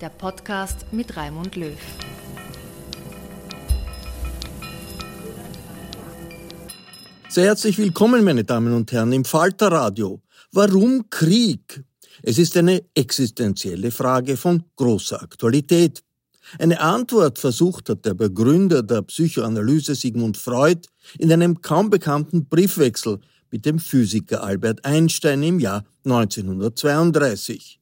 der 0.00 0.10
Podcast 0.10 0.86
mit 0.92 1.16
Raimund 1.16 1.56
Löw. 1.56 1.76
Sehr 7.28 7.46
herzlich 7.46 7.78
willkommen, 7.78 8.24
meine 8.24 8.44
Damen 8.44 8.72
und 8.74 8.92
Herren, 8.92 9.12
im 9.12 9.24
Falter 9.24 9.72
Radio. 9.72 10.22
Warum 10.52 11.10
Krieg? 11.10 11.84
Es 12.22 12.38
ist 12.38 12.56
eine 12.56 12.84
existenzielle 12.94 13.90
Frage 13.90 14.36
von 14.36 14.62
großer 14.76 15.20
Aktualität. 15.22 16.02
Eine 16.58 16.80
Antwort 16.80 17.38
versucht 17.38 17.90
hat 17.90 18.04
der 18.04 18.14
Begründer 18.14 18.82
der 18.82 19.02
Psychoanalyse 19.02 19.94
Sigmund 19.94 20.36
Freud 20.36 20.88
in 21.18 21.32
einem 21.32 21.60
kaum 21.60 21.90
bekannten 21.90 22.46
Briefwechsel 22.46 23.18
mit 23.50 23.66
dem 23.66 23.78
Physiker 23.78 24.42
Albert 24.42 24.84
Einstein 24.84 25.42
im 25.42 25.60
Jahr 25.60 25.84
1932. 26.04 27.78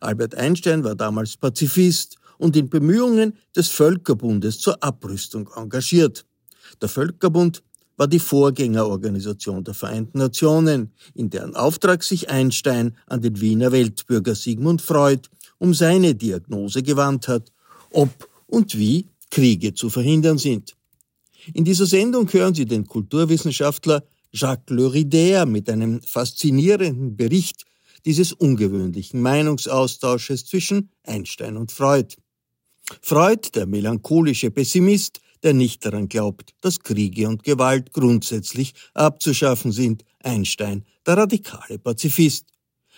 Albert 0.00 0.34
Einstein 0.34 0.84
war 0.84 0.94
damals 0.94 1.36
Pazifist 1.36 2.16
und 2.38 2.56
in 2.56 2.68
Bemühungen 2.68 3.34
des 3.56 3.68
Völkerbundes 3.68 4.58
zur 4.58 4.82
Abrüstung 4.82 5.50
engagiert. 5.56 6.24
Der 6.80 6.88
Völkerbund 6.88 7.62
war 7.96 8.06
die 8.06 8.20
Vorgängerorganisation 8.20 9.64
der 9.64 9.74
Vereinten 9.74 10.18
Nationen, 10.18 10.92
in 11.14 11.30
deren 11.30 11.56
Auftrag 11.56 12.04
sich 12.04 12.30
Einstein 12.30 12.96
an 13.06 13.20
den 13.20 13.40
Wiener 13.40 13.72
Weltbürger 13.72 14.34
Sigmund 14.34 14.80
Freud 14.80 15.28
um 15.58 15.74
seine 15.74 16.14
Diagnose 16.14 16.82
gewandt 16.82 17.28
hat, 17.28 17.52
ob 17.90 18.28
und 18.46 18.78
wie 18.78 19.06
Kriege 19.30 19.74
zu 19.74 19.90
verhindern 19.90 20.38
sind. 20.38 20.76
In 21.52 21.64
dieser 21.64 21.86
Sendung 21.86 22.32
hören 22.32 22.54
Sie 22.54 22.64
den 22.64 22.86
Kulturwissenschaftler 22.86 24.04
Jacques 24.32 24.74
Leridaire 24.76 25.46
mit 25.46 25.68
einem 25.68 26.00
faszinierenden 26.02 27.16
Bericht 27.16 27.64
dieses 28.04 28.32
ungewöhnlichen 28.32 29.20
Meinungsaustausches 29.20 30.46
zwischen 30.46 30.90
Einstein 31.04 31.56
und 31.56 31.72
Freud. 31.72 32.16
Freud, 33.02 33.50
der 33.54 33.66
melancholische 33.66 34.50
Pessimist, 34.50 35.20
der 35.42 35.54
nicht 35.54 35.84
daran 35.84 36.08
glaubt, 36.08 36.54
dass 36.60 36.80
Kriege 36.80 37.28
und 37.28 37.42
Gewalt 37.42 37.92
grundsätzlich 37.92 38.74
abzuschaffen 38.94 39.72
sind, 39.72 40.04
Einstein, 40.22 40.84
der 41.06 41.16
radikale 41.18 41.78
Pazifist. 41.78 42.46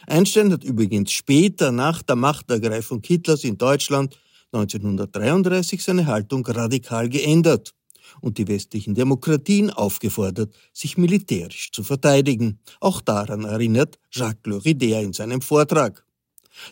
Einstein 0.07 0.53
hat 0.53 0.65
übrigens 0.65 1.13
später 1.13 1.73
nach 1.73 2.03
der 2.03 2.17
Machtergreifung 2.17 3.03
Hitlers 3.05 3.45
in 3.45 3.59
Deutschland 3.59 4.19
1933 4.53 5.83
seine 5.83 6.07
Haltung 6.07 6.47
radikal 6.47 7.09
geändert 7.09 7.75
und 8.21 8.39
die 8.39 8.49
westlichen 8.49 8.95
Demokratien 8.95 9.71
aufgefordert, 9.71 10.55
sich 10.73 10.97
militärisch 10.97 11.73
zu 11.73 11.83
verteidigen. 11.83 12.61
Auch 12.81 13.01
daran 13.01 13.45
erinnert 13.45 13.99
Jacques 14.11 14.47
Leridaire 14.47 15.03
in 15.03 15.13
seinem 15.13 15.41
Vortrag. 15.41 16.05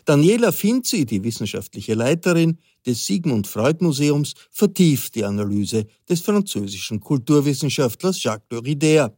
Daniela 0.05 0.51
Finzi, 0.51 1.05
die 1.05 1.23
wissenschaftliche 1.23 1.93
Leiterin 1.93 2.57
des 2.85 3.05
Sigmund 3.05 3.47
Freud 3.47 3.83
Museums, 3.83 4.33
vertieft 4.51 5.15
die 5.15 5.23
Analyse 5.25 5.87
des 6.07 6.21
französischen 6.21 6.99
Kulturwissenschaftlers 6.99 8.21
Jacques 8.23 8.51
Leridaire. 8.51 9.17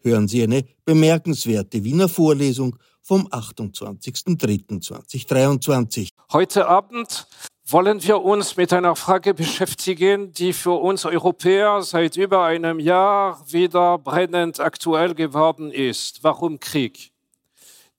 Hören 0.00 0.26
Sie 0.28 0.42
eine 0.42 0.64
bemerkenswerte 0.84 1.84
Wiener 1.84 2.08
Vorlesung 2.08 2.76
vom 3.02 3.26
28.03.2023. 3.28 6.08
Heute 6.32 6.66
Abend 6.66 7.28
wollen 7.68 8.00
wir 8.04 8.22
uns 8.22 8.56
mit 8.56 8.72
einer 8.72 8.94
Frage 8.94 9.34
beschäftigen, 9.34 10.32
die 10.32 10.52
für 10.52 10.80
uns 10.80 11.04
Europäer 11.04 11.82
seit 11.82 12.16
über 12.16 12.44
einem 12.44 12.78
Jahr 12.78 13.42
wieder 13.50 13.98
brennend 13.98 14.60
aktuell 14.60 15.14
geworden 15.14 15.72
ist. 15.72 16.22
Warum 16.22 16.60
Krieg? 16.60 17.10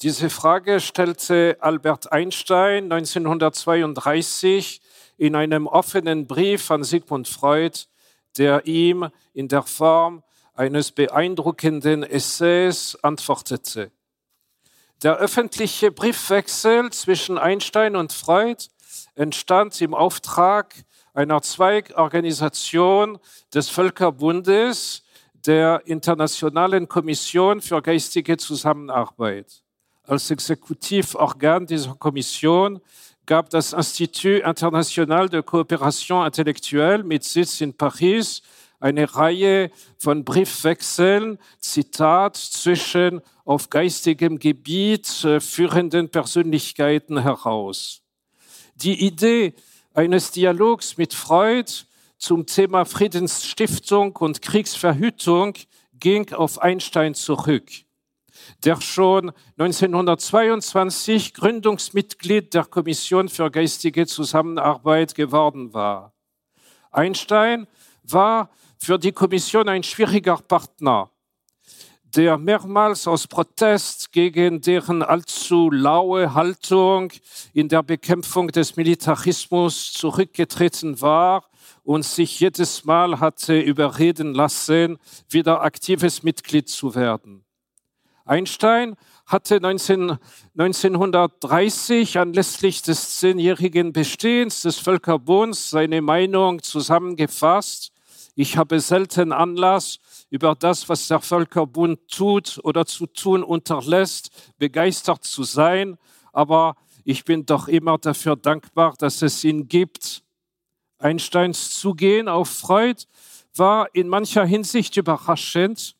Diese 0.02 0.30
Frage 0.30 0.80
stellte 0.80 1.58
Albert 1.60 2.14
Einstein 2.14 2.90
1932 2.90 4.80
in 5.18 5.36
einem 5.36 5.68
offenen 5.68 6.28
Brief 6.28 6.72
an 6.72 6.86
Sigmund 6.86 7.28
Freud, 7.28 7.78
der 8.38 8.66
ihm 8.68 9.10
in 9.34 9.50
der 9.50 9.64
Form 9.64 10.24
eines 10.54 10.94
beeindruckenden 10.94 12.04
Essays 12.04 12.98
antwortete. 13.02 13.92
Der 15.04 15.18
öffentliche 15.18 15.92
Briefwechsel 15.92 16.90
zwischen 16.92 17.38
Einstein 17.38 17.98
und 17.98 18.14
Freud 18.14 18.68
entstand 19.18 19.82
im 19.82 19.94
Auftrag 19.94 20.76
einer 21.14 21.42
Zweigorganisation 21.42 23.18
des 23.54 23.70
Völkerbundes, 23.70 25.04
der 25.46 25.82
Internationalen 25.86 26.88
Kommission 26.88 27.62
für 27.62 27.82
geistige 27.82 28.38
Zusammenarbeit. 28.38 29.64
Als 30.04 30.30
Exekutivorgan 30.30 31.66
dieser 31.66 31.96
Kommission 31.96 32.80
gab 33.26 33.50
das 33.50 33.74
Institut 33.74 34.42
International 34.44 35.28
de 35.28 35.42
Coopération 35.42 36.26
Intellectuelle 36.26 37.04
mit 37.04 37.24
Sitz 37.24 37.62
in 37.62 37.74
Paris 37.76 38.42
eine 38.80 39.16
Reihe 39.16 39.72
von 39.98 40.24
Briefwechseln, 40.24 41.40
Zitat, 41.60 42.36
zwischen 42.36 43.22
auf 43.44 43.70
geistigem 43.70 44.38
Gebiet 44.38 45.24
äh, 45.24 45.40
führenden 45.40 46.10
Persönlichkeiten 46.10 47.18
heraus. 47.18 48.04
Die 48.84 49.08
Idee 49.08 49.56
eines 49.96 50.30
Dialogs 50.30 50.98
mit 50.98 51.16
Freud 51.16 51.72
zum 52.20 52.46
Thema 52.46 52.86
Friedensstiftung 52.86 54.16
und 54.18 54.44
Kriegsverhütung 54.44 55.54
ging 56.00 56.32
auf 56.32 56.62
Einstein 56.62 57.16
zurück, 57.16 57.72
der 58.64 58.80
schon 58.80 59.32
1922 59.58 61.34
Gründungsmitglied 61.34 62.54
der 62.54 62.66
Kommission 62.66 63.30
für 63.30 63.50
geistige 63.50 64.06
Zusammenarbeit 64.06 65.16
geworden 65.16 65.74
war. 65.74 66.14
Einstein 66.92 67.66
war 68.04 68.52
für 68.78 69.00
die 69.00 69.12
Kommission 69.12 69.70
ein 69.70 69.82
schwieriger 69.82 70.38
Partner, 70.38 71.10
der 72.18 72.40
mehrmals 72.40 73.08
aus 73.08 73.28
Protest 73.28 74.12
gegen 74.12 74.60
deren 74.60 75.04
allzu 75.04 75.70
laue 75.70 76.34
Haltung 76.34 77.14
in 77.54 77.70
der 77.70 77.84
Bekämpfung 77.84 78.48
des 78.48 78.76
Militarismus 78.76 79.94
zurückgetreten 79.94 81.00
war 81.00 81.44
und 81.84 82.04
sich 82.04 82.40
jedes 82.40 82.86
Mal 82.86 83.20
hatte 83.20 83.60
überreden 83.60 84.34
lassen, 84.34 84.98
wieder 85.30 85.62
aktives 85.62 86.24
Mitglied 86.24 86.68
zu 86.68 86.96
werden. 86.96 87.46
Einstein 88.26 88.96
hatte 89.28 89.62
19, 89.62 90.18
1930 90.58 92.18
anlässlich 92.18 92.82
des 92.82 93.20
zehnjährigen 93.20 93.94
Bestehens 93.94 94.62
des 94.62 94.80
Völkerbunds 94.80 95.70
seine 95.70 96.02
Meinung 96.02 96.64
zusammengefasst. 96.64 97.92
Ich 98.34 98.58
habe 98.58 98.80
selten 98.80 99.32
Anlass, 99.32 100.00
über 100.30 100.56
das, 100.56 100.90
was 100.90 101.08
der 101.08 101.22
Völkerbund 101.22 102.00
tut 102.10 102.60
oder 102.64 102.86
zu 102.86 103.06
tun 103.08 103.44
unterlässt, 103.44 104.54
begeistert 104.58 105.24
zu 105.24 105.44
sein, 105.44 105.98
aber 106.34 106.76
ich 107.04 107.24
bin 107.24 107.46
doch 107.46 107.68
immer 107.68 107.98
dafür 107.98 108.36
dankbar, 108.36 108.96
dass 108.98 109.22
es 109.22 109.44
ihn 109.44 109.68
gibt. 109.68 110.24
Einsteins 111.00 111.72
Zugehen 111.80 112.28
auf 112.28 112.50
Freud 112.50 113.04
war 113.56 113.94
in 113.96 114.10
mancher 114.10 114.46
Hinsicht 114.46 114.98
überraschend, 114.98 115.96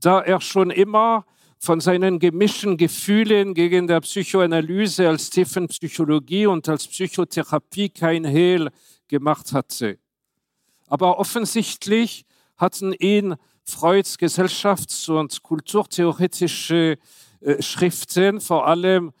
da 0.00 0.20
er 0.20 0.40
schon 0.40 0.70
immer 0.70 1.26
von 1.58 1.80
seinen 1.80 2.18
gemischten 2.18 2.76
Gefühlen 2.76 3.52
gegen 3.52 3.88
der 3.88 4.00
Psychoanalyse 4.00 5.08
als 5.08 5.28
Tiefenpsychologie 5.30 6.46
und 6.46 6.68
als 6.68 6.86
Psychotherapie 6.86 7.88
kein 7.88 8.24
Hehl 8.24 8.70
gemacht 9.08 9.52
hatte. 9.52 9.98
Aber 10.86 11.18
offensichtlich 11.18 12.24
hatten 12.56 12.92
ihn 12.92 13.36
Freuds 13.68 14.18
gesellschafts- 14.18 15.10
und 15.10 15.42
kulturtheoretische 15.42 16.96
äh, 17.40 17.62
Schriften, 17.62 18.40
vor 18.40 18.66
allem 18.66 19.12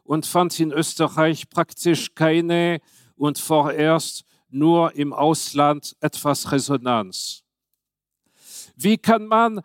und 0.05 0.25
fand 0.25 0.59
in 0.59 0.73
Österreich 0.73 1.51
praktisch 1.51 2.15
keine 2.15 2.81
und 3.17 3.39
vorerst 3.39 4.25
nur 4.49 4.95
im 4.97 5.13
Ausland 5.13 5.95
etwas 6.01 6.51
Resonanz. 6.51 7.45
Wie 8.75 8.97
kann 8.97 9.27
man 9.27 9.61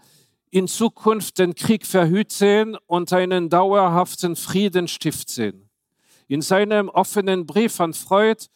in 0.52 0.68
Zukunft 0.68 1.40
den 1.40 1.56
Krieg 1.56 1.86
verhüten 1.86 2.76
und 2.88 3.14
einen 3.14 3.48
dauerhaften 3.48 4.36
Frieden 4.36 4.90
stiften? 4.90 5.70
In 6.28 6.42
seinem 6.42 6.90
offenen 6.90 7.46
Brief 7.46 7.80
an 7.80 7.94
Freud 7.94 8.50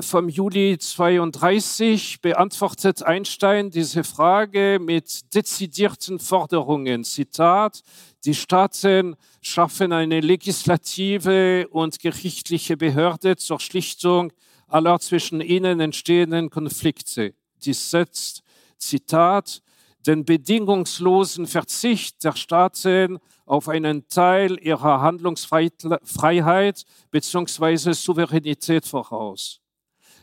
vom 0.00 0.28
Juli 0.28 0.76
32 0.76 2.20
beantwortet 2.20 3.02
Einstein 3.02 3.70
diese 3.70 4.04
Frage 4.04 4.78
mit 4.78 5.34
dezidierten 5.34 6.18
Forderungen. 6.18 7.04
Zitat, 7.04 7.82
die 8.26 8.34
Staaten 8.34 9.16
schaffen 9.40 9.94
eine 9.94 10.20
legislative 10.20 11.68
und 11.68 12.00
gerichtliche 12.00 12.76
Behörde 12.76 13.36
zur 13.36 13.60
Schlichtung 13.60 14.32
aller 14.68 15.00
zwischen 15.00 15.40
ihnen 15.40 15.80
entstehenden 15.80 16.50
Konflikte. 16.50 17.34
Dies 17.64 17.90
setzt, 17.90 18.42
Zitat, 18.76 19.62
den 20.06 20.26
bedingungslosen 20.26 21.46
Verzicht 21.46 22.22
der 22.24 22.36
Staaten 22.36 23.18
auf 23.46 23.68
einen 23.68 24.06
Teil 24.08 24.58
ihrer 24.60 25.00
Handlungsfreiheit 25.00 26.84
bzw. 27.10 27.92
Souveränität 27.92 28.84
voraus. 28.84 29.61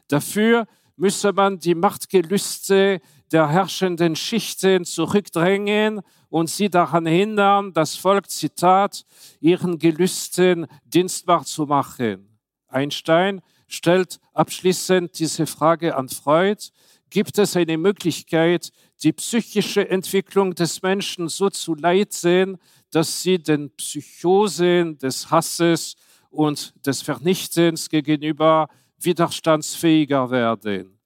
Dafür 0.09 0.67
müsse 0.97 1.31
man 1.31 1.59
die 1.59 1.75
Machtgelüste 1.75 2.99
der 3.31 3.47
herrschenden 3.47 4.15
Schichten 4.15 4.83
zurückdrängen 4.83 6.01
und 6.29 6.49
sie 6.49 6.69
daran 6.69 7.05
hindern, 7.05 7.73
das 7.73 7.95
Volk, 7.95 8.29
Zitat, 8.29 9.05
ihren 9.39 9.79
Gelüsten 9.79 10.67
dienstbar 10.83 11.45
zu 11.45 11.65
machen. 11.65 12.37
Einstein 12.67 13.41
stellt 13.67 14.19
abschließend 14.33 15.17
diese 15.17 15.45
Frage 15.45 15.95
an 15.95 16.09
Freud. 16.09 16.69
Gibt 17.09 17.37
es 17.37 17.55
eine 17.55 17.77
Möglichkeit, 17.77 18.71
die 19.03 19.13
psychische 19.13 19.89
Entwicklung 19.89 20.53
des 20.55 20.81
Menschen 20.81 21.29
so 21.29 21.49
zu 21.49 21.75
leiten, 21.75 22.57
dass 22.91 23.21
sie 23.21 23.37
den 23.37 23.69
Psychosen 23.75 24.97
des 24.97 25.29
Hasses 25.29 25.95
und 26.29 26.73
des 26.85 27.01
Vernichtens 27.01 27.89
gegenüber 27.89 28.69
widerstandsfähiger 29.03 30.29
werden. 30.29 30.99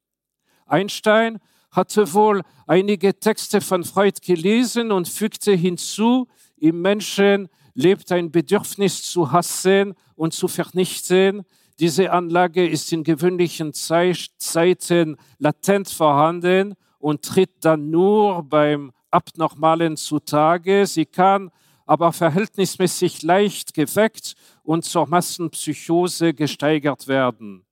Einstein 0.65 1.39
hatte 1.71 2.13
wohl 2.13 2.41
einige 2.67 3.19
Texte 3.19 3.59
von 3.61 3.83
Freud 3.83 4.19
gelesen 4.21 4.91
und 4.91 5.07
fügte 5.07 5.53
hinzu, 5.53 6.27
im 6.57 6.81
Menschen 6.81 7.49
lebt 7.73 8.11
ein 8.11 8.31
Bedürfnis 8.31 9.03
zu 9.03 9.31
hassen 9.31 9.95
und 10.15 10.33
zu 10.33 10.47
vernichten. 10.47 11.43
Diese 11.79 12.11
Anlage 12.11 12.67
ist 12.67 12.93
in 12.93 13.03
gewöhnlichen 13.03 13.73
Zeiten 13.73 15.17
latent 15.39 15.89
vorhanden 15.89 16.75
und 16.99 17.23
tritt 17.23 17.65
dann 17.65 17.89
nur 17.89 18.43
beim 18.43 18.91
Abnormalen 19.09 19.97
zutage. 19.97 20.85
Sie 20.85 21.05
kann 21.05 21.51
aber 21.85 22.13
verhältnismäßig 22.13 23.23
leicht 23.23 23.73
geweckt 23.73 24.35
und 24.63 24.85
zur 24.85 25.07
Massenpsychose 25.07 26.33
gesteigert 26.33 27.07
werden. 27.07 27.65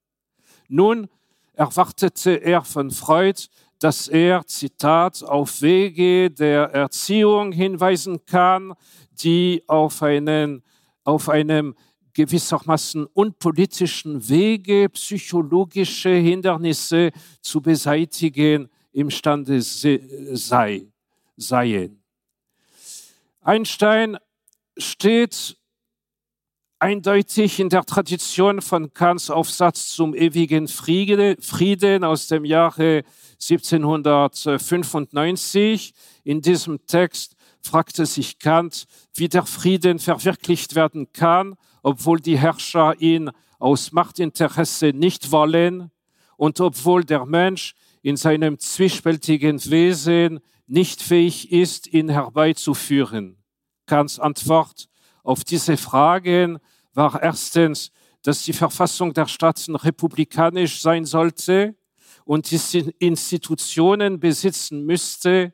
Nun 0.74 1.10
erwartete 1.54 2.32
er 2.32 2.64
von 2.64 2.92
Freud, 2.92 3.50
dass 3.80 4.08
er, 4.08 4.48
Zitat, 4.48 5.22
auf 5.22 5.62
Wege 5.62 6.32
der 6.32 6.72
Erziehung 6.72 7.52
hinweisen 7.52 8.26
kann, 8.26 8.74
die 9.22 9.64
auf, 9.68 10.02
einen, 10.02 10.64
auf 11.04 11.28
einem 11.28 11.76
gewissermaßen 12.14 13.06
unpolitischen 13.06 14.30
Wege 14.30 14.88
psychologische 14.88 16.12
Hindernisse 16.12 17.12
zu 17.42 17.60
beseitigen 17.60 18.70
imstande 18.94 19.62
sei, 19.62 20.88
seien. 21.36 22.02
Einstein 23.42 24.18
steht 24.78 25.58
eindeutig 26.82 27.60
in 27.60 27.70
der 27.70 27.86
Tradition 27.86 28.60
von 28.60 28.92
Kants 28.92 29.30
Aufsatz 29.30 29.90
zum 29.90 30.16
ewigen 30.16 30.68
Frieden 30.68 32.04
aus 32.04 32.28
dem 32.28 32.44
Jahre 32.44 33.04
1795. 33.40 35.94
In 36.24 36.42
diesem 36.42 36.84
Text 36.88 37.36
fragte 37.62 38.08
sich 38.08 38.40
Kant, 38.40 38.86
wie 39.14 39.30
der 39.30 39.46
Frieden 39.46 40.00
verwirklicht 40.00 40.74
werden 40.74 41.14
kann, 41.14 41.56
obwohl 41.84 42.20
die 42.20 42.40
Herrscher 42.40 43.00
ihn 43.00 43.30
aus 43.60 43.92
Machtinteresse 43.92 44.88
nicht 44.88 45.32
wollen 45.32 45.92
und 46.36 46.60
obwohl 46.60 47.04
der 47.04 47.28
Mensch 47.28 47.76
in 48.02 48.18
seinem 48.18 48.58
zwiespältigen 48.58 49.64
Wesen 49.66 50.40
nicht 50.66 51.04
fähig 51.04 51.52
ist, 51.52 51.94
ihn 51.94 52.10
herbeizuführen. 52.10 53.38
Kants 53.86 54.20
Antwort 54.20 54.88
auf 55.24 55.44
diese 55.44 55.78
Fragen 55.78 56.60
war 56.94 57.22
erstens, 57.22 57.92
dass 58.24 58.44
die 58.44 58.54
Verfassung 58.54 59.14
der 59.14 59.28
Staaten 59.28 59.76
republikanisch 59.76 60.82
sein 60.82 61.06
sollte 61.06 61.76
und 62.26 62.52
die 62.52 62.94
Institutionen 63.00 64.20
besitzen 64.20 64.86
müsste, 64.86 65.54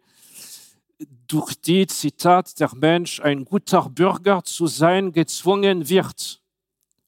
durch 1.28 1.60
die, 1.62 1.86
Zitat, 1.88 2.60
der 2.60 2.74
Mensch 2.76 3.20
ein 3.20 3.46
guter 3.46 3.90
Bürger 3.90 4.44
zu 4.44 4.68
sein 4.68 5.12
gezwungen 5.12 5.88
wird. 5.90 6.42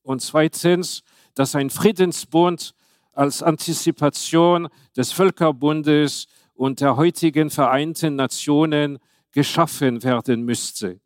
Und 0.04 0.22
zweitens, 0.22 1.04
dass 1.34 1.56
ein 1.56 1.70
Friedensbund 1.70 2.74
als 3.14 3.42
Antizipation 3.42 4.68
des 4.96 5.12
Völkerbundes 5.12 6.28
und 6.54 6.82
der 6.82 6.98
heutigen 6.98 7.50
Vereinten 7.50 8.16
Nationen 8.16 9.00
geschaffen 9.32 10.04
werden 10.04 10.44
müsste. 10.44 11.00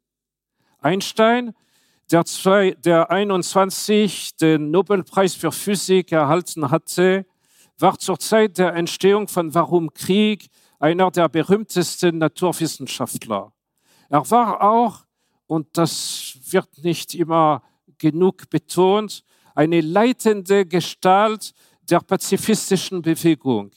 Einstein, 0.80 1.54
der, 2.12 2.26
zwei, 2.26 2.72
der 2.72 3.10
21 3.10 4.36
den 4.38 4.72
Nobelpreis 4.72 5.36
für 5.36 5.52
Physik 5.52 6.12
erhalten 6.12 6.70
hatte, 6.70 7.26
war 7.80 7.98
zur 7.98 8.20
Zeit 8.20 8.58
der 8.58 8.76
Entstehung 8.76 9.28
von 9.28 9.54
Warum 9.54 9.94
Krieg 9.94 10.48
einer 10.80 11.10
der 11.12 11.30
berühmtesten 11.30 12.18
Naturwissenschaftler. 12.18 13.54
Er 14.10 14.30
war 14.30 14.62
auch, 14.62 15.06
und 15.48 15.68
das 15.78 16.38
wird 16.50 16.84
nicht 16.84 17.16
immer 17.16 17.64
genug 17.98 18.50
betont, 18.50 19.24
eine 19.56 19.82
leitende 19.82 20.66
Gestalt 20.66 21.54
der 21.90 22.00
pazifistischen 22.00 23.02
Bewegung. 23.02 23.72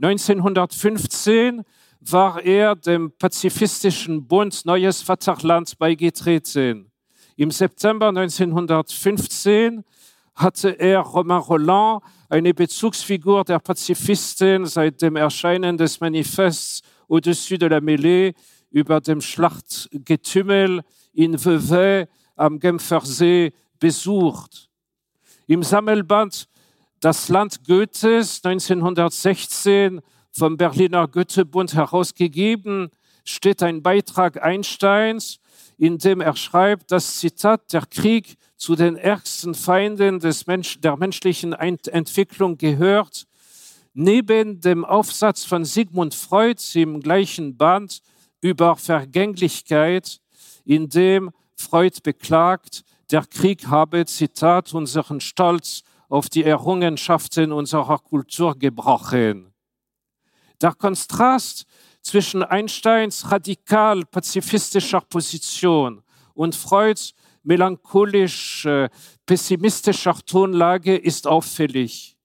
1915 0.00 1.62
war 2.00 2.42
er 2.42 2.76
dem 2.76 3.12
Pazifistischen 3.16 4.26
Bund 4.26 4.64
Neues 4.64 5.02
Vaterland 5.02 5.78
beigetreten. 5.78 6.91
Im 7.42 7.50
September 7.50 8.10
1915 8.10 9.82
hatte 10.36 10.78
er 10.78 11.00
Romain 11.00 11.40
Roland, 11.40 12.00
eine 12.28 12.54
Bezugsfigur 12.54 13.42
der 13.42 13.58
Pazifisten 13.58 14.64
seit 14.64 15.02
dem 15.02 15.16
Erscheinen 15.16 15.76
des 15.76 15.98
Manifests 15.98 16.82
Au-dessus 17.08 17.58
de 17.58 17.68
la 17.68 17.78
Mêlée 17.78 18.36
über 18.70 19.00
dem 19.00 19.20
Schlachtgetümmel 19.20 20.82
in 21.14 21.44
Vevey 21.44 22.06
am 22.36 22.60
Genfer 22.60 23.00
See 23.00 23.52
besucht. 23.80 24.70
Im 25.48 25.64
Sammelband 25.64 26.46
Das 27.00 27.28
Land 27.28 27.64
Goethes 27.66 28.40
1916 28.44 30.00
vom 30.30 30.56
Berliner 30.56 31.08
Goethebund 31.08 31.74
herausgegeben, 31.74 32.90
steht 33.24 33.64
ein 33.64 33.82
Beitrag 33.82 34.40
Einsteins, 34.40 35.40
in 35.82 35.98
dem 35.98 36.20
er 36.20 36.36
schreibt, 36.36 36.92
das 36.92 37.16
Zitat, 37.16 37.72
der 37.72 37.84
Krieg 37.86 38.36
zu 38.56 38.76
den 38.76 38.94
ärgsten 38.94 39.52
Feinden 39.52 40.20
des 40.20 40.46
Mensch, 40.46 40.80
der 40.80 40.96
menschlichen 40.96 41.54
Entwicklung 41.54 42.56
gehört, 42.56 43.26
neben 43.92 44.60
dem 44.60 44.84
Aufsatz 44.84 45.44
von 45.44 45.64
Sigmund 45.64 46.14
Freud 46.14 46.62
im 46.74 47.00
gleichen 47.00 47.56
Band 47.56 48.00
über 48.40 48.76
Vergänglichkeit, 48.76 50.20
in 50.64 50.88
dem 50.88 51.32
Freud 51.56 51.98
beklagt, 52.04 52.84
der 53.10 53.26
Krieg 53.26 53.66
habe, 53.66 54.06
Zitat, 54.06 54.72
unseren 54.74 55.18
Stolz 55.20 55.82
auf 56.08 56.28
die 56.28 56.44
Errungenschaften 56.44 57.50
unserer 57.50 57.98
Kultur 57.98 58.56
gebrochen. 58.56 59.52
Der 60.60 60.74
Kontrast 60.74 61.66
zwischen 62.02 62.42
Einsteins 62.42 63.30
radikal 63.30 64.04
pazifistischer 64.04 65.00
Position 65.00 66.02
und 66.34 66.54
Freuds 66.54 67.14
melancholisch 67.44 68.66
äh, 68.66 68.88
pessimistischer 69.26 70.16
Tonlage 70.26 70.96
ist 70.96 71.26
auffällig. 71.26 72.16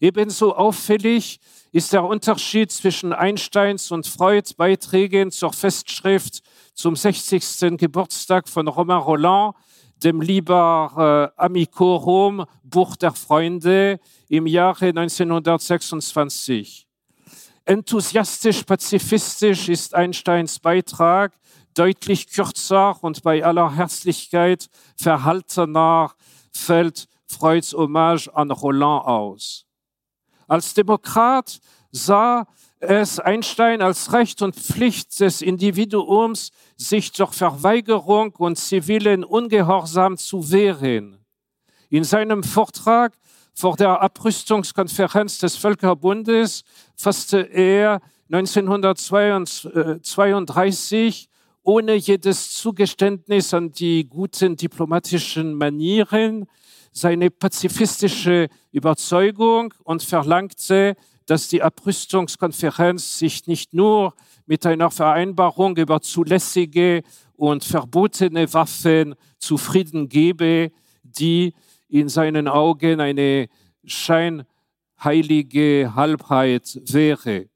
Ebenso 0.00 0.54
auffällig 0.54 1.40
ist 1.72 1.92
der 1.92 2.04
Unterschied 2.04 2.72
zwischen 2.72 3.12
Einsteins 3.12 3.90
und 3.90 4.06
Freuds 4.06 4.54
Beiträgen 4.54 5.30
zur 5.30 5.52
Festschrift 5.52 6.40
zum 6.74 6.96
60. 6.96 7.76
Geburtstag 7.76 8.48
von 8.48 8.68
Romain 8.68 8.98
Roland, 8.98 9.54
dem 10.02 10.20
Liber 10.20 11.32
äh, 11.36 11.42
Amicorum, 11.42 12.44
Buch 12.62 12.96
der 12.96 13.12
Freunde, 13.12 14.00
im 14.28 14.46
Jahre 14.46 14.86
1926. 14.86 16.87
Enthusiastisch 17.68 18.62
pazifistisch 18.62 19.68
ist 19.68 19.94
Einsteins 19.94 20.58
Beitrag, 20.58 21.34
deutlich 21.74 22.26
kürzer 22.26 22.96
und 23.04 23.22
bei 23.22 23.44
aller 23.44 23.76
Herzlichkeit 23.76 24.70
verhaltener 24.96 26.12
fällt 26.50 27.08
Freuds 27.26 27.74
Hommage 27.74 28.28
an 28.28 28.50
Roland 28.50 29.04
aus. 29.04 29.66
Als 30.46 30.72
Demokrat 30.72 31.60
sah 31.92 32.46
es 32.80 33.20
Einstein 33.20 33.82
als 33.82 34.14
Recht 34.14 34.40
und 34.40 34.56
Pflicht 34.56 35.20
des 35.20 35.42
Individuums, 35.42 36.52
sich 36.78 37.12
durch 37.12 37.34
Verweigerung 37.34 38.34
und 38.36 38.56
zivilen 38.56 39.24
Ungehorsam 39.24 40.16
zu 40.16 40.50
wehren. 40.50 41.22
In 41.90 42.04
seinem 42.04 42.42
Vortrag 42.44 43.12
vor 43.58 43.74
der 43.74 44.00
Abrüstungskonferenz 44.00 45.38
des 45.38 45.56
Völkerbundes 45.56 46.62
fasste 46.94 47.40
er 47.40 48.00
1932 48.30 51.28
ohne 51.64 51.94
jedes 51.94 52.54
Zugeständnis 52.54 53.52
an 53.52 53.72
die 53.72 54.08
guten 54.08 54.54
diplomatischen 54.54 55.54
Manieren 55.54 56.46
seine 56.92 57.30
pazifistische 57.30 58.46
Überzeugung 58.70 59.74
und 59.82 60.04
verlangte, 60.04 60.94
dass 61.26 61.48
die 61.48 61.60
Abrüstungskonferenz 61.60 63.18
sich 63.18 63.48
nicht 63.48 63.74
nur 63.74 64.14
mit 64.46 64.64
einer 64.66 64.92
Vereinbarung 64.92 65.76
über 65.76 66.00
zulässige 66.00 67.02
und 67.34 67.64
verbotene 67.64 68.54
Waffen 68.54 69.16
zufrieden 69.40 70.08
gebe, 70.08 70.70
die 71.02 71.54
in 71.88 72.08
seinen 72.08 72.48
Augen 72.48 73.00
eine 73.00 73.48
scheinheilige 73.84 75.92
Halbheit 75.94 76.80
wäre. 76.84 77.48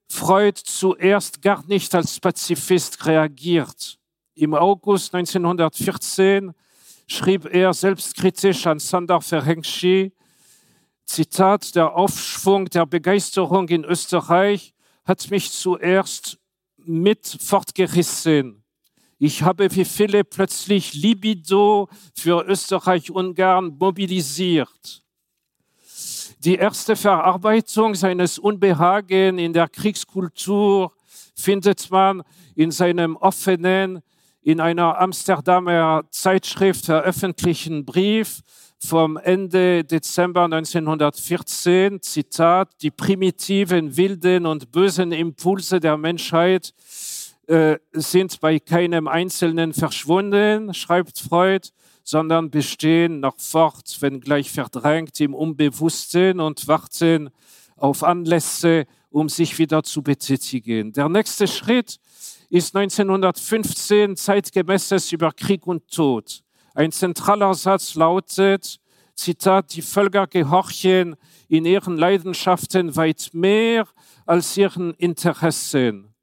Freud 0.10 0.60
zuerst 0.64 1.42
gar 1.42 1.66
nicht 1.68 1.94
als 1.94 2.20
Pazifist 2.20 3.06
reagiert. 3.06 4.00
Im 4.36 4.54
August 4.54 5.14
1914 5.14 6.54
schrieb 7.08 7.46
er 7.46 7.74
selbstkritisch 7.74 8.68
an 8.68 8.80
Sander 8.80 9.22
Ferenczi, 9.22 10.12
Zitat, 11.06 11.74
der 11.76 11.96
Aufschwung 11.96 12.66
der 12.66 12.86
Begeisterung 12.86 13.70
in 13.70 13.86
Österreich 13.86 14.74
hat 15.08 15.32
mich 15.32 15.52
zuerst 15.52 16.38
mit 16.76 17.26
fortgerissen. 17.42 18.64
Ich 19.18 19.42
habe 19.42 19.74
wie 19.74 19.86
viele 19.86 20.24
plötzlich 20.26 20.94
Libido 20.94 21.88
für 22.14 22.46
Österreich-Ungarn 22.46 23.78
mobilisiert. 23.80 25.02
Die 26.40 26.56
erste 26.56 26.96
Verarbeitung 26.96 27.96
seines 27.96 28.38
Unbehagen 28.38 29.40
in 29.40 29.54
der 29.54 29.70
Kriegskultur 29.70 30.94
findet 31.36 31.90
man 31.90 32.22
in 32.56 32.72
seinem 32.72 33.16
offenen, 33.16 34.02
in 34.42 34.60
einer 34.60 35.00
Amsterdamer 35.00 36.04
Zeitschrift 36.12 36.86
veröffentlichten 36.86 37.86
Brief 37.86 38.42
vom 38.80 39.18
Ende 39.18 39.84
Dezember 39.84 40.44
1914, 40.44 42.02
Zitat, 42.02 42.70
die 42.82 42.92
primitiven, 42.92 43.98
wilden 43.98 44.46
und 44.46 44.72
bösen 44.72 45.12
Impulse 45.12 45.80
der 45.80 45.98
Menschheit 45.98 46.74
äh, 47.48 47.78
sind 47.94 48.40
bei 48.40 48.60
keinem 48.60 49.08
Einzelnen 49.08 49.74
verschwunden, 49.74 50.74
schreibt 50.74 51.18
Freud, 51.20 51.70
sondern 52.04 52.50
bestehen 52.50 53.20
noch 53.20 53.40
fort, 53.40 53.98
wenngleich 54.02 54.52
verdrängt 54.52 55.20
im 55.20 55.34
Unbewussten 55.34 56.40
und 56.40 56.68
warten 56.68 57.30
auf 57.76 58.04
Anlässe, 58.04 58.86
um 59.10 59.30
sich 59.30 59.58
wieder 59.60 59.84
zu 59.84 60.02
betätigen. 60.02 60.94
Der 60.94 61.10
nächste 61.10 61.48
Schritt 61.48 62.00
ist 62.50 62.76
1915 62.76 64.16
zeitgemäßes 64.16 65.12
über 65.12 65.32
Krieg 65.32 65.68
und 65.68 65.88
Tod. 65.90 66.44
Ein 66.78 66.92
zentraler 66.92 67.56
Satz 67.56 67.96
lautet, 67.96 68.80
Zitat, 69.16 69.74
die 69.74 69.82
Völker 69.82 70.28
gehorchen 70.28 71.16
in 71.48 71.66
ihren 71.66 71.98
Leidenschaften 71.98 72.96
weit 72.96 73.32
mehr 73.34 73.88
als 74.28 74.56
ihren 74.56 74.94
Interessen. 74.94 76.14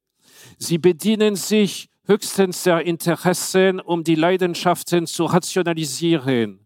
Sie 0.56 0.78
bedienen 0.78 1.34
sich 1.34 1.88
höchstens 2.06 2.62
der 2.62 2.86
Interessen, 2.86 3.80
um 3.80 4.04
die 4.04 4.14
Leidenschaften 4.14 5.08
zu 5.08 5.24
rationalisieren. 5.24 6.64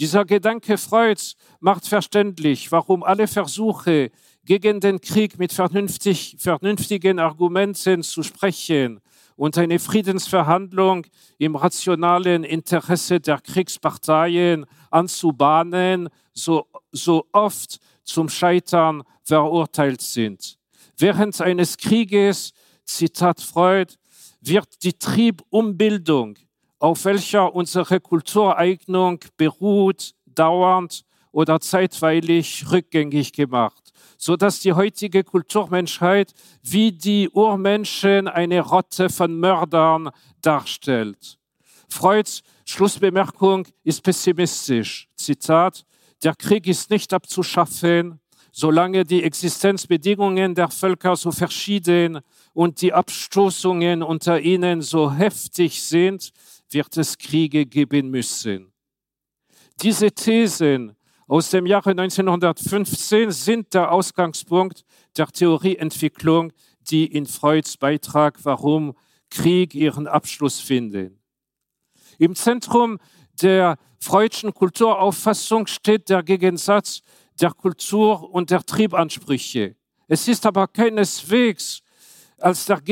Dieser 0.00 0.24
Gedanke 0.24 0.76
Freuds 0.76 1.36
macht 1.60 1.86
verständlich, 1.86 2.72
warum 2.72 3.04
alle 3.04 3.28
Versuche, 3.28 4.10
gegen 4.44 4.80
den 4.80 5.00
Krieg 5.00 5.38
mit 5.38 5.52
vernünftig, 5.52 6.38
vernünftigen 6.40 7.20
Argumenten 7.20 8.02
zu 8.02 8.24
sprechen 8.24 9.00
und 9.36 9.58
eine 9.58 9.78
Friedensverhandlung 9.78 11.06
im 11.38 11.56
rationalen 11.56 12.44
Interesse 12.44 13.20
der 13.20 13.40
Kriegsparteien 13.40 14.66
anzubahnen, 14.90 16.08
so, 16.32 16.66
so 16.92 17.26
oft 17.32 17.78
zum 18.04 18.28
Scheitern 18.28 19.02
verurteilt 19.22 20.00
sind. 20.00 20.58
Während 20.98 21.40
eines 21.40 21.76
Krieges, 21.76 22.52
Zitat 22.84 23.40
Freud, 23.40 23.94
wird 24.40 24.82
die 24.82 24.92
Triebumbildung, 24.92 26.36
auf 26.78 27.04
welcher 27.04 27.54
unsere 27.54 28.00
Kultureignung 28.00 29.20
beruht, 29.36 30.14
dauernd 30.26 31.04
oder 31.32 31.60
zeitweilig 31.60 32.66
rückgängig 32.70 33.32
gemacht 33.32 33.82
so 34.22 34.36
dass 34.36 34.60
die 34.60 34.72
heutige 34.72 35.24
Kulturmenschheit 35.24 36.32
wie 36.62 36.92
die 36.92 37.28
Urmenschen 37.28 38.28
eine 38.28 38.60
Rotte 38.60 39.08
von 39.10 39.34
Mördern 39.34 40.10
darstellt. 40.40 41.40
Freuds 41.88 42.42
Schlussbemerkung 42.64 43.66
ist 43.82 44.00
pessimistisch. 44.04 45.08
Zitat, 45.16 45.84
der 46.22 46.36
Krieg 46.36 46.68
ist 46.68 46.88
nicht 46.90 47.12
abzuschaffen, 47.12 48.20
solange 48.52 49.02
die 49.02 49.24
Existenzbedingungen 49.24 50.54
der 50.54 50.68
Völker 50.68 51.16
so 51.16 51.32
verschieden 51.32 52.20
und 52.52 52.80
die 52.80 52.92
Abstoßungen 52.92 54.04
unter 54.04 54.40
ihnen 54.40 54.82
so 54.82 55.10
heftig 55.10 55.82
sind, 55.82 56.30
wird 56.70 56.96
es 56.96 57.18
Kriege 57.18 57.66
geben 57.66 58.10
müssen. 58.10 58.72
Diese 59.82 60.12
Thesen 60.12 60.94
aus 61.26 61.50
dem 61.50 61.66
Jahre 61.66 61.90
1915 61.90 63.30
sind 63.30 63.74
der 63.74 63.92
Ausgangspunkt 63.92 64.84
der 65.16 65.26
Theorieentwicklung, 65.26 66.52
die 66.90 67.06
in 67.06 67.26
Freuds 67.26 67.76
Beitrag 67.76 68.38
Warum 68.44 68.94
Krieg 69.30 69.74
ihren 69.74 70.06
Abschluss 70.06 70.60
finden. 70.60 71.18
Im 72.18 72.34
Zentrum 72.34 72.98
der 73.40 73.76
freudschen 73.98 74.52
Kulturauffassung 74.52 75.66
steht 75.66 76.08
der 76.08 76.22
Gegensatz 76.22 77.00
der 77.40 77.52
Kultur 77.52 78.30
und 78.30 78.50
der 78.50 78.64
Triebansprüche. 78.64 79.76
Es 80.08 80.28
ist 80.28 80.44
aber 80.44 80.68
keineswegs 80.68 81.80
als 82.38 82.66
der, 82.66 82.82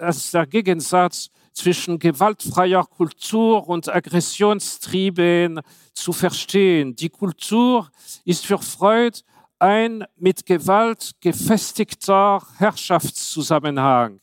als 0.00 0.30
der 0.32 0.46
Gegensatz 0.46 1.30
zwischen 1.60 1.98
gewaltfreier 1.98 2.84
Kultur 2.86 3.68
und 3.68 3.86
Aggressionstrieben 3.94 5.60
zu 5.92 6.12
verstehen. 6.14 6.96
Die 6.96 7.10
Kultur 7.10 7.90
ist 8.24 8.46
für 8.46 8.56
Freud 8.56 9.20
ein 9.58 10.04
mit 10.16 10.46
Gewalt 10.46 11.12
gefestigter 11.20 12.42
Herrschaftszusammenhang. 12.56 14.20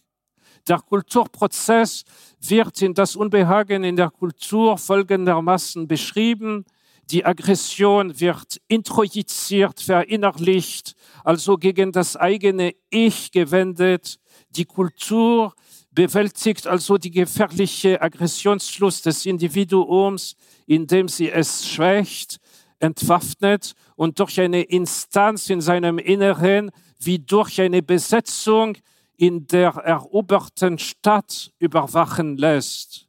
Der 0.67 0.79
Kulturprozess 0.79 2.05
wird 2.41 2.81
in 2.81 2.95
das 2.95 3.15
Unbehagen 3.15 3.83
in 3.83 3.95
der 3.95 4.09
Kultur 4.09 4.75
folgendermaßen 4.79 5.87
beschrieben. 5.87 6.65
Die 7.11 7.23
Aggression 7.23 8.19
wird 8.19 8.59
introjiziert, 8.67 9.79
verinnerlicht, 9.79 10.95
also 11.23 11.55
gegen 11.55 11.91
das 11.91 12.17
eigene 12.17 12.73
Ich 12.89 13.31
gewendet. 13.31 14.17
Die 14.49 14.65
Kultur 14.65 15.53
bewältigt 15.97 16.67
also 16.67 16.99
die 16.99 17.09
gefährliche 17.09 17.99
Aggressionslust 17.99 19.07
des 19.07 19.25
Individuums, 19.25 20.35
indem 20.67 21.07
sie 21.07 21.31
es 21.31 21.67
schwächt, 21.67 22.37
entwaffnet 22.77 23.73
und 23.95 24.19
durch 24.19 24.39
eine 24.39 24.61
Instanz 24.61 25.49
in 25.49 25.59
seinem 25.59 25.97
Inneren 25.97 26.69
wie 26.99 27.17
durch 27.17 27.59
eine 27.59 27.81
Besetzung 27.81 28.77
in 29.17 29.47
der 29.47 29.69
eroberten 29.69 30.77
Stadt 30.77 31.51
überwachen 31.57 32.37
lässt. 32.37 33.07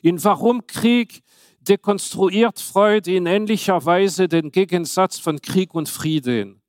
In 0.00 0.24
Warum 0.24 0.66
Krieg 0.66 1.22
dekonstruiert 1.60 2.60
Freud 2.60 3.14
in 3.14 3.26
ähnlicher 3.26 3.84
Weise 3.84 4.26
den 4.26 4.52
Gegensatz 4.52 5.18
von 5.18 5.42
Krieg 5.42 5.74
und 5.74 5.90
Frieden. 5.90 6.62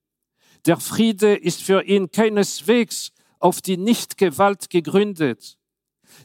Der 0.66 0.76
Friede 0.76 1.36
ist 1.36 1.64
für 1.64 1.86
ihn 1.86 2.12
keineswegs 2.12 3.14
auf 3.40 3.62
die 3.62 3.78
Nichtgewalt 3.78 4.70
gegründet. 4.70 5.58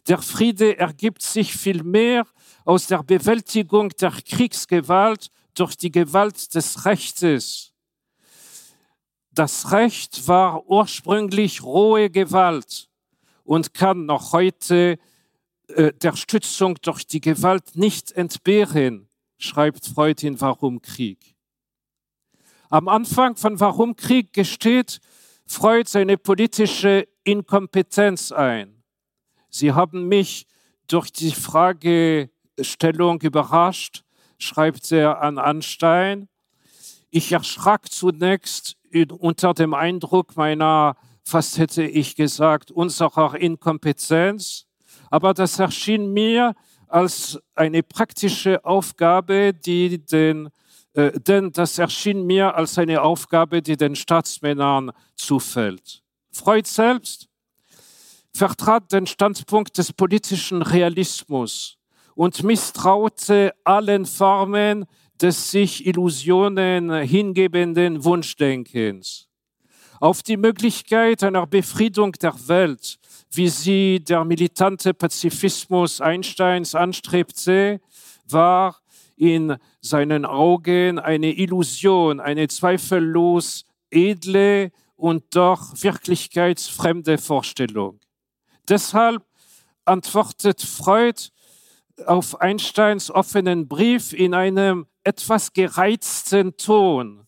Der 0.08 0.18
Friede 0.18 0.78
ergibt 0.78 1.22
sich 1.22 1.54
vielmehr 1.54 2.26
aus 2.64 2.86
der 2.86 3.02
Bewältigung 3.02 3.90
der 3.90 4.12
Kriegsgewalt 4.12 5.30
durch 5.54 5.76
die 5.76 5.90
Gewalt 5.90 6.54
des 6.54 6.84
Rechtes. 6.84 7.72
Das 9.30 9.72
Recht 9.72 10.28
war 10.28 10.66
ursprünglich 10.66 11.62
rohe 11.62 12.10
Gewalt 12.10 12.88
und 13.44 13.74
kann 13.74 14.06
noch 14.06 14.32
heute 14.32 14.98
äh, 15.68 15.92
der 15.94 16.16
Stützung 16.16 16.76
durch 16.82 17.06
die 17.06 17.20
Gewalt 17.20 17.74
nicht 17.74 18.12
entbehren, 18.12 19.08
schreibt 19.38 19.86
Freud 19.86 20.26
in 20.26 20.40
Warum 20.40 20.82
Krieg. 20.82 21.34
Am 22.68 22.88
Anfang 22.88 23.36
von 23.36 23.58
Warum 23.60 23.96
Krieg 23.96 24.32
gesteht 24.32 25.00
Freud 25.46 25.88
seine 25.88 26.16
politische 26.18 27.06
Inkompetenz 27.24 28.32
ein. 28.32 28.82
Sie 29.48 29.72
haben 29.72 30.08
mich 30.08 30.46
durch 30.86 31.12
die 31.12 31.32
Fragestellung 31.32 33.20
überrascht, 33.20 34.04
schreibt 34.38 34.90
er 34.92 35.20
an 35.20 35.38
Anstein. 35.38 36.28
Ich 37.10 37.32
erschrak 37.32 37.90
zunächst 37.90 38.76
unter 39.18 39.54
dem 39.54 39.74
Eindruck 39.74 40.36
meiner 40.36 40.96
fast 41.24 41.58
hätte 41.58 41.82
ich 41.84 42.16
gesagt, 42.16 42.70
unserer 42.70 43.38
Inkompetenz. 43.38 44.66
Aber 45.10 45.34
das 45.34 45.58
erschien 45.58 46.12
mir 46.12 46.54
als 46.88 47.38
eine 47.54 47.82
praktische 47.82 48.64
Aufgabe, 48.64 49.52
die 49.54 50.04
den, 50.04 50.50
äh, 50.94 51.12
denn 51.18 51.52
das 51.52 51.78
erschien 51.78 52.26
mir 52.26 52.54
als 52.54 52.78
eine 52.78 53.02
Aufgabe, 53.02 53.62
die 53.62 53.76
den 53.76 53.96
Staatsmännern 53.96 54.92
zufällt. 55.14 56.02
Freud 56.30 56.68
selbst 56.68 57.28
vertrat 58.34 58.92
den 58.92 59.06
Standpunkt 59.06 59.76
des 59.78 59.92
politischen 59.92 60.62
Realismus 60.62 61.78
und 62.14 62.42
misstraute 62.42 63.52
allen 63.64 64.06
Formen 64.06 64.86
des 65.20 65.50
sich 65.50 65.86
Illusionen 65.86 66.92
hingebenden 67.02 68.04
Wunschdenkens. 68.04 69.28
Auf 70.00 70.22
die 70.22 70.36
Möglichkeit 70.36 71.22
einer 71.22 71.46
Befriedung 71.46 72.12
der 72.12 72.34
Welt, 72.48 72.98
wie 73.30 73.48
sie 73.48 74.00
der 74.00 74.24
militante 74.24 74.92
Pazifismus 74.92 76.00
Einsteins 76.00 76.74
anstrebte, 76.74 77.80
war 78.28 78.81
in 79.16 79.56
seinen 79.80 80.24
Augen 80.24 80.98
eine 80.98 81.32
Illusion, 81.32 82.20
eine 82.20 82.48
zweifellos 82.48 83.64
edle 83.90 84.72
und 84.96 85.24
doch 85.34 85.74
wirklichkeitsfremde 85.82 87.18
Vorstellung. 87.18 88.00
Deshalb 88.68 89.24
antwortet 89.84 90.62
Freud 90.62 91.28
auf 92.06 92.40
Einsteins 92.40 93.10
offenen 93.10 93.68
Brief 93.68 94.12
in 94.12 94.34
einem 94.34 94.86
etwas 95.04 95.52
gereizten 95.52 96.56
Ton. 96.56 97.26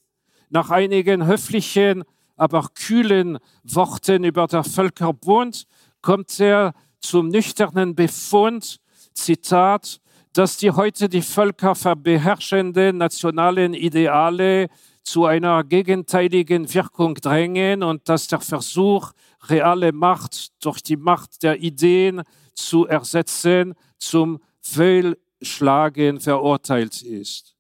Nach 0.51 0.71
einigen 0.71 1.27
höflichen, 1.27 2.05
aber 2.37 2.69
kühlen 2.75 3.39
Worten 3.65 4.25
über 4.25 4.47
der 4.47 4.65
Völkerbund 4.65 5.67
kommt 6.01 6.39
er 6.41 6.75
zum 7.01 7.29
nüchternen 7.29 7.95
Befund, 7.95 8.81
Zitat, 9.13 10.01
dass 10.35 10.57
die 10.57 10.73
heute 10.73 11.09
die 11.09 11.23
Völker 11.23 11.75
beherrschenden 11.95 12.99
nationalen 12.99 13.73
Ideale 13.73 14.69
zu 15.05 15.27
einer 15.27 15.63
gegenteiligen 15.63 16.73
Wirkung 16.75 17.15
drängen 17.15 17.85
und 17.85 18.09
dass 18.09 18.27
der 18.27 18.41
Versuch, 18.41 19.13
reale 19.49 19.93
Macht 19.93 20.65
durch 20.65 20.83
die 20.83 20.97
Macht 20.97 21.43
der 21.45 21.61
Ideen 21.61 22.23
zu 22.55 22.87
ersetzen, 22.87 23.75
zum 23.99 24.41
Fehlschlagen 24.61 26.21
verurteilt 26.21 27.03
ist. 27.03 27.55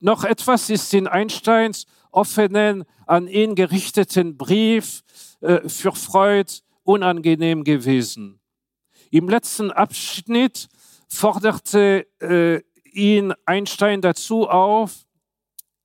Noch 0.00 0.24
etwas 0.24 0.68
ist 0.68 0.92
in 0.92 1.06
Einsteins 1.06 1.86
offenen, 2.10 2.84
an 3.06 3.28
ihn 3.28 3.54
gerichteten 3.54 4.36
Brief 4.36 5.02
äh, 5.40 5.68
für 5.68 5.92
Freud 5.92 6.52
unangenehm 6.82 7.64
gewesen. 7.64 8.40
Im 9.10 9.28
letzten 9.28 9.70
Abschnitt 9.70 10.68
forderte 11.08 12.06
äh, 12.20 12.60
ihn 12.92 13.32
Einstein 13.44 14.00
dazu 14.00 14.48
auf, 14.48 15.04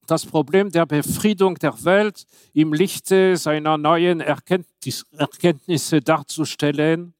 das 0.08 0.26
Problem 0.26 0.72
der 0.72 0.86
Befriedung 0.86 1.56
der 1.56 1.84
Welt 1.86 2.26
im 2.54 2.74
Lichte 2.74 3.38
seiner 3.38 3.78
neuen 3.78 4.22
Erkenntnis, 4.22 5.06
Erkenntnisse 5.16 6.02
darzustellen, 6.02 7.14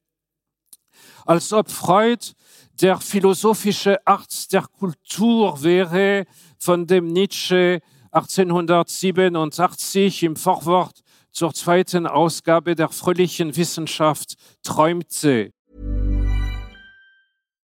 als 1.24 1.52
ob 1.52 1.70
Freud 1.70 2.32
der 2.80 2.98
philosophische 2.98 4.04
Arzt 4.06 4.52
der 4.52 4.62
Kultur 4.62 5.62
wäre, 5.62 6.26
von 6.58 6.86
dem 6.86 7.06
Nietzsche 7.06 7.80
1887 8.10 10.24
im 10.24 10.34
Vorwort 10.34 11.02
zur 11.30 11.54
zweiten 11.54 12.06
Ausgabe 12.06 12.74
der 12.74 12.88
fröhlichen 12.88 13.56
Wissenschaft 13.56 14.34
träumte. 14.62 15.52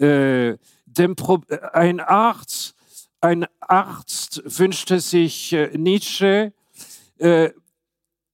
Äh, 0.00 0.56
Pro 1.16 1.40
ein 1.72 2.00
Arzt, 2.00 2.74
ein 3.20 3.46
Arzt 3.60 4.42
wünschte 4.44 4.98
sich 5.00 5.52
äh, 5.52 5.76
Nietzsche, 5.76 6.52
äh, 7.18 7.50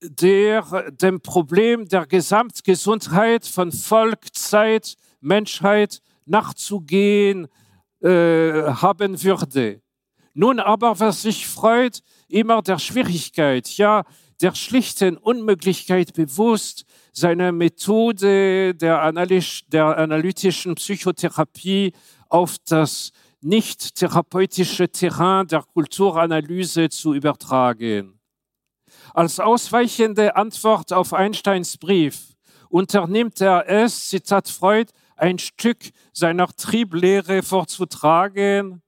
der 0.01 0.91
dem 0.93 1.21
Problem 1.21 1.89
der 1.89 2.07
Gesamtgesundheit 2.07 3.47
von 3.47 3.73
Volk, 3.73 4.35
Zeit, 4.35 4.95
Menschheit 5.21 6.01
nachzugehen 6.25 7.49
äh, 8.01 8.63
haben 8.63 9.23
würde. 9.23 9.81
Nun 10.35 10.61
aber, 10.61 11.01
was 11.01 11.23
sich 11.23 11.47
freut, 11.47 12.03
immer 12.29 12.63
der 12.63 12.79
Schwierigkeit, 12.79 13.69
ja, 13.79 14.05
der 14.43 14.55
schlichten 14.55 15.17
Unmöglichkeit 15.17 16.13
bewusst, 16.13 16.85
seine 17.17 17.51
Methode 17.51 18.75
der, 18.75 19.03
analytisch, 19.03 19.65
der 19.69 19.97
analytischen 19.97 20.75
Psychotherapie 20.75 21.93
auf 22.29 22.57
das 22.69 23.11
nicht 23.41 23.95
therapeutische 23.95 24.91
Terrain 24.91 25.47
der 25.47 25.63
Kulturanalyse 25.63 26.91
zu 26.91 27.15
übertragen. 27.15 28.21
Als 29.15 29.41
ausweichende 29.41 30.37
Antwort 30.37 30.93
auf 30.93 31.15
Einsteins 31.15 31.79
Brief 31.79 32.35
unternimmt 32.69 33.41
er 33.41 33.67
es, 33.67 34.11
Zitat 34.11 34.49
Freud, 34.49 34.93
ein 35.17 35.39
Stück 35.39 35.79
seiner 36.13 36.49
Trieblehre 36.49 37.43
vorzutragen 37.43 38.83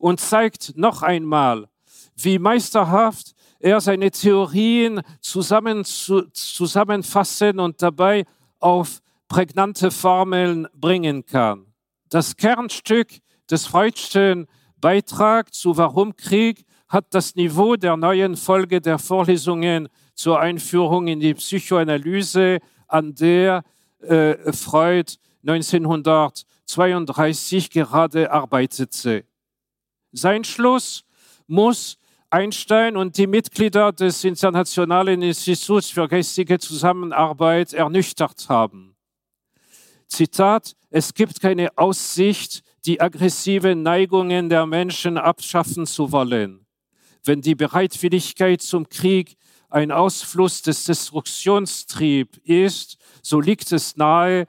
und 0.00 0.18
zeigt 0.18 0.76
noch 0.76 1.02
einmal, 1.02 1.68
wie 2.16 2.40
meisterhaft 2.40 3.34
er 3.60 3.80
seine 3.80 4.10
Theorien 4.10 5.02
zusammen, 5.20 5.84
zu, 5.84 6.22
zusammenfassen 6.32 7.60
und 7.60 7.82
dabei 7.82 8.24
auf 8.58 9.00
prägnante 9.28 9.90
Formeln 9.90 10.66
bringen 10.74 11.24
kann. 11.24 11.66
Das 12.08 12.36
Kernstück 12.36 13.08
des 13.48 13.66
Freudschen 13.66 14.48
Beitrags 14.80 15.58
zu 15.58 15.76
Warum 15.76 16.16
Krieg 16.16 16.64
hat 16.88 17.06
das 17.10 17.36
Niveau 17.36 17.76
der 17.76 17.96
neuen 17.96 18.36
Folge 18.36 18.80
der 18.80 18.98
Vorlesungen 18.98 19.88
zur 20.14 20.40
Einführung 20.40 21.06
in 21.06 21.20
die 21.20 21.34
Psychoanalyse, 21.34 22.58
an 22.88 23.14
der 23.14 23.62
äh, 24.00 24.52
Freud 24.52 25.12
1932 25.46 27.70
gerade 27.70 28.32
arbeitete. 28.32 29.24
Sein 30.12 30.44
Schluss 30.44 31.04
muss 31.46 31.99
Einstein 32.30 32.96
und 32.96 33.18
die 33.18 33.26
Mitglieder 33.26 33.90
des 33.90 34.22
Internationalen 34.22 35.20
Instituts 35.20 35.90
für 35.90 36.06
geistige 36.06 36.60
Zusammenarbeit 36.60 37.72
ernüchtert 37.72 38.48
haben. 38.48 38.94
Zitat, 40.06 40.76
es 40.90 41.12
gibt 41.12 41.40
keine 41.40 41.76
Aussicht, 41.76 42.62
die 42.86 43.00
aggressiven 43.00 43.82
Neigungen 43.82 44.48
der 44.48 44.64
Menschen 44.66 45.18
abschaffen 45.18 45.86
zu 45.86 46.12
wollen. 46.12 46.66
Wenn 47.24 47.40
die 47.40 47.56
Bereitwilligkeit 47.56 48.62
zum 48.62 48.88
Krieg 48.88 49.36
ein 49.68 49.90
Ausfluss 49.90 50.62
des 50.62 50.84
Destruktionstriebs 50.84 52.38
ist, 52.44 52.96
so 53.22 53.40
liegt 53.40 53.72
es 53.72 53.96
nahe, 53.96 54.46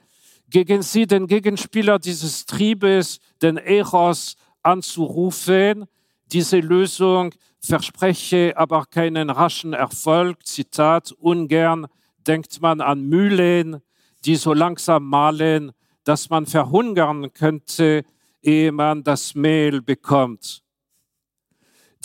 gegen 0.50 0.84
sie 0.84 1.08
den 1.08 1.26
Gegenspieler 1.26 1.98
dieses 1.98 2.46
Triebes, 2.46 3.20
den 3.41 3.58
Eros, 3.58 4.36
anzurufen. 4.63 5.86
Diese 6.28 6.60
Lösung 6.60 7.34
verspreche 7.62 8.54
aber 8.58 8.86
keinen 8.86 9.30
raschen 9.30 9.74
Erfolg. 9.74 10.45
Zitat, 10.45 11.12
ungern 11.12 11.88
denkt 12.28 12.62
man 12.62 12.82
an 12.82 13.04
Mühlen, 13.04 13.82
die 14.26 14.36
so 14.36 14.54
langsam 14.54 15.06
mahlen, 15.06 15.71
dass 16.04 16.30
man 16.30 16.45
verhungern 16.45 17.32
könnte, 17.34 18.04
ehe 18.41 18.71
man 18.71 19.04
das 19.04 19.36
Mehl 19.36 19.82
bekommt. 19.82 20.63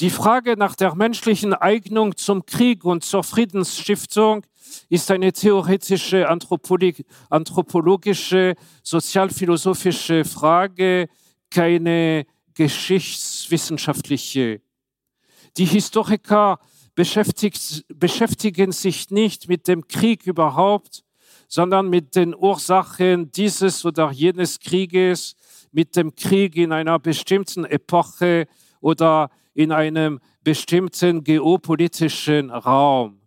Die 0.00 0.10
Frage 0.10 0.56
nach 0.58 0.74
der 0.76 0.94
menschlichen 0.94 1.54
Eignung 1.54 2.14
zum 2.16 2.44
Krieg 2.44 2.84
und 2.84 3.02
zur 3.02 3.24
Friedensstiftung 3.24 4.44
ist 4.90 5.10
eine 5.10 5.32
theoretische, 5.32 6.28
anthropologische, 6.28 8.54
sozialphilosophische 8.82 10.26
Frage, 10.26 11.08
keine 11.50 12.26
geschichtswissenschaftliche. 12.52 14.60
Die 15.56 15.64
Historiker 15.64 16.58
beschäftigen 16.94 18.72
sich 18.72 19.10
nicht 19.10 19.48
mit 19.48 19.68
dem 19.68 19.88
Krieg 19.88 20.26
überhaupt, 20.26 21.02
sondern 21.48 21.88
mit 21.88 22.14
den 22.14 22.34
Ursachen 22.34 23.30
dieses 23.32 23.84
oder 23.84 24.10
jenes 24.10 24.58
Krieges, 24.60 25.34
mit 25.72 25.96
dem 25.96 26.14
Krieg 26.14 26.56
in 26.56 26.72
einer 26.72 26.98
bestimmten 26.98 27.64
Epoche 27.64 28.46
oder 28.80 29.30
in 29.54 29.72
einem 29.72 30.20
bestimmten 30.42 31.24
geopolitischen 31.24 32.50
Raum. 32.50 33.20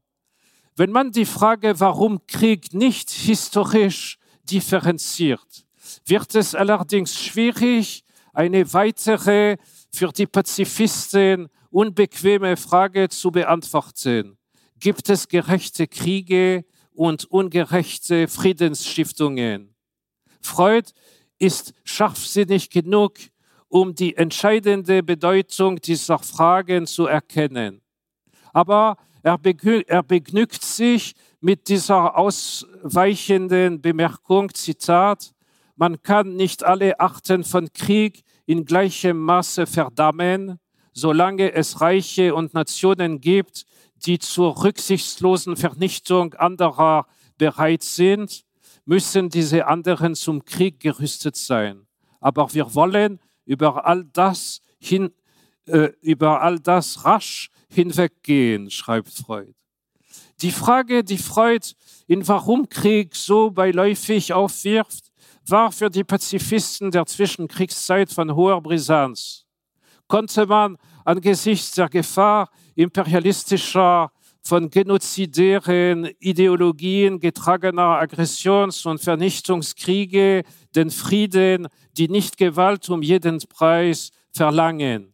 Wenn 0.76 0.92
man 0.92 1.12
die 1.12 1.26
Frage, 1.26 1.80
warum 1.80 2.26
Krieg 2.28 2.74
nicht 2.74 3.10
historisch 3.10 4.18
differenziert, 4.44 5.66
wird 6.06 6.36
es 6.36 6.56
allerdings 6.56 7.20
schwierig, 7.20 8.04
eine 8.34 8.72
weitere 8.74 9.58
für 9.92 10.10
die 10.10 10.28
Pazifisten 10.28 11.50
unbequeme 11.72 12.58
Frage 12.58 13.10
zu 13.10 13.32
beantworten. 13.32 14.38
Gibt 14.80 15.10
es 15.10 15.28
gerechte 15.28 15.88
Kriege 15.88 16.66
und 16.92 17.26
ungerechte 17.26 18.28
Friedensstiftungen? 18.28 19.76
Freud 20.42 20.92
ist 21.38 21.74
scharfsinnig 21.84 22.70
genug, 22.70 23.14
um 23.68 23.94
die 23.94 24.16
entscheidende 24.16 25.04
Bedeutung 25.04 25.80
dieser 25.80 26.20
Fragen 26.20 26.88
zu 26.88 27.06
erkennen. 27.06 27.82
Aber 28.52 28.98
er, 29.22 29.38
begnügt 29.38 30.64
sich 30.64 31.14
mit 31.40 31.68
dieser 31.68 32.18
ausweichenden 32.18 33.82
Bemerkung, 33.82 34.54
Zitat, 34.54 35.34
man 35.76 36.02
kann 36.02 36.36
nicht 36.36 36.64
alle 36.64 37.00
Arten 37.00 37.44
von 37.44 37.72
Krieg 37.72 38.24
in 38.46 38.66
gleichem 38.66 39.18
Maße 39.18 39.66
verdammen, 39.66 40.60
solange 41.00 41.54
es 41.54 41.82
Reiche 41.82 42.36
und 42.36 42.54
Nationen 42.54 43.22
gibt, 43.22 43.66
die 44.06 44.20
zur 44.20 44.64
rücksichtslosen 44.64 45.56
Vernichtung 45.56 46.34
anderer 46.36 47.08
bereit 47.38 47.84
sind, 47.84 48.44
müssen 48.86 49.30
diese 49.30 49.68
anderen 49.68 50.16
zum 50.16 50.46
Krieg 50.46 50.80
gerüstet 50.80 51.36
sein. 51.36 51.88
Aber 52.20 52.54
wir 52.54 52.74
wollen 52.76 53.20
über 53.46 53.86
all 53.86 54.04
das 54.04 54.62
hin, 54.80 55.12
äh, 55.66 55.90
über 56.02 56.42
all 56.42 56.60
das 56.60 57.06
rasch 57.06 57.50
hinweggehen, 57.70 58.70
schreibt 58.70 59.10
Freud. 59.10 59.54
Die 60.42 60.52
Frage, 60.52 61.04
die 61.04 61.18
Freud 61.18 61.74
in 62.08 62.28
Warum 62.28 62.70
Krieg 62.70 63.16
so 63.16 63.52
beiläufig 63.52 64.34
aufwirft, 64.34 65.12
war 65.46 65.72
für 65.72 65.90
die 65.90 66.04
Pazifisten 66.04 66.92
der 66.92 67.06
Zwischenkriegszeit 67.06 68.12
von 68.12 68.34
hoher 68.36 68.62
Brisanz. 68.62 69.46
Konnte 70.08 70.46
man 70.46 70.78
angesichts 71.06 71.72
der 71.72 71.90
Gefahr 71.90 72.50
imperialistischer 72.76 74.12
von 74.42 74.70
genozidären 74.70 76.10
Ideologien 76.20 77.20
getragener 77.20 78.00
Aggressions- 78.00 78.86
und 78.86 79.00
Vernichtungskriege 79.00 80.44
den 80.76 80.90
Frieden, 80.90 81.68
die 81.98 82.08
Nicht-Gewalt 82.08 82.90
um 82.90 83.02
jeden 83.02 83.40
Preis 83.40 84.12
verlangen? 84.32 85.14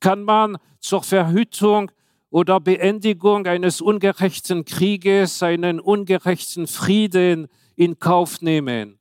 Kann 0.00 0.24
man 0.24 0.58
zur 0.80 1.02
Verhütung 1.02 1.90
oder 2.28 2.60
Beendigung 2.60 3.46
eines 3.46 3.80
ungerechten 3.80 4.64
Krieges 4.64 5.42
einen 5.42 5.80
ungerechten 5.80 6.66
Frieden 6.66 7.48
in 7.76 7.98
Kauf 7.98 8.42
nehmen? 8.42 8.98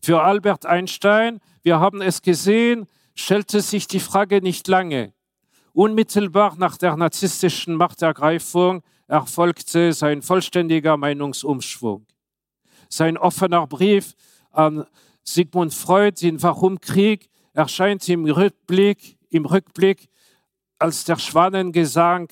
Für 0.00 0.22
Albert 0.22 0.64
Einstein, 0.64 1.40
wir 1.62 1.78
haben 1.78 2.00
es 2.00 2.22
gesehen, 2.22 2.86
stellte 3.14 3.60
sich 3.60 3.86
die 3.86 4.00
Frage 4.00 4.40
nicht 4.40 4.68
lange. 4.68 5.12
Unmittelbar 5.72 6.56
nach 6.56 6.76
der 6.76 6.96
narzisstischen 6.96 7.76
Machtergreifung 7.76 8.82
erfolgte 9.08 9.92
sein 9.92 10.22
vollständiger 10.22 10.96
Meinungsumschwung. 10.96 12.06
Sein 12.88 13.16
offener 13.16 13.66
Brief 13.66 14.14
an 14.50 14.86
Sigmund 15.24 15.72
Freud 15.72 16.26
in 16.26 16.42
Warum 16.42 16.80
Krieg 16.80 17.30
erscheint 17.54 18.08
im 18.08 18.24
Rückblick, 18.24 19.18
im 19.30 19.46
Rückblick 19.46 20.08
als 20.78 21.04
der 21.04 21.18
Schwanengesang 21.18 22.28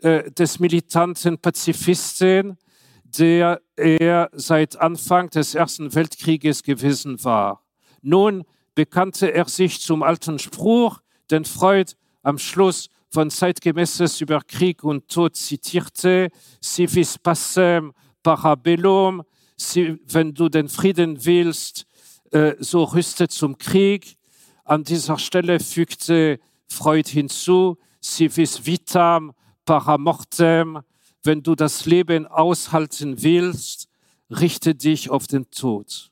äh, 0.00 0.30
des 0.30 0.58
militanten 0.58 1.38
Pazifisten, 1.38 2.56
der 3.04 3.60
er 3.76 4.30
seit 4.32 4.76
Anfang 4.76 5.28
des 5.30 5.54
Ersten 5.54 5.94
Weltkrieges 5.94 6.62
gewesen 6.62 7.22
war. 7.24 7.64
Nun 8.00 8.44
bekannte 8.80 9.34
er 9.34 9.46
sich 9.46 9.78
zum 9.82 10.02
alten 10.02 10.38
Spruch, 10.38 11.02
den 11.30 11.44
Freud 11.44 11.92
am 12.22 12.38
Schluss 12.38 12.88
von 13.10 13.28
Zeitgemäßes 13.28 14.22
über 14.22 14.40
Krieg 14.40 14.82
und 14.84 15.06
Tod 15.06 15.36
zitierte, 15.36 16.30
si 16.62 16.86
vis 16.86 17.18
passem 17.18 17.92
parabellum, 18.22 19.22
si, 19.54 19.98
wenn 20.06 20.32
du 20.32 20.48
den 20.48 20.70
Frieden 20.70 21.22
willst, 21.26 21.84
äh, 22.30 22.54
so 22.58 22.84
rüste 22.84 23.28
zum 23.28 23.58
Krieg. 23.58 24.16
An 24.64 24.82
dieser 24.82 25.18
Stelle 25.18 25.60
fügte 25.60 26.40
Freud 26.66 27.10
hinzu, 27.10 27.76
si 28.00 28.34
vis 28.34 28.64
vitam 28.64 29.34
paramortem, 29.66 30.80
wenn 31.22 31.42
du 31.42 31.54
das 31.54 31.84
Leben 31.84 32.26
aushalten 32.26 33.22
willst, 33.22 33.90
richte 34.30 34.74
dich 34.74 35.10
auf 35.10 35.26
den 35.26 35.50
Tod. 35.50 36.10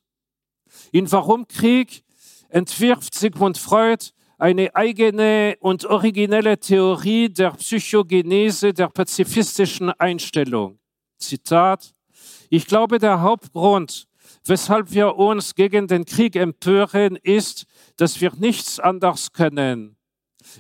In 0.93 1.11
Warum 1.11 1.49
Krieg 1.49 2.05
entwirft 2.49 3.15
Sigmund 3.15 3.59
Freud 3.59 4.11
eine 4.39 4.75
eigene 4.75 5.57
und 5.61 5.85
originelle 5.85 6.59
Theorie 6.59 7.29
der 7.29 7.51
Psychogenese 7.53 8.73
der 8.73 8.89
pazifistischen 8.89 9.91
Einstellung. 9.91 10.79
Zitat, 11.19 11.95
ich 12.49 12.67
glaube, 12.67 12.99
der 12.99 13.21
Hauptgrund, 13.21 14.07
weshalb 14.45 14.93
wir 14.93 15.17
uns 15.17 15.55
gegen 15.55 15.89
den 15.89 16.05
Krieg 16.05 16.37
empören, 16.37 17.17
ist, 17.17 17.67
dass 17.97 18.21
wir 18.21 18.33
nichts 18.37 18.79
anders 18.79 19.33
können. 19.33 19.97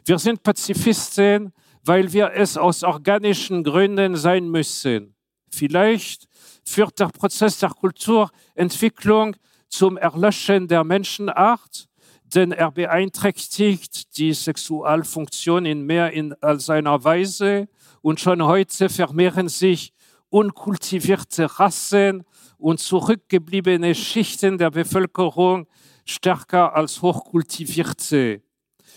Wir 0.04 0.18
sind 0.18 0.42
Pazifisten, 0.42 1.52
weil 1.84 2.12
wir 2.12 2.32
es 2.34 2.56
aus 2.56 2.82
organischen 2.82 3.64
Gründen 3.64 4.16
sein 4.16 4.48
müssen. 4.50 5.14
Vielleicht 5.50 6.28
führt 6.64 6.98
der 6.98 7.06
Prozess 7.06 7.58
der 7.58 7.70
Kulturentwicklung 7.70 9.36
zum 9.68 9.96
Erlöschen 9.96 10.68
der 10.68 10.84
Menschenart, 10.84 11.88
denn 12.34 12.52
er 12.52 12.70
beeinträchtigt 12.70 14.16
die 14.18 14.32
Sexualfunktion 14.34 15.64
in 15.64 15.82
mehr 15.82 16.12
in, 16.12 16.34
als 16.42 16.68
einer 16.68 17.02
Weise 17.04 17.68
und 18.02 18.20
schon 18.20 18.42
heute 18.42 18.88
vermehren 18.88 19.48
sich 19.48 19.92
unkultivierte 20.30 21.58
Rassen 21.58 22.24
und 22.58 22.80
zurückgebliebene 22.80 23.94
Schichten 23.94 24.58
der 24.58 24.70
Bevölkerung 24.70 25.66
stärker 26.04 26.74
als 26.74 27.00
hochkultivierte. 27.00 28.42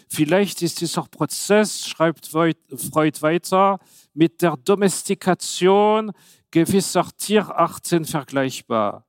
Vielleicht 0.10 0.62
ist 0.62 0.82
dieser 0.82 1.04
Prozess, 1.04 1.88
schreibt 1.88 2.28
Freud 2.28 3.22
weiter, 3.22 3.80
mit 4.14 4.42
der 4.42 4.58
Domestikation 4.58 6.12
gewisser 6.50 7.08
Tierarten 7.18 8.04
vergleichbar. 8.04 9.06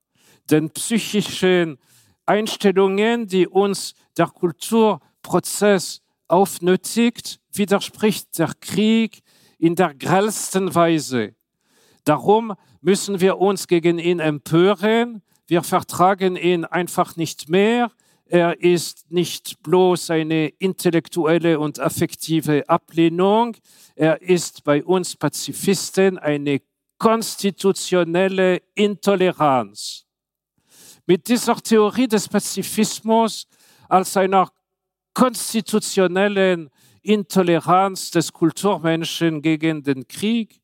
Den 0.51 0.71
psychischen 0.71 1.79
Einstellungen, 2.27 3.27
die 3.27 3.47
uns 3.47 3.95
der 4.17 4.27
Kulturprozess 4.27 6.03
aufnötigt, 6.29 7.41
widerspricht 7.53 8.39
der 8.39 8.53
Krieg 8.61 9.23
in 9.59 9.75
der 9.75 9.95
grellsten 9.95 10.75
Weise. 10.75 11.35
Darum 12.05 12.55
müssen 12.81 13.21
wir 13.21 13.39
uns 13.39 13.69
gegen 13.69 13.99
ihn 13.99 14.19
empören. 14.19 15.23
Wir 15.47 15.63
vertragen 15.63 16.37
ihn 16.37 16.65
einfach 16.65 17.17
nicht 17.17 17.49
mehr. 17.49 17.91
Er 18.25 18.61
ist 18.61 19.11
nicht 19.11 19.63
bloß 19.63 20.11
eine 20.11 20.49
intellektuelle 20.49 21.61
und 21.61 21.79
affektive 21.79 22.69
Ablehnung. 22.69 23.57
Er 23.95 24.23
ist 24.23 24.65
bei 24.65 24.83
uns 24.83 25.17
Pazifisten 25.17 26.19
eine 26.19 26.63
konstitutionelle 26.99 28.63
Intoleranz. 28.75 30.07
Mit 31.07 31.27
dieser 31.27 31.57
Theorie 31.57 32.07
des 32.07 32.29
Pazifismus 32.29 33.49
als 33.89 34.17
einer 34.17 34.49
konstitutionellen 35.15 36.71
Intoleranz 37.03 38.13
des 38.13 38.33
Kulturmenschen 38.33 39.43
gegen 39.43 39.83
den 39.83 40.07
Krieg 40.07 40.61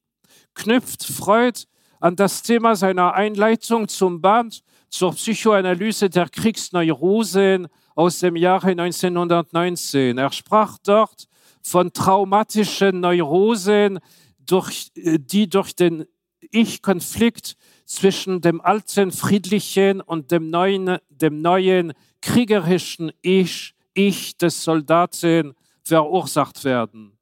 knüpft 0.55 1.05
Freud 1.05 1.65
an 1.99 2.15
das 2.15 2.43
Thema 2.45 2.77
seiner 2.77 3.15
Einleitung 3.15 3.89
zum 3.89 4.21
Band 4.21 4.63
zur 4.89 5.13
Psychoanalyse 5.13 6.09
der 6.09 6.29
Kriegsneurosen 6.29 7.67
aus 7.97 8.21
dem 8.21 8.37
Jahre 8.37 8.71
1919. 8.71 10.19
Er 10.19 10.31
sprach 10.31 10.79
dort 10.85 11.27
von 11.63 11.93
traumatischen 11.93 13.01
Neurosen, 13.01 13.99
durch, 14.39 14.93
die 14.95 15.49
durch 15.49 15.75
den 15.75 16.07
Ich-Konflikt 16.51 17.57
zwischen 17.85 18.41
dem 18.41 18.61
alten 18.61 19.11
friedlichen 19.13 20.01
und 20.01 20.31
dem 20.31 20.51
neuen, 20.51 20.99
dem 21.09 21.41
neuen 21.41 21.93
kriegerischen 22.21 23.13
Ich 23.23 23.75
Ich 23.95 24.37
des 24.37 24.63
Soldaten 24.65 25.55
verursacht 25.83 26.65
werden. 26.65 27.19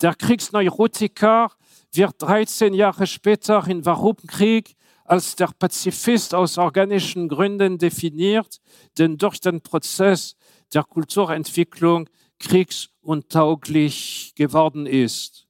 Der 0.00 0.14
Kriegsneurotiker 0.14 1.52
wird 1.92 2.14
13 2.20 2.74
Jahre 2.74 3.06
später 3.06 3.66
in 3.68 3.84
Warum 3.84 4.16
Krieg 4.26 4.74
als 5.04 5.36
der 5.36 5.50
Pazifist 5.58 6.34
aus 6.34 6.58
organischen 6.58 7.28
Gründen 7.28 7.78
definiert, 7.78 8.60
denn 8.98 9.18
durch 9.18 9.38
den 9.38 9.60
Prozess 9.60 10.34
der 10.72 10.82
Kulturentwicklung 10.82 12.08
kriegsuntauglich 12.38 14.32
geworden 14.34 14.86
ist. 14.86 15.46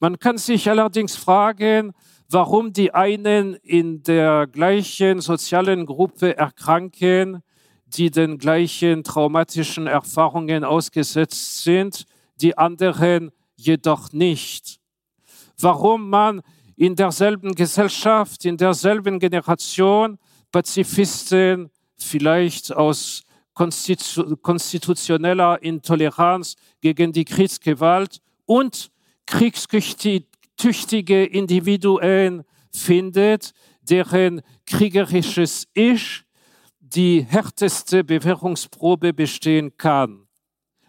Man 0.00 0.18
kann 0.18 0.38
sich 0.38 0.68
allerdings 0.68 1.14
fragen, 1.14 1.92
warum 2.30 2.72
die 2.72 2.94
einen 2.94 3.54
in 3.54 4.02
der 4.04 4.46
gleichen 4.46 5.20
sozialen 5.20 5.84
Gruppe 5.84 6.36
erkranken, 6.36 7.42
die 7.86 8.10
den 8.10 8.38
gleichen 8.38 9.02
traumatischen 9.02 9.88
Erfahrungen 9.88 10.62
ausgesetzt 10.62 11.64
sind, 11.64 12.04
die 12.40 12.56
anderen 12.56 13.32
jedoch 13.56 14.12
nicht. 14.12 14.78
Warum 15.58 16.08
man 16.08 16.42
in 16.76 16.94
derselben 16.94 17.54
Gesellschaft, 17.54 18.44
in 18.44 18.56
derselben 18.56 19.18
Generation 19.18 20.18
Pazifisten 20.52 21.70
vielleicht 21.98 22.74
aus 22.74 23.24
konstitu 23.54 24.36
konstitutioneller 24.36 25.62
Intoleranz 25.62 26.54
gegen 26.80 27.12
die 27.12 27.24
Kriegsgewalt 27.24 28.20
und 28.46 28.90
kriegstüchtige 30.60 31.24
Individuen 31.24 32.44
findet, 32.70 33.52
deren 33.80 34.42
kriegerisches 34.66 35.66
Ich 35.72 36.24
die 36.80 37.22
härteste 37.22 38.04
Bewährungsprobe 38.04 39.14
bestehen 39.14 39.78
kann. 39.78 40.28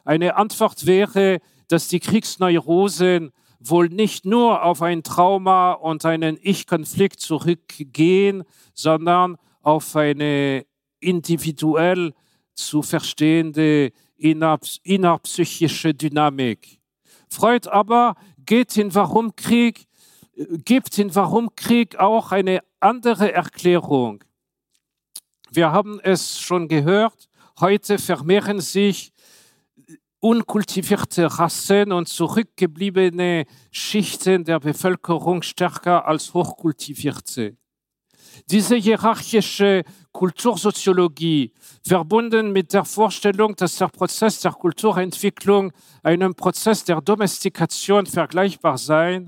Eine 0.03 0.35
Antwort 0.35 0.85
wäre, 0.85 1.39
dass 1.69 1.87
die 1.87 2.01
Kriegsneurosen 2.01 3.31
wohl 3.61 3.87
nicht 3.87 4.25
nur 4.25 4.61
auf 4.61 4.81
ein 4.81 5.03
Trauma 5.03 5.71
und 5.71 6.03
einen 6.03 6.37
Ich-Konflikt 6.41 7.21
zurückgehen, 7.21 8.43
sondern 8.73 9.37
auf 9.61 9.95
eine 9.95 10.65
individuell 10.99 12.13
zu 12.55 12.81
verstehende 12.81 13.93
innerpsychische 14.17 15.93
Dynamik. 15.93 16.81
Freud 17.31 17.69
aber 17.69 18.15
geht 18.45 18.77
in 18.77 18.93
Warum 18.95 19.35
Krieg, 19.35 19.87
gibt 20.35 20.97
in 20.97 21.13
Warum 21.15 21.55
Krieg 21.55 21.97
auch 21.97 22.31
eine 22.31 22.61
andere 22.79 23.31
Erklärung. 23.31 24.23
Wir 25.51 25.71
haben 25.71 25.99
es 26.01 26.39
schon 26.39 26.67
gehört, 26.67 27.29
heute 27.59 27.97
vermehren 27.97 28.59
sich 28.61 29.11
unkultivierte 30.19 31.39
Rassen 31.39 31.91
und 31.91 32.07
zurückgebliebene 32.07 33.45
Schichten 33.71 34.43
der 34.43 34.59
Bevölkerung 34.59 35.41
stärker 35.41 36.05
als 36.05 36.33
hochkultivierte. 36.33 37.57
Diese 38.45 38.75
hierarchische 38.75 39.83
Kultursoziologie, 40.11 41.53
verbunden 41.85 42.51
mit 42.51 42.73
der 42.73 42.85
Vorstellung, 42.85 43.55
dass 43.55 43.77
der 43.77 43.87
Prozess 43.87 44.41
der 44.41 44.51
Kulturentwicklung 44.51 45.71
einem 46.03 46.35
Prozess 46.35 46.83
der 46.83 47.01
Domestikation 47.01 48.05
vergleichbar 48.05 48.77
sei, 48.77 49.25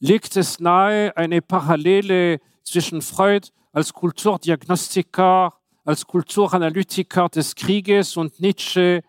legt 0.00 0.36
es 0.36 0.58
nahe, 0.58 1.16
eine 1.16 1.42
Parallele 1.42 2.40
zwischen 2.62 3.02
Freud 3.02 3.48
als 3.72 3.92
Kulturdiagnostiker, 3.92 5.54
als 5.84 6.06
Kulturanalytiker 6.06 7.28
des 7.28 7.54
Krieges 7.54 8.16
und 8.16 8.40
Nietzsche 8.40 9.02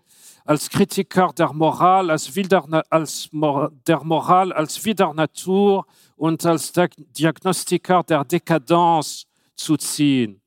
als 0.46 0.70
Kritiker 0.70 1.32
der 1.38 1.54
Moral, 1.54 2.12
als, 2.12 2.36
Wilder, 2.36 2.84
als 2.90 3.30
der 3.32 4.04
Moral 4.04 4.52
als 4.52 4.84
Widernatur 4.84 5.86
und 6.16 6.46
als 6.46 6.74
Diagnostiker 6.74 8.04
der 8.04 8.26
Dekadenz 8.26 9.26
zu 9.56 9.78
ziehen. 9.78 10.43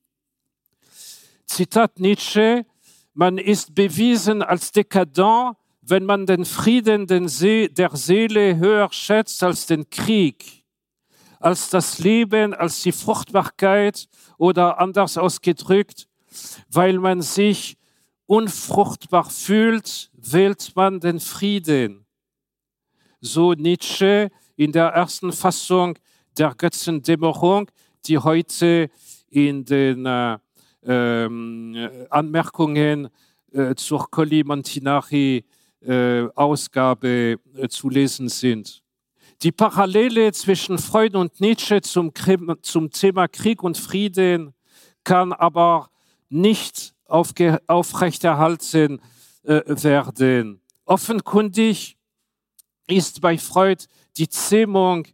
Zitat 1.46 2.00
Nietzsche, 2.00 2.66
man 3.14 3.38
ist 3.38 3.74
bewiesen 3.74 4.42
als 4.42 4.72
dekadent, 4.72 5.56
wenn 5.80 6.04
man 6.04 6.26
den 6.26 6.44
Frieden 6.44 7.06
der 7.06 7.96
Seele 7.96 8.56
höher 8.56 8.92
schätzt 8.92 9.42
als 9.42 9.66
den 9.66 9.88
Krieg, 9.88 10.64
als 11.38 11.70
das 11.70 12.00
Leben, 12.00 12.52
als 12.52 12.82
die 12.82 12.92
Fruchtbarkeit 12.92 14.08
oder 14.36 14.80
anders 14.80 15.16
ausgedrückt, 15.16 16.08
weil 16.68 16.98
man 16.98 17.22
sich 17.22 17.78
unfruchtbar 18.26 19.30
fühlt, 19.30 20.10
wählt 20.14 20.72
man 20.74 20.98
den 20.98 21.20
Frieden. 21.20 22.04
So 23.20 23.52
Nietzsche 23.52 24.30
in 24.56 24.72
der 24.72 24.88
ersten 24.88 25.32
Fassung 25.32 25.98
der 26.36 26.54
Götzendämmerung, 26.54 27.70
die 28.06 28.18
heute 28.18 28.90
in 29.30 29.64
den 29.64 30.04
äh, 30.06 30.38
Anmerkungen 32.10 33.08
äh, 33.52 33.74
zur 33.74 34.10
Colli 34.10 34.44
Montinari 34.44 35.44
äh, 35.80 36.26
Ausgabe 36.34 37.36
äh, 37.54 37.68
zu 37.68 37.88
lesen 37.88 38.28
sind. 38.28 38.82
Die 39.42 39.52
Parallele 39.52 40.32
zwischen 40.32 40.78
Freud 40.78 41.16
und 41.16 41.40
Nietzsche 41.40 41.80
zum, 41.82 42.12
zum 42.62 42.90
Thema 42.90 43.28
Krieg 43.28 43.62
und 43.62 43.76
Frieden 43.76 44.54
kann 45.04 45.32
aber 45.32 45.90
nicht 46.28 46.94
aufrechterhalten 47.06 49.00
äh, 49.44 49.60
werden. 49.66 50.60
Offenkundig 50.84 51.96
ist 52.86 53.20
bei 53.20 53.38
Freud 53.38 53.84
die 54.16 54.28
Zähmung 54.28 55.06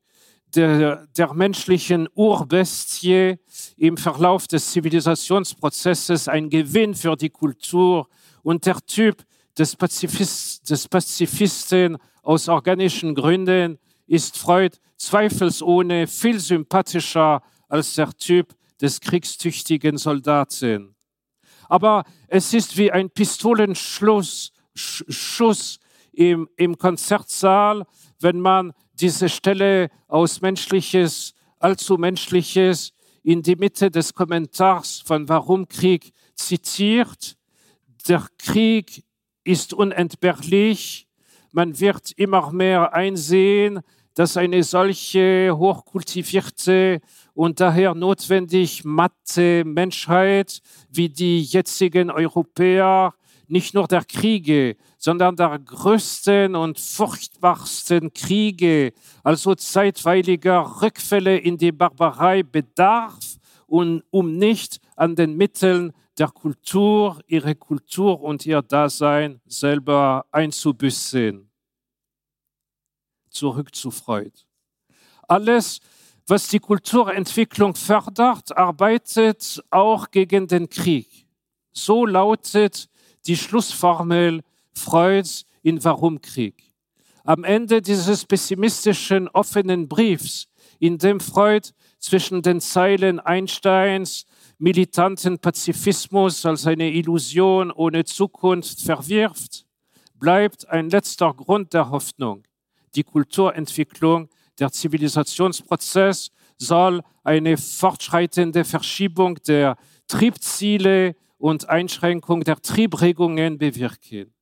der, 0.54 1.06
der 1.16 1.34
menschlichen 1.34 2.08
Urbestie 2.14 3.38
im 3.82 3.96
Verlauf 3.96 4.46
des 4.46 4.70
Zivilisationsprozesses 4.70 6.28
ein 6.28 6.48
Gewinn 6.48 6.94
für 6.94 7.16
die 7.16 7.30
Kultur 7.30 8.06
und 8.44 8.64
der 8.64 8.80
Typ 8.86 9.24
des, 9.58 9.74
Pazifist, 9.74 10.70
des 10.70 10.86
Pazifisten 10.86 11.98
aus 12.22 12.48
organischen 12.48 13.12
Gründen 13.12 13.80
ist 14.06 14.38
Freud 14.38 14.78
zweifelsohne 14.96 16.06
viel 16.06 16.38
sympathischer 16.38 17.42
als 17.68 17.96
der 17.96 18.12
Typ 18.12 18.54
des 18.80 19.00
kriegstüchtigen 19.00 19.98
Soldaten. 19.98 20.94
Aber 21.68 22.04
es 22.28 22.54
ist 22.54 22.76
wie 22.76 22.92
ein 22.92 23.10
Pistolenschuss 23.10 24.52
Schuss 24.76 25.80
im, 26.12 26.48
im 26.56 26.78
Konzertsaal, 26.78 27.84
wenn 28.20 28.38
man 28.38 28.74
diese 28.92 29.28
Stelle 29.28 29.90
aus 30.06 30.40
Menschliches, 30.40 31.34
allzu 31.58 31.98
Menschliches 31.98 32.92
in 33.22 33.42
die 33.42 33.56
Mitte 33.56 33.90
des 33.90 34.14
Kommentars 34.14 35.02
von 35.04 35.28
Warum 35.28 35.68
Krieg 35.68 36.12
zitiert. 36.34 37.36
Der 38.08 38.26
Krieg 38.38 39.04
ist 39.44 39.72
unentbehrlich. 39.72 41.06
Man 41.52 41.78
wird 41.78 42.12
immer 42.12 42.52
mehr 42.52 42.94
einsehen, 42.94 43.80
dass 44.14 44.36
eine 44.36 44.62
solche 44.62 45.56
hochkultivierte 45.56 47.00
und 47.34 47.60
daher 47.60 47.94
notwendig 47.94 48.84
matte 48.84 49.64
Menschheit 49.64 50.60
wie 50.90 51.08
die 51.08 51.42
jetzigen 51.42 52.10
Europäer 52.10 53.14
nicht 53.52 53.74
nur 53.74 53.86
der 53.86 54.02
Kriege, 54.02 54.76
sondern 54.96 55.36
der 55.36 55.58
größten 55.58 56.56
und 56.56 56.80
furchtbarsten 56.80 58.10
Kriege, 58.14 58.94
also 59.22 59.54
zeitweiliger 59.54 60.80
Rückfälle 60.80 61.36
in 61.36 61.58
die 61.58 61.70
Barbarei 61.70 62.42
bedarf 62.42 63.36
und 63.66 64.04
um 64.10 64.38
nicht 64.38 64.80
an 64.96 65.16
den 65.16 65.36
Mitteln 65.36 65.92
der 66.16 66.28
Kultur, 66.28 67.20
ihre 67.26 67.54
Kultur 67.54 68.22
und 68.22 68.46
ihr 68.46 68.62
Dasein 68.62 69.42
selber 69.44 70.24
einzubüßen. 70.32 71.46
Zurück 73.28 73.74
zu 73.74 73.90
Freud. 73.90 74.32
Alles, 75.28 75.80
was 76.26 76.48
die 76.48 76.58
Kulturentwicklung 76.58 77.74
fördert, 77.74 78.56
arbeitet 78.56 79.62
auch 79.70 80.10
gegen 80.10 80.46
den 80.46 80.70
Krieg. 80.70 81.26
So 81.72 82.06
lautet 82.06 82.88
die 83.26 83.36
Schlussformel 83.36 84.42
Freuds 84.74 85.44
in 85.62 85.82
Warum 85.84 86.20
Krieg. 86.20 86.72
Am 87.24 87.44
Ende 87.44 87.82
dieses 87.82 88.24
pessimistischen 88.24 89.28
offenen 89.28 89.88
Briefs, 89.88 90.48
in 90.78 90.98
dem 90.98 91.20
Freud 91.20 91.68
zwischen 92.00 92.42
den 92.42 92.60
Zeilen 92.60 93.20
Einsteins 93.20 94.26
militanten 94.58 95.38
Pazifismus 95.38 96.44
als 96.44 96.66
eine 96.66 96.90
Illusion 96.90 97.70
ohne 97.70 98.04
Zukunft 98.04 98.80
verwirft, 98.80 99.66
bleibt 100.18 100.68
ein 100.68 100.90
letzter 100.90 101.32
Grund 101.34 101.72
der 101.74 101.90
Hoffnung, 101.90 102.42
die 102.94 103.04
Kulturentwicklung 103.04 104.28
der 104.58 104.70
Zivilisationsprozess 104.70 106.30
soll 106.58 107.02
eine 107.24 107.56
fortschreitende 107.56 108.64
Verschiebung 108.64 109.36
der 109.46 109.76
Triebziele 110.08 111.16
und 111.42 111.68
Einschränkung 111.68 112.44
der 112.44 112.62
Triebregungen 112.62 113.58
bewirken. 113.58 114.32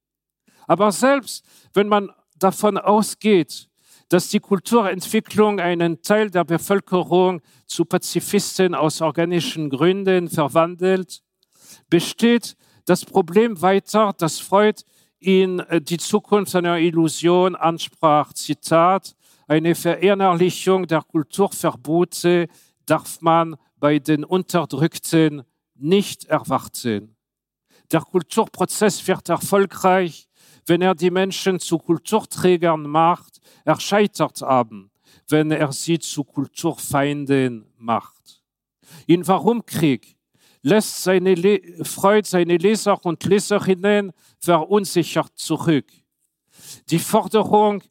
Aber 0.67 0.93
selbst 0.93 1.47
wenn 1.73 1.89
man 1.89 2.11
davon 2.39 2.77
ausgeht, 2.77 3.71
dass 4.11 4.29
die 4.29 4.39
Kulturentwicklung 4.39 5.61
einen 5.61 6.03
Teil 6.03 6.31
der 6.31 6.45
Bevölkerung 6.45 7.41
zu 7.65 7.87
Pazifisten 7.87 8.75
aus 8.75 9.01
organischen 9.01 9.71
Gründen 9.71 10.29
verwandelt, 10.29 11.23
besteht 11.89 12.55
das 12.85 13.07
Problem 13.07 13.63
weiter, 13.63 14.13
dass 14.19 14.39
Freud 14.39 14.83
in 15.21 15.61
äh, 15.61 15.81
die 15.81 15.99
Zukunft 15.99 16.55
einer 16.55 16.79
Illusion 16.79 17.57
ansprach. 17.57 18.35
Zitat, 18.35 19.15
eine 19.49 19.75
Verinnerlichung 19.75 20.87
der 20.87 21.01
Kulturverbote 21.01 22.49
darf 22.85 23.23
man 23.23 23.57
bei 23.79 23.99
den 23.99 24.23
Unterdrückten 24.23 25.45
nicht 25.81 26.25
erwarten. 26.27 27.17
Der 27.93 28.01
Kulturprozess 28.01 29.07
wird 29.07 29.29
erfolgreich, 29.29 30.29
wenn 30.67 30.83
er 30.83 30.95
die 30.95 31.11
Menschen 31.11 31.59
zu 31.59 31.79
Kulturträgern 31.79 32.83
macht, 32.83 33.41
er 33.65 33.81
scheitert 33.81 34.43
haben, 34.43 34.91
wenn 35.29 35.51
er 35.51 35.73
sie 35.73 35.99
zu 35.99 36.23
Kulturfeinden 36.25 37.67
macht. 37.77 38.43
In 39.07 39.27
Warum 39.27 39.65
Krieg 39.67 40.17
lässt 40.63 41.03
seine 41.03 41.35
Freud 41.83 42.29
seine 42.29 42.57
Leser 42.57 43.05
und 43.05 43.25
Leserinnen 43.25 44.13
verunsichert 44.39 45.33
zurück. 45.37 45.87
Die 46.91 46.99
Forderung, 46.99 47.83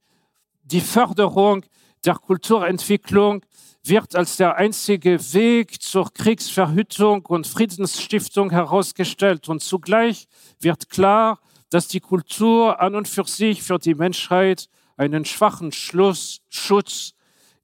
die 0.63 0.81
Förderung 0.81 1.65
der 2.05 2.15
Kulturentwicklung 2.15 3.43
wird 3.83 4.15
als 4.15 4.37
der 4.37 4.57
einzige 4.57 5.19
Weg 5.33 5.81
zur 5.81 6.11
Kriegsverhütung 6.13 7.25
und 7.25 7.47
Friedensstiftung 7.47 8.51
herausgestellt. 8.51 9.49
Und 9.49 9.61
zugleich 9.61 10.27
wird 10.59 10.89
klar, 10.89 11.39
dass 11.69 11.87
die 11.87 11.99
Kultur 11.99 12.79
an 12.81 12.95
und 12.95 13.07
für 13.07 13.25
sich 13.25 13.63
für 13.63 13.79
die 13.79 13.95
Menschheit 13.95 14.69
einen 14.97 15.23
schwachen 15.23 15.71
Schluss, 15.71 16.41
Schutz 16.49 17.13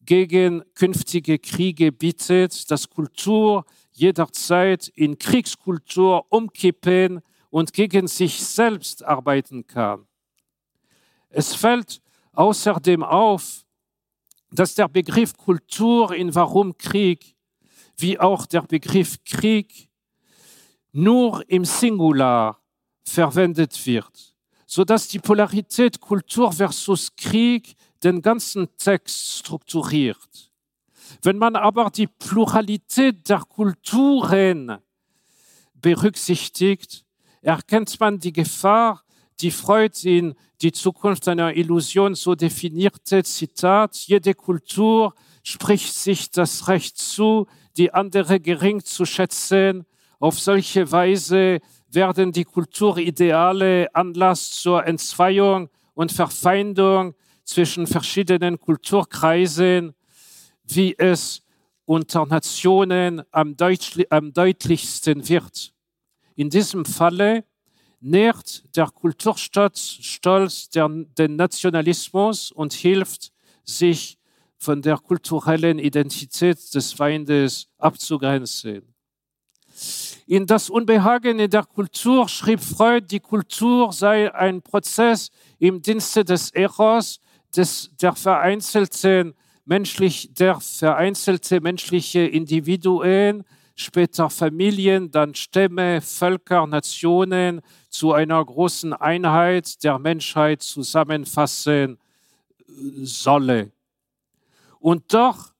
gegen 0.05 0.63
künftige 0.75 1.39
Kriege 1.39 1.91
bietet, 1.91 2.69
dass 2.71 2.89
Kultur 2.89 3.65
jederzeit 3.91 4.87
in 4.89 5.17
Kriegskultur 5.17 6.25
umkippen 6.29 7.21
und 7.49 7.73
gegen 7.73 8.07
sich 8.07 8.43
selbst 8.43 9.03
arbeiten 9.03 9.65
kann. 9.65 10.05
Es 11.29 11.55
fällt 11.55 12.01
außerdem 12.33 13.03
auf, 13.03 13.64
dass 14.55 14.75
der 14.75 14.87
Begriff 14.87 15.35
Kultur 15.37 16.13
in 16.13 16.33
Warum 16.33 16.77
Krieg 16.77 17.35
wie 17.97 18.19
auch 18.19 18.45
der 18.45 18.61
Begriff 18.61 19.23
Krieg 19.23 19.89
nur 20.91 21.49
im 21.49 21.65
Singular 21.65 22.61
verwendet 23.03 23.85
wird, 23.85 24.35
sodass 24.65 25.07
die 25.07 25.19
Polarität 25.19 25.99
Kultur 25.99 26.51
versus 26.51 27.15
Krieg 27.15 27.75
den 28.03 28.21
ganzen 28.21 28.67
Text 28.77 29.39
strukturiert. 29.39 30.51
Wenn 31.21 31.37
man 31.37 31.55
aber 31.55 31.89
die 31.89 32.07
Pluralität 32.07 33.29
der 33.29 33.39
Kulturen 33.39 34.77
berücksichtigt, 35.73 37.05
erkennt 37.41 37.99
man 37.99 38.19
die 38.19 38.33
Gefahr, 38.33 39.04
die 39.41 39.51
Freud 39.51 39.97
in 40.03 40.35
Die 40.61 40.71
Zukunft 40.71 41.27
einer 41.27 41.55
Illusion 41.55 42.15
so 42.15 42.33
definierte, 42.33 43.23
Zitat, 43.23 43.95
jede 44.07 44.33
Kultur 44.33 45.13
spricht 45.43 45.93
sich 45.93 46.31
das 46.31 46.67
Recht 46.69 46.97
zu, 46.97 47.47
die 47.75 47.93
andere 47.93 48.39
gering 48.39 48.83
zu 48.83 49.05
schätzen. 49.05 49.85
Auf 50.19 50.39
solche 50.39 50.89
Weise 50.91 51.59
werden 51.89 52.31
die 52.31 52.45
Kulturideale 52.45 53.93
Anlass 53.93 54.51
zur 54.51 54.85
Entzweiung 54.85 55.69
und 55.93 56.13
Verfeindung 56.13 57.15
zwischen 57.43 57.85
verschiedenen 57.85 58.59
Kulturkreisen 58.59 59.93
wie 60.67 60.95
es 60.97 61.41
unter 61.85 62.25
Nationen 62.25 63.21
am, 63.31 63.55
am 64.09 64.33
deutlichsten 64.33 65.27
wird. 65.29 65.73
In 66.35 66.49
diesem 66.49 66.85
Falle 66.85 67.45
nährt 68.05 68.63
der 68.75 68.87
Kulturstolz 68.87 70.69
den 70.69 71.35
Nationalismus 71.35 72.51
und 72.51 72.73
hilft, 72.73 73.31
sich 73.63 74.19
von 74.57 74.81
der 74.83 74.97
kulturellen 74.97 75.79
Identität 75.79 76.73
des 76.75 76.93
Feindes 76.93 77.67
abzugrenzen. 77.79 78.83
In 80.27 80.45
das 80.45 80.69
Unbehagen 80.69 81.39
in 81.39 81.49
der 81.49 81.63
Kultur 81.63 82.29
schrieb 82.29 82.61
Freud, 82.61 83.07
die 83.09 83.19
Kultur 83.19 83.91
sei 83.91 84.33
ein 84.33 84.61
Prozess 84.61 85.31
im 85.57 85.81
Dienste 85.81 86.23
des 86.23 86.51
Eros, 86.51 87.19
des, 87.55 87.89
der 87.99 88.13
vereinzelten 88.13 89.33
menschlich, 89.65 90.31
der 90.33 90.59
vereinzelte 90.59 91.59
menschliche 91.59 92.21
Individuen, 92.21 93.43
später 93.75 94.29
Familien, 94.29 95.11
dann 95.11 95.35
Stämme, 95.35 96.01
Völker, 96.01 96.65
Nationen 96.65 97.61
zu 97.89 98.13
einer 98.13 98.43
großen 98.43 98.93
Einheit 98.93 99.83
der 99.83 99.99
Menschheit 99.99 100.63
zusammenfassen 100.63 101.97
solle. 103.03 103.71
Und 104.79 105.13
doch 105.13 105.53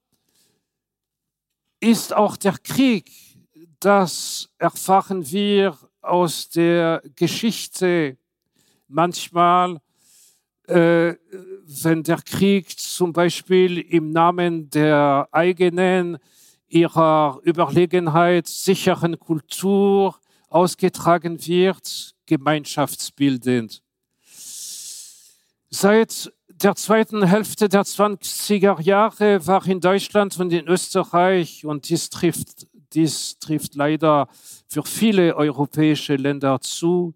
ist 1.80 2.14
auch 2.14 2.38
der 2.38 2.58
Krieg, 2.58 3.12
das 3.80 4.50
erfahren 4.58 5.30
wir 5.30 5.78
aus 6.02 6.50
der 6.50 7.04
Geschichte 7.16 8.18
manchmal 8.88 9.80
äh, 10.68 11.16
wenn 11.84 12.04
der 12.04 12.18
Krieg 12.18 12.78
zum 12.80 13.14
Beispiel 13.14 13.80
im 13.80 14.12
Namen 14.12 14.70
der 14.70 15.28
eigenen, 15.32 16.18
ihrer 16.68 17.40
Überlegenheit, 17.44 18.48
sicheren 18.48 19.20
Kultur 19.20 20.16
ausgetragen 20.50 21.46
wird, 21.46 22.16
gemeinschaftsbildend. 22.26 23.82
Seit 25.70 26.32
der 26.48 26.76
zweiten 26.76 27.24
Hälfte 27.24 27.68
der 27.68 27.84
20er 27.84 28.82
Jahre 28.82 29.46
war 29.46 29.68
in 29.68 29.82
Deutschland 29.82 30.40
und 30.40 30.54
in 30.54 30.68
Österreich, 30.68 31.66
und 31.66 31.90
dies 31.90 32.10
trifft, 32.10 32.68
dies 32.94 33.38
trifft 33.40 33.76
leider 33.76 34.28
für 34.68 34.84
viele 34.84 35.36
europäische 35.36 36.16
Länder 36.16 36.62
zu, 36.62 37.14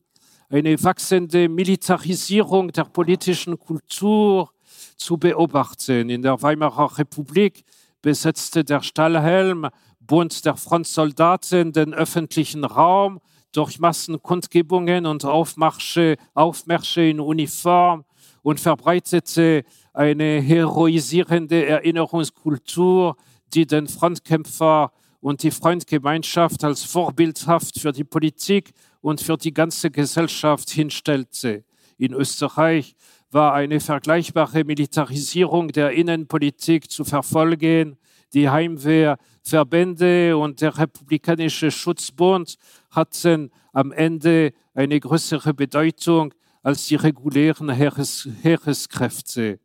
eine 0.49 0.81
wachsende 0.83 1.47
Militarisierung 1.47 2.71
der 2.71 2.83
politischen 2.85 3.57
Kultur 3.57 4.51
zu 4.97 5.17
beobachten. 5.17 6.09
In 6.09 6.21
der 6.21 6.41
Weimarer 6.41 6.97
Republik 6.97 7.63
besetzte 8.01 8.63
der 8.63 8.81
Stahlhelm, 8.81 9.67
Bund 9.99 10.45
der 10.45 10.55
Frontsoldaten, 10.55 11.71
den 11.71 11.93
öffentlichen 11.93 12.63
Raum 12.63 13.19
durch 13.51 13.79
Massenkundgebungen 13.79 15.05
und 15.05 15.25
Aufmarsche, 15.25 16.17
Aufmärsche 16.33 17.01
in 17.01 17.19
Uniform 17.19 18.05
und 18.41 18.59
verbreitete 18.59 19.63
eine 19.93 20.41
heroisierende 20.41 21.65
Erinnerungskultur, 21.65 23.15
die 23.53 23.65
den 23.65 23.87
Frontkämpfer 23.87 24.91
und 25.19 25.43
die 25.43 25.51
Freundgemeinschaft 25.51 26.63
als 26.63 26.83
vorbildhaft 26.83 27.79
für 27.79 27.91
die 27.91 28.03
Politik 28.03 28.71
und 29.01 29.21
für 29.21 29.37
die 29.37 29.53
ganze 29.53 29.91
Gesellschaft 29.91 30.69
hinstellte. 30.69 31.65
In 31.97 32.13
Österreich 32.13 32.95
war 33.31 33.53
eine 33.53 33.79
vergleichbare 33.79 34.63
Militarisierung 34.63 35.67
der 35.69 35.91
Innenpolitik 35.91 36.89
zu 36.89 37.03
verfolgen. 37.03 37.97
Die 38.33 38.49
Heimwehrverbände 38.49 40.35
und 40.37 40.61
der 40.61 40.77
Republikanische 40.77 41.71
Schutzbund 41.71 42.57
hatten 42.91 43.51
am 43.71 43.91
Ende 43.91 44.53
eine 44.73 44.99
größere 44.99 45.53
Bedeutung 45.53 46.33
als 46.63 46.87
die 46.87 46.95
regulären 46.95 47.69
Heeres 47.69 48.27
Heereskräfte. 48.41 49.59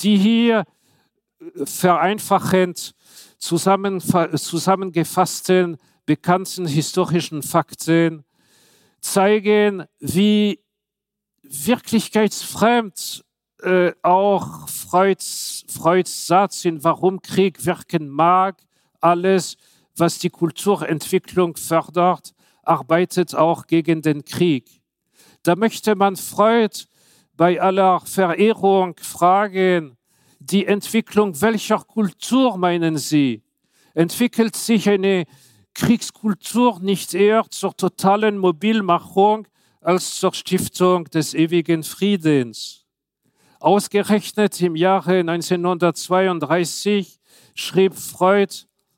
Die 0.00 0.16
hier 0.16 0.64
vereinfachend 1.64 2.94
zusammengefassten 3.38 5.76
bekannten 6.06 6.66
historischen 6.66 7.42
Fakten 7.42 8.24
zeigen, 9.00 9.84
wie 10.00 10.63
wirklichkeitsfremd 11.48 13.24
äh, 13.62 13.92
auch 14.02 14.68
Freuds, 14.68 15.64
Freuds 15.68 16.26
Satz 16.26 16.64
in 16.64 16.82
Warum 16.84 17.22
Krieg 17.22 17.64
wirken 17.64 18.08
mag. 18.08 18.56
Alles, 19.00 19.56
was 19.96 20.18
die 20.18 20.30
Kulturentwicklung 20.30 21.56
fördert, 21.56 22.34
arbeitet 22.62 23.34
auch 23.34 23.66
gegen 23.66 24.02
den 24.02 24.24
Krieg. 24.24 24.82
Da 25.42 25.56
möchte 25.56 25.94
man 25.94 26.16
Freud 26.16 26.84
bei 27.36 27.60
aller 27.60 28.00
Verehrung 28.00 28.96
fragen, 29.00 29.96
die 30.38 30.66
Entwicklung 30.66 31.40
welcher 31.40 31.78
Kultur 31.78 32.56
meinen 32.56 32.98
Sie? 32.98 33.42
Entwickelt 33.94 34.56
sich 34.56 34.88
eine 34.88 35.24
Kriegskultur 35.74 36.80
nicht 36.80 37.14
eher 37.14 37.44
zur 37.50 37.76
totalen 37.76 38.38
Mobilmachung 38.38 39.46
als 39.84 40.18
zur 40.18 40.34
Stiftung 40.34 41.04
des 41.04 41.34
ewigen 41.34 41.82
Friedens? 41.82 42.86
Ausgerechnet 43.60 44.58
im 44.60 44.76
Jahre 44.76 45.20
1932 45.20 47.18
schrieb 47.54 47.94
Freud, 47.94 48.52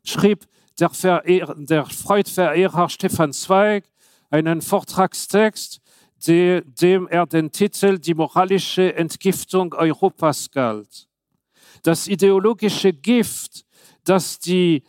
schrieb 0.04 0.46
der, 0.78 0.90
Verehr, 0.90 1.54
der 1.56 1.86
Freud-Verehrer 1.86 2.88
Stefan 2.88 3.32
Zweig 3.32 3.84
einen 4.30 4.62
Vortragstext, 4.62 5.80
de, 6.26 6.62
dem 6.64 7.06
er 7.08 7.26
den 7.26 7.52
Titel 7.52 7.98
Die 7.98 8.14
moralische 8.14 8.94
Entgiftung 8.94 9.74
Europas 9.74 10.50
galt. 10.50 11.08
Das 11.82 12.08
ideologische 12.08 12.92
Gift, 12.92 13.64
das 14.04 14.38
die 14.38 14.82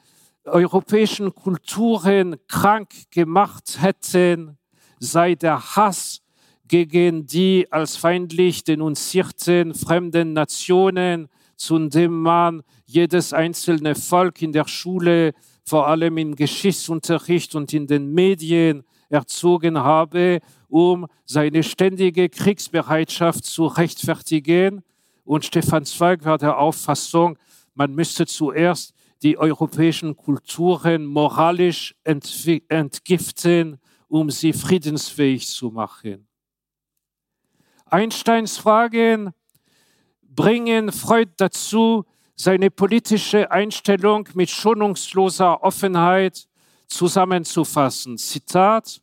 europäischen 0.45 1.35
Kulturen 1.35 2.37
krank 2.47 2.89
gemacht 3.11 3.81
hätten, 3.81 4.57
sei 4.99 5.35
der 5.35 5.75
Hass 5.75 6.21
gegen 6.67 7.25
die 7.25 7.67
als 7.71 7.95
feindlich 7.95 8.63
denunzierten 8.63 9.73
fremden 9.73 10.33
Nationen, 10.33 11.29
zu 11.55 11.79
dem 11.87 12.21
man 12.21 12.61
jedes 12.85 13.33
einzelne 13.33 13.95
Volk 13.95 14.41
in 14.41 14.51
der 14.51 14.67
Schule, 14.67 15.33
vor 15.63 15.87
allem 15.87 16.17
im 16.17 16.35
Geschichtsunterricht 16.35 17.55
und 17.55 17.73
in 17.73 17.87
den 17.87 18.13
Medien 18.13 18.83
erzogen 19.09 19.77
habe, 19.77 20.39
um 20.69 21.07
seine 21.25 21.63
ständige 21.63 22.29
Kriegsbereitschaft 22.29 23.45
zu 23.45 23.65
rechtfertigen. 23.65 24.83
Und 25.23 25.45
Stefan 25.45 25.85
Zweig 25.85 26.23
war 26.25 26.37
der 26.37 26.57
Auffassung, 26.57 27.37
man 27.73 27.93
müsste 27.93 28.25
zuerst 28.25 28.93
die 29.23 29.37
europäischen 29.37 30.15
Kulturen 30.15 31.05
moralisch 31.05 31.95
entgiften, 32.03 33.79
um 34.07 34.29
sie 34.29 34.53
friedensfähig 34.53 35.47
zu 35.47 35.69
machen. 35.69 36.27
Einsteins 37.85 38.57
Fragen 38.57 39.33
bringen 40.21 40.91
Freud 40.91 41.31
dazu, 41.37 42.05
seine 42.35 42.69
politische 42.69 43.49
Einstellung 43.49 44.29
mit 44.35 44.49
schonungsloser 44.49 45.63
Offenheit 45.63 46.47
zusammenzufassen. 46.87 48.17
Zitat, 48.17 49.01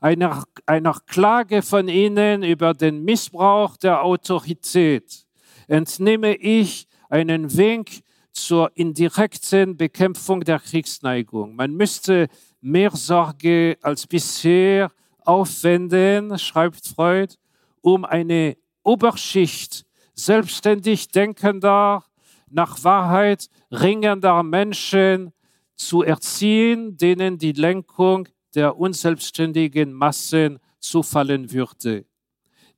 einer, 0.00 0.44
einer 0.66 1.00
Klage 1.06 1.62
von 1.62 1.88
Ihnen 1.88 2.42
über 2.42 2.74
den 2.74 3.04
Missbrauch 3.04 3.76
der 3.76 4.02
Autorität 4.02 5.26
entnehme 5.66 6.34
ich 6.36 6.86
einen 7.08 7.56
Wink 7.56 8.02
zur 8.32 8.70
indirekten 8.76 9.76
Bekämpfung 9.76 10.42
der 10.42 10.60
Kriegsneigung. 10.60 11.56
Man 11.56 11.74
müsste 11.74 12.28
mehr 12.60 12.90
Sorge 12.90 13.76
als 13.82 14.06
bisher 14.06 14.90
aufwenden, 15.24 16.38
schreibt 16.38 16.86
Freud, 16.86 17.34
um 17.80 18.04
eine 18.04 18.56
Oberschicht 18.82 19.84
selbstständig 20.14 21.08
denkender, 21.08 22.04
nach 22.50 22.82
Wahrheit 22.82 23.48
ringender 23.70 24.42
Menschen 24.42 25.32
zu 25.76 26.02
erziehen, 26.02 26.96
denen 26.96 27.38
die 27.38 27.52
Lenkung 27.52 28.28
der 28.54 28.76
unselbstständigen 28.78 29.92
Massen 29.92 30.58
zufallen 30.80 31.52
würde. 31.52 32.06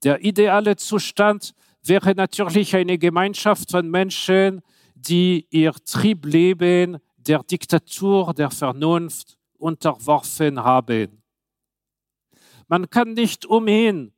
Der 0.02 0.24
ideale 0.24 0.76
Zustand 0.76 1.54
wäre 1.82 2.14
natürlich 2.14 2.74
eine 2.74 2.98
Gemeinschaft 2.98 3.70
von 3.70 3.88
Menschen, 3.88 4.60
die 4.94 5.46
ihr 5.50 5.72
Triebleben 5.72 6.98
der 7.16 7.42
Diktatur 7.42 8.34
der 8.34 8.50
Vernunft 8.50 9.38
unterworfen 9.60 10.62
haben. 10.62 11.22
Man 12.68 12.88
kann 12.88 13.14
nicht 13.14 13.46
umhin, 13.46 14.12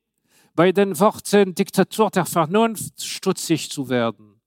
bei 0.55 0.71
den 0.71 0.99
Worten 0.99 1.55
Diktatur 1.55 2.11
der 2.11 2.25
Vernunft 2.25 3.03
stutzig 3.03 3.71
zu 3.71 3.89
werden. 3.89 4.39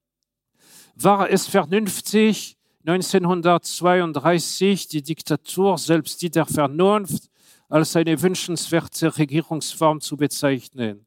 War 0.95 1.31
es 1.31 1.47
vernünftig, 1.47 2.57
1932 2.87 4.89
die 4.89 5.03
Diktatur, 5.03 5.77
selbst 5.77 6.23
die 6.23 6.31
der 6.31 6.47
Vernunft, 6.47 7.29
als 7.69 7.97
eine 7.97 8.23
wünschenswerte 8.23 9.19
Regierungsform 9.19 10.01
zu 10.01 10.17
bezeichnen? 10.17 11.05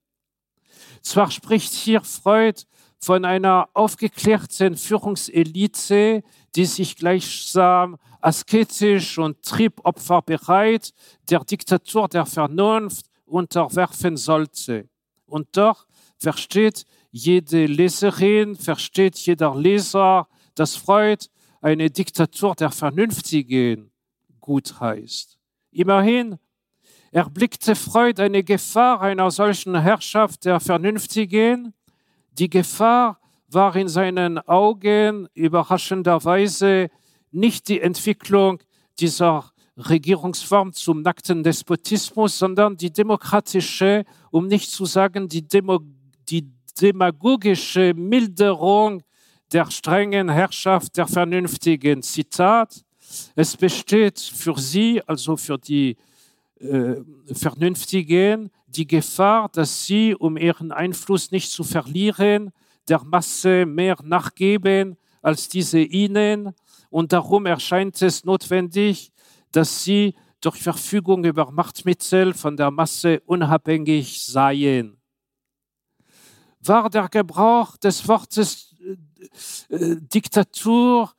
Zwar 1.02 1.32
spricht 1.32 1.72
hier 1.72 2.02
Freud 2.02 2.64
von 3.00 3.24
einer 3.24 3.70
aufgeklärten 3.74 4.76
Führungselite, 4.76 6.24
die 6.56 6.66
sich 6.66 6.98
gleichsam 6.98 7.98
asketisch 8.22 9.18
und 9.18 9.42
triebopferbereit 9.44 10.92
der 11.30 11.44
Diktatur 11.44 12.08
der 12.08 12.26
Vernunft 12.26 13.06
unterwerfen 13.26 14.18
sollte. 14.18 14.90
Und 15.26 15.56
doch 15.56 15.86
versteht 16.18 16.86
jede 17.12 17.66
Leserin, 17.66 18.56
versteht 18.56 19.18
jeder 19.18 19.56
Leser, 19.56 20.28
dass 20.56 20.76
Freud 20.76 21.26
eine 21.62 21.90
Diktatur 21.90 22.56
der 22.56 22.72
Vernünftigen 22.72 23.92
gut 24.40 24.80
heißt. 24.80 25.38
Immerhin 25.72 26.38
erblickte 27.12 27.76
Freud 27.76 28.22
eine 28.22 28.44
Gefahr 28.44 29.02
einer 29.02 29.32
solchen 29.32 29.80
Herrschaft 29.80 30.46
der 30.46 30.60
Vernünftigen. 30.60 31.74
Die 32.32 32.50
Gefahr 32.50 33.20
war 33.48 33.76
in 33.76 33.88
seinen 33.88 34.38
Augen 34.40 35.28
überraschenderweise 35.34 36.90
nicht 37.32 37.68
die 37.68 37.82
Entwicklung 37.82 38.60
dieser 39.00 39.52
Regierungsform 39.78 40.74
zum 40.74 41.02
nackten 41.02 41.44
Despotismus, 41.44 42.38
sondern 42.38 42.76
die 42.76 42.92
demokratische, 42.92 44.04
um 44.32 44.48
nicht 44.48 44.70
zu 44.70 44.86
sagen 44.86 45.30
die, 45.30 45.48
Demo, 45.48 45.80
die 46.30 46.50
demagogische 46.82 47.94
Milderung 47.96 49.04
der 49.52 49.72
strengen 49.72 50.30
Herrschaft 50.30 50.98
der 50.98 51.08
Vernünftigen. 51.08 52.02
Zitat, 52.02 52.84
es 53.36 53.58
besteht 53.58 54.20
für 54.20 54.58
sie, 54.60 55.02
also 55.08 55.38
für 55.38 55.58
die 55.58 55.98
äh, 56.60 56.96
Vernünftigen, 57.34 58.52
die 58.68 58.86
Gefahr, 58.86 59.50
dass 59.50 59.86
sie, 59.86 60.14
um 60.14 60.38
ihren 60.38 60.72
Einfluss 60.72 61.32
nicht 61.32 61.50
zu 61.50 61.64
verlieren, 61.64 62.52
der 62.88 63.04
Masse 63.04 63.66
mehr 63.66 63.98
nachgeben 64.04 64.98
als 65.22 65.50
diese 65.50 65.80
ihnen. 65.80 66.54
Und 66.90 67.14
darum 67.14 67.46
erscheint 67.46 68.02
es 68.02 68.24
notwendig, 68.24 69.12
dass 69.52 69.84
sie 69.84 70.16
durch 70.42 70.58
Verfügung 70.58 71.24
über 71.26 71.52
Machtmittel 71.52 72.34
von 72.34 72.56
der 72.56 72.72
Masse 72.72 73.22
unabhängig 73.26 74.26
seien. 74.26 74.98
War 76.62 76.90
der 76.90 77.10
Gebrauch 77.10 77.78
des 77.78 78.08
Wortes 78.08 78.76
äh, 79.70 79.76
äh, 79.76 79.98
Diktatur 80.02 81.14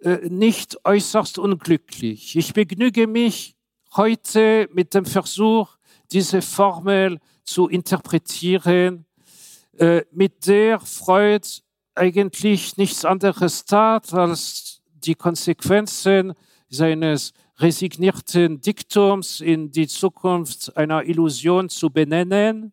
äh, 0.00 0.28
nicht 0.28 0.84
äußerst 0.84 1.38
unglücklich? 1.38 2.36
Ich 2.36 2.52
begnüge 2.52 3.06
mich 3.06 3.56
heute 3.96 4.68
mit 4.72 4.94
dem 4.94 5.04
Versuch, 5.04 5.76
diese 6.12 6.42
Formel 6.42 7.18
zu 7.44 7.68
interpretieren, 7.68 9.04
äh, 9.78 10.02
mit 10.12 10.46
der 10.46 10.80
Freud 10.80 11.46
eigentlich 11.94 12.76
nichts 12.76 13.04
anderes 13.04 13.64
tat, 13.64 14.12
als 14.12 14.73
die 15.06 15.14
Konsequenzen 15.14 16.34
seines 16.68 17.32
resignierten 17.58 18.60
Diktums 18.60 19.40
in 19.40 19.70
die 19.70 19.86
Zukunft 19.86 20.76
einer 20.76 21.04
Illusion 21.04 21.68
zu 21.68 21.90
benennen. 21.90 22.72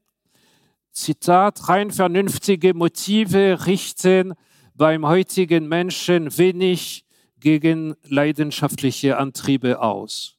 Zitat, 0.92 1.70
rein 1.70 1.92
vernünftige 1.92 2.74
Motive 2.74 3.66
richten 3.66 4.34
beim 4.76 5.06
heutigen 5.06 5.68
Menschen 5.68 6.38
wenig 6.38 7.06
gegen 7.40 7.96
leidenschaftliche 8.04 9.18
Antriebe 9.18 9.82
aus. 9.82 10.38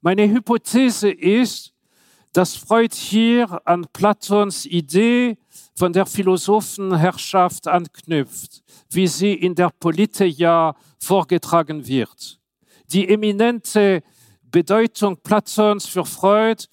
Meine 0.00 0.28
Hypothese 0.28 1.10
ist, 1.10 1.72
dass 2.32 2.56
Freud 2.56 2.94
hier 2.94 3.60
an 3.66 3.86
Platons 3.92 4.66
Idee 4.66 5.36
von 5.74 5.92
der 5.92 6.06
Philosophenherrschaft 6.06 7.68
anknüpft, 7.68 8.62
wie 8.90 9.06
sie 9.06 9.34
in 9.34 9.54
der 9.54 9.70
Politeia 9.70 10.74
vorgetragen 10.98 11.86
wird. 11.86 12.40
Die 12.86 13.08
eminente 13.08 14.02
Bedeutung 14.42 15.16
Platons 15.22 15.86
für 15.86 16.04
Freud, 16.04 16.64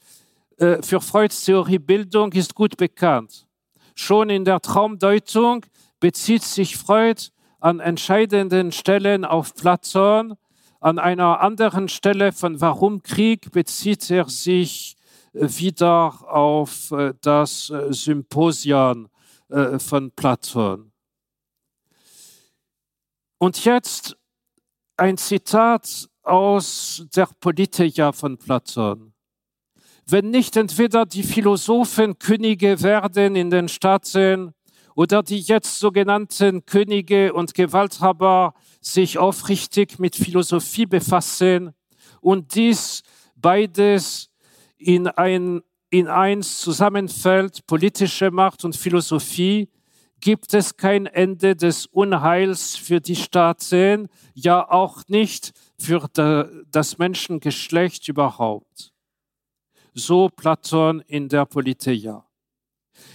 äh, 0.57 0.81
für 0.81 0.99
Freuds 0.99 1.45
Theoriebildung 1.45 2.33
ist 2.33 2.53
gut 2.53 2.75
bekannt. 2.77 3.47
Schon 3.95 4.29
in 4.29 4.45
der 4.45 4.59
Traumdeutung 4.59 5.65
bezieht 5.99 6.43
sich 6.43 6.77
Freud 6.77 7.21
an 7.59 7.79
entscheidenden 7.79 8.71
Stellen 8.71 9.25
auf 9.25 9.55
Platon. 9.55 10.35
An 10.81 10.97
einer 10.99 11.41
anderen 11.41 11.89
Stelle 11.89 12.31
von 12.31 12.61
Warum 12.61 13.03
Krieg 13.03 13.51
bezieht 13.51 14.09
er 14.09 14.29
sich 14.29 14.95
wieder 15.33 16.31
auf 16.31 16.91
äh, 16.91 17.13
das 17.21 17.69
äh, 17.69 17.91
Symposion 17.91 19.09
von 19.79 20.11
Platon. 20.11 20.91
Und 23.39 23.65
jetzt 23.65 24.15
ein 24.95 25.17
Zitat 25.17 26.07
aus 26.21 27.03
der 27.15 27.27
Politeia 27.39 28.11
von 28.11 28.37
Platon. 28.37 29.13
Wenn 30.05 30.29
nicht 30.29 30.55
entweder 30.57 31.05
die 31.05 31.23
Philosophen 31.23 32.19
Könige 32.19 32.81
werden 32.81 33.35
in 33.35 33.49
den 33.49 33.69
Staaten 33.69 34.53
oder 34.95 35.23
die 35.23 35.39
jetzt 35.39 35.79
sogenannten 35.79 36.65
Könige 36.65 37.33
und 37.33 37.53
Gewalthaber 37.53 38.53
sich 38.81 39.17
aufrichtig 39.17 39.99
mit 39.99 40.15
Philosophie 40.15 40.85
befassen 40.85 41.73
und 42.21 42.53
dies 42.55 43.03
beides 43.35 44.29
in 44.79 45.07
ein 45.07 45.61
in 45.89 46.07
eins 46.07 46.59
zusammenfällt, 46.59 47.65
politische 47.65 48.31
Macht 48.31 48.63
und 48.63 48.75
Philosophie, 48.75 49.69
gibt 50.19 50.53
es 50.53 50.75
kein 50.75 51.05
Ende 51.05 51.55
des 51.55 51.85
Unheils 51.87 52.75
für 52.75 52.99
die 52.99 53.15
Staaten, 53.15 54.09
ja 54.33 54.69
auch 54.69 55.07
nicht 55.07 55.53
für 55.79 56.09
das 56.69 56.97
Menschengeschlecht 56.97 58.07
überhaupt. 58.07 58.91
So 59.93 60.29
Platon 60.29 61.01
in 61.07 61.29
der 61.29 61.45
Politeia. 61.45 62.25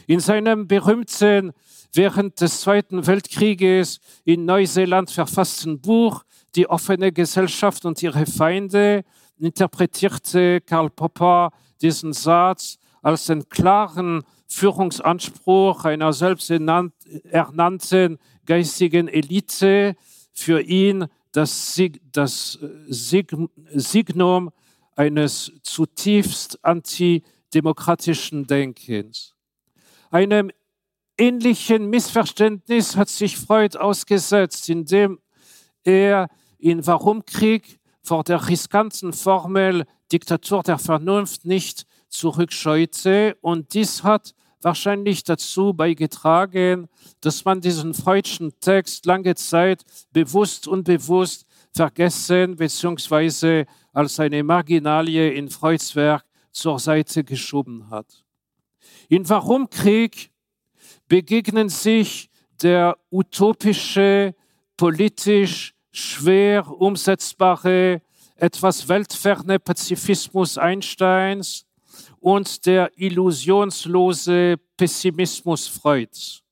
In 0.07 0.21
seinem 0.21 0.67
berühmten 0.67 1.53
während 1.93 2.41
des 2.41 2.63
Zweiten 2.63 3.07
Weltkrieges 3.07 4.01
in 4.25 4.45
Neuseeland 4.45 5.11
verfassten 5.11 5.81
Buch 5.81 6.25
Die 6.57 6.69
offene 6.69 7.13
Gesellschaft 7.13 7.85
und 7.85 8.03
ihre 8.03 8.27
Feinde 8.27 9.05
interpretierte 9.45 10.61
Karl 10.61 10.91
Popper 10.91 11.51
diesen 11.81 12.13
Satz 12.13 12.79
als 13.03 13.27
den 13.27 13.49
klaren 13.49 14.23
Führungsanspruch 14.47 15.85
einer 15.85 16.13
selbsternannten 16.13 18.19
geistigen 18.47 19.09
Elite 19.09 19.97
für 20.33 20.61
ihn 20.61 21.07
das, 21.33 21.75
Sig 21.75 22.01
das 22.13 22.59
Sig 22.89 23.35
Signum 23.73 24.51
eines 24.97 25.53
zutiefst 25.63 26.65
antidemokratischen 26.65 28.47
Denkens. 28.47 29.35
Einem 30.11 30.51
ähnlichen 31.19 31.91
Missverständnis 31.91 32.97
hat 32.97 33.09
sich 33.09 33.37
Freud 33.37 33.77
ausgesetzt, 33.77 34.69
indem 34.69 35.19
er 35.83 36.29
in 36.59 36.87
Warum 36.87 37.25
Krieg 37.25 37.81
vor 38.05 38.23
der 38.23 38.49
riskanten 38.49 39.13
Formel 39.13 39.87
Diktatur 40.13 40.63
der 40.63 40.79
Vernunft 40.79 41.47
nicht 41.47 41.87
zurückscheute. 42.09 43.37
Und 43.41 43.75
dies 43.75 44.05
hat 44.05 44.35
wahrscheinlich 44.61 45.25
dazu 45.25 45.73
beigetragen, 45.73 46.89
dass 47.21 47.45
man 47.45 47.61
diesen 47.61 47.95
freudschen 47.95 48.53
Text 48.61 49.07
lange 49.07 49.35
Zeit 49.35 49.85
bewusst 50.13 50.69
und 50.69 50.85
bewusst 50.85 51.47
vergessen 51.73 52.57
bzw. 52.57 53.65
als 53.93 54.21
eine 54.21 54.43
Marginalie 54.43 55.33
in 55.33 55.49
Freuds 55.49 55.97
Werk 55.97 56.25
zur 56.53 56.79
Seite 56.79 57.25
geschoben 57.25 57.91
hat. 57.91 58.25
In 59.09 59.29
Warum 59.29 59.69
Krieg 59.71 60.31
begegnen 61.09 61.69
sich 61.69 62.31
der 62.63 62.97
utopische, 63.11 64.35
politisch 64.77 65.74
schwer 65.95 66.69
umsetzbare 66.69 68.03
etwas 68.37 68.89
weltferne 68.89 69.61
Pazifismus 69.61 70.59
Einsteins 70.59 71.65
und 72.19 72.67
der 72.67 72.91
illusionslose 72.97 74.57
Pessimismus 74.77 75.69
Freuds. 75.69 76.43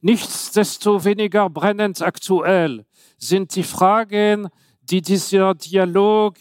Nichtsdestoweniger 0.00 1.50
brennend 1.50 2.00
aktuell 2.00 2.86
sind 3.18 3.54
die 3.54 3.62
Fragen, 3.62 4.48
die 4.80 5.02
dieser 5.02 5.54
Dialog 5.54 6.38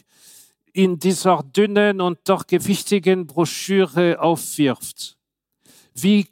in 0.71 0.99
dieser 0.99 1.43
dünnen 1.43 1.99
und 1.99 2.19
doch 2.23 2.47
gewichtigen 2.47 3.27
Broschüre 3.27 4.21
aufwirft. 4.21 5.17
Wie 5.93 6.27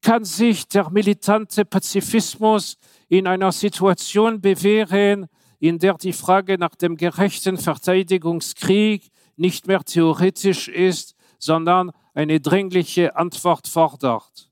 kann 0.00 0.24
sich 0.24 0.66
der 0.66 0.88
militante 0.88 1.66
Pazifismus 1.66 2.78
in 3.10 3.26
einer 3.26 3.50
Situation 3.52 4.40
bewähren, 4.40 5.26
in 5.58 5.78
der 5.78 5.94
die 5.94 6.12
Frage 6.12 6.56
nach 6.56 6.76
dem 6.76 6.96
gerechten 6.96 7.58
Verteidigungskrieg 7.58 9.10
nicht 9.36 9.66
mehr 9.66 9.82
theoretisch 9.84 10.68
ist, 10.68 11.16
sondern 11.38 11.90
eine 12.14 12.40
dringliche 12.40 13.16
Antwort 13.16 13.66
fordert. 13.66 14.50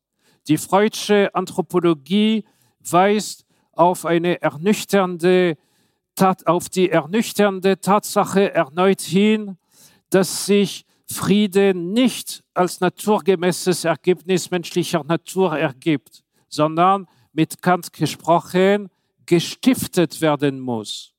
Die 0.49 0.59
Freudsche 0.59 1.35
Anthropologie 1.35 2.45
weist 2.81 3.47
auf 3.73 4.05
eine 4.05 4.43
ernüchternde 4.43 5.57
auf 6.47 6.69
die 6.69 6.91
ernüchternde 6.91 7.79
Tatsache 7.79 8.53
erneut 8.53 9.03
hin, 9.03 9.57
dass 10.11 10.47
sich 10.47 10.85
Frieden 11.07 11.93
nicht 11.93 12.43
als 12.55 12.81
naturgemäßes 12.81 13.85
Ergebnis 13.85 14.51
menschlicher 14.51 15.05
Natur 15.05 15.57
ergibt, 15.57 16.25
sondern 16.49 17.07
mit 17.39 17.63
Kant 17.63 17.93
gesprochen, 17.93 18.91
gestiftet 19.25 20.21
werden 20.21 20.59
muss. 20.59 21.15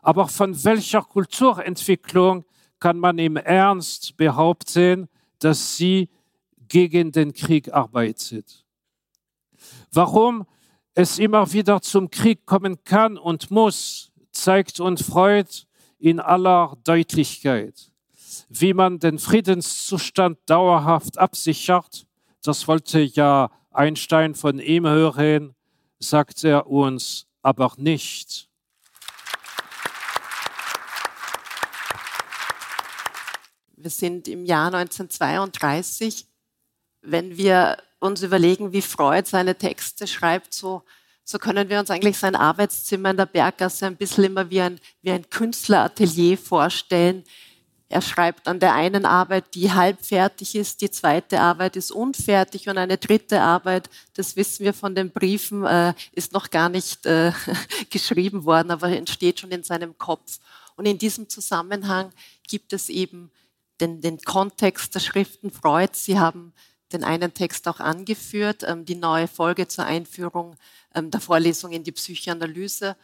Aber 0.00 0.28
von 0.28 0.64
welcher 0.64 1.02
Kulturentwicklung 1.02 2.46
kann 2.80 2.98
man 2.98 3.18
im 3.18 3.36
Ernst 3.36 4.16
behaupten, 4.16 5.10
dass 5.38 5.76
sie 5.76 6.08
gegen 6.68 7.12
den 7.12 7.34
Krieg 7.34 7.70
arbeitet? 7.70 8.64
Warum 9.92 10.46
es 10.94 11.18
immer 11.18 11.52
wieder 11.52 11.82
zum 11.82 12.08
Krieg 12.08 12.46
kommen 12.46 12.82
kann 12.84 13.18
und 13.18 13.50
muss, 13.50 14.10
zeigt 14.32 14.80
uns 14.80 15.02
Freud 15.02 15.50
in 15.98 16.18
aller 16.18 16.78
Deutlichkeit. 16.82 17.92
Wie 18.48 18.72
man 18.72 19.00
den 19.00 19.18
Friedenszustand 19.18 20.38
dauerhaft 20.46 21.18
absichert, 21.18 22.06
das 22.42 22.66
wollte 22.66 23.00
ja 23.00 23.50
Einstein 23.76 24.34
von 24.34 24.58
ihm 24.58 24.86
hören, 24.86 25.54
sagt 25.98 26.44
er 26.44 26.66
uns 26.66 27.26
aber 27.42 27.72
nicht. 27.76 28.48
Wir 33.76 33.90
sind 33.90 34.26
im 34.26 34.44
Jahr 34.44 34.74
1932. 34.74 36.26
Wenn 37.02 37.36
wir 37.36 37.76
uns 38.00 38.22
überlegen, 38.22 38.72
wie 38.72 38.82
Freud 38.82 39.28
seine 39.28 39.56
Texte 39.56 40.06
schreibt, 40.06 40.52
so, 40.52 40.82
so 41.22 41.38
können 41.38 41.68
wir 41.68 41.78
uns 41.78 41.90
eigentlich 41.90 42.18
sein 42.18 42.34
Arbeitszimmer 42.34 43.10
in 43.10 43.16
der 43.16 43.26
Berggasse 43.26 43.86
ein 43.86 43.96
bisschen 43.96 44.24
immer 44.24 44.50
wie 44.50 44.60
ein, 44.60 44.80
wie 45.02 45.12
ein 45.12 45.28
Künstleratelier 45.30 46.36
vorstellen, 46.36 47.22
er 47.88 48.02
schreibt 48.02 48.48
an 48.48 48.58
der 48.58 48.74
einen 48.74 49.04
Arbeit, 49.04 49.54
die 49.54 49.72
halb 49.72 50.04
fertig 50.04 50.56
ist, 50.56 50.80
die 50.80 50.90
zweite 50.90 51.40
Arbeit 51.40 51.76
ist 51.76 51.92
unfertig 51.92 52.68
und 52.68 52.78
eine 52.78 52.98
dritte 52.98 53.40
Arbeit, 53.40 53.88
das 54.14 54.34
wissen 54.34 54.64
wir 54.64 54.74
von 54.74 54.94
den 54.96 55.10
Briefen, 55.10 55.64
äh, 55.64 55.94
ist 56.12 56.32
noch 56.32 56.50
gar 56.50 56.68
nicht 56.68 57.06
äh, 57.06 57.32
geschrieben 57.90 58.44
worden, 58.44 58.72
aber 58.72 58.88
entsteht 58.88 59.40
schon 59.40 59.52
in 59.52 59.62
seinem 59.62 59.96
Kopf. 59.98 60.40
Und 60.74 60.86
in 60.86 60.98
diesem 60.98 61.28
Zusammenhang 61.28 62.12
gibt 62.48 62.72
es 62.72 62.88
eben 62.88 63.30
den, 63.80 64.00
den 64.00 64.18
Kontext 64.18 64.94
der 64.94 65.00
Schriften 65.00 65.50
Freuds. 65.50 66.04
Sie 66.04 66.18
haben 66.18 66.52
den 66.92 67.04
einen 67.04 67.34
Text 67.34 67.68
auch 67.68 67.78
angeführt, 67.78 68.64
ähm, 68.64 68.84
die 68.84 68.94
neue 68.96 69.28
Folge 69.28 69.68
zur 69.68 69.86
Einführung 69.86 70.56
ähm, 70.94 71.10
der 71.10 71.20
Vorlesung 71.20 71.72
in 71.72 71.84
die 71.84 71.92
Psychoanalyse. 71.92 72.96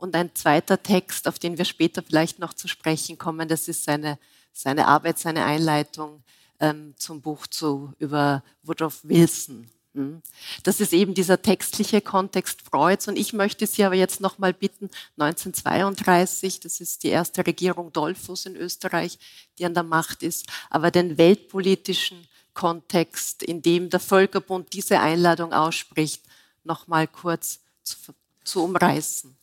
Und 0.00 0.16
ein 0.16 0.34
zweiter 0.34 0.82
Text, 0.82 1.28
auf 1.28 1.38
den 1.38 1.58
wir 1.58 1.66
später 1.66 2.02
vielleicht 2.02 2.38
noch 2.38 2.54
zu 2.54 2.68
sprechen 2.68 3.18
kommen, 3.18 3.48
das 3.48 3.68
ist 3.68 3.84
seine, 3.84 4.18
seine 4.50 4.88
Arbeit, 4.88 5.18
seine 5.18 5.44
Einleitung 5.44 6.22
ähm, 6.58 6.94
zum 6.96 7.20
Buch 7.20 7.46
zu, 7.46 7.92
über 7.98 8.42
Woodrow 8.62 8.98
Wilson. 9.02 9.68
Hm. 9.94 10.22
Das 10.62 10.80
ist 10.80 10.94
eben 10.94 11.12
dieser 11.12 11.42
textliche 11.42 12.00
Kontext 12.00 12.62
Freuds. 12.62 13.08
Und 13.08 13.18
ich 13.18 13.34
möchte 13.34 13.66
Sie 13.66 13.84
aber 13.84 13.94
jetzt 13.94 14.22
nochmal 14.22 14.54
bitten, 14.54 14.88
1932, 15.18 16.60
das 16.60 16.80
ist 16.80 17.02
die 17.02 17.08
erste 17.08 17.46
Regierung 17.46 17.92
Dollfuß 17.92 18.46
in 18.46 18.56
Österreich, 18.56 19.18
die 19.58 19.66
an 19.66 19.74
der 19.74 19.82
Macht 19.82 20.22
ist, 20.22 20.46
aber 20.70 20.90
den 20.90 21.18
weltpolitischen 21.18 22.26
Kontext, 22.54 23.42
in 23.42 23.60
dem 23.60 23.90
der 23.90 24.00
Völkerbund 24.00 24.72
diese 24.72 24.98
Einladung 24.98 25.52
ausspricht, 25.52 26.22
nochmal 26.64 27.06
kurz 27.06 27.60
zu, 27.82 27.96
zu 28.44 28.64
umreißen. 28.64 29.36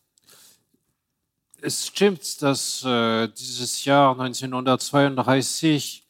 Es 1.68 1.88
stimmt, 1.88 2.42
dass 2.42 2.82
äh, 2.86 3.28
dieses 3.28 3.84
Jahr 3.84 4.18
1932 4.18 6.08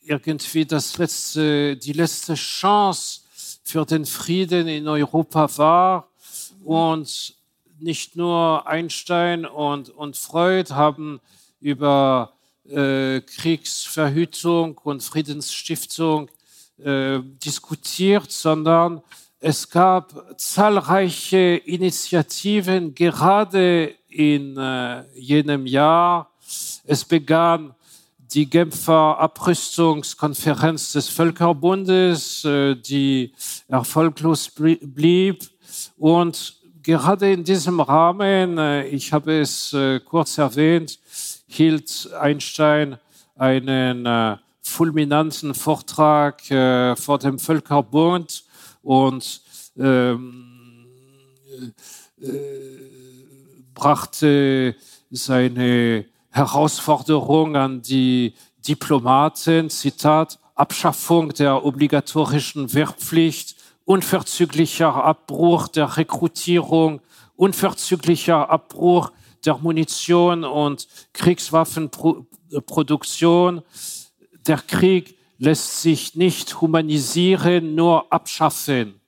irgendwie 0.00 0.64
das 0.64 0.96
letzte, 0.96 1.76
die 1.76 1.92
letzte 1.92 2.34
Chance 2.36 3.22
für 3.64 3.84
den 3.84 4.06
Frieden 4.06 4.68
in 4.68 4.86
Europa 4.86 5.58
war. 5.58 6.08
Und 6.62 7.34
nicht 7.80 8.14
nur 8.14 8.64
Einstein 8.68 9.44
und, 9.44 9.90
und 9.90 10.16
Freud 10.16 10.72
haben 10.72 11.20
über 11.58 12.32
äh, 12.68 13.20
Kriegsverhütung 13.22 14.78
und 14.78 15.02
Friedensstiftung 15.02 16.30
äh, 16.78 17.18
diskutiert, 17.44 18.30
sondern 18.30 19.02
es 19.40 19.70
gab 19.70 20.38
zahlreiche 20.38 21.62
Initiativen, 21.64 22.94
gerade 22.94 23.94
in 24.08 24.56
äh, 24.58 25.02
jenem 25.14 25.66
Jahr. 25.66 26.30
Es 26.84 27.06
begann 27.06 27.74
die 28.18 28.48
Genfer 28.48 29.18
Abrüstungskonferenz 29.18 30.92
des 30.92 31.08
Völkerbundes, 31.08 32.44
äh, 32.44 32.74
die 32.76 33.32
erfolglos 33.66 34.50
blieb. 34.50 35.48
Und 35.96 36.56
gerade 36.82 37.32
in 37.32 37.42
diesem 37.42 37.80
Rahmen, 37.80 38.58
äh, 38.58 38.88
ich 38.88 39.10
habe 39.10 39.40
es 39.40 39.72
äh, 39.72 40.00
kurz 40.00 40.36
erwähnt, 40.36 40.98
hielt 41.46 42.10
Einstein 42.20 42.98
einen 43.36 44.38
fulminanten 44.60 45.54
Vortrag 45.54 46.42
vor 46.96 47.18
dem 47.18 47.38
Völkerbund 47.38 48.44
und 48.82 49.42
ähm, 49.78 50.86
brachte 53.74 54.74
seine 55.10 56.06
Herausforderung 56.30 57.56
an 57.56 57.82
die 57.82 58.34
Diplomaten, 58.66 59.68
Zitat, 59.70 60.40
Abschaffung 60.54 61.28
der 61.30 61.64
obligatorischen 61.64 62.74
Wehrpflicht, 62.74 63.56
unverzüglicher 63.84 64.94
Abbruch 64.94 65.68
der 65.68 65.96
Rekrutierung, 65.96 67.00
unverzüglicher 67.36 68.50
Abbruch 68.50 69.12
der 69.44 69.58
Munition 69.58 70.44
und 70.44 70.88
Kriegswaffenproduktion. 71.14 73.62
Der 74.46 74.58
Krieg 74.58 75.16
lässt 75.40 75.80
sich 75.80 76.14
nicht 76.14 76.60
humanisieren, 76.60 77.74
nur 77.74 78.12
abschaffen. 78.12 79.00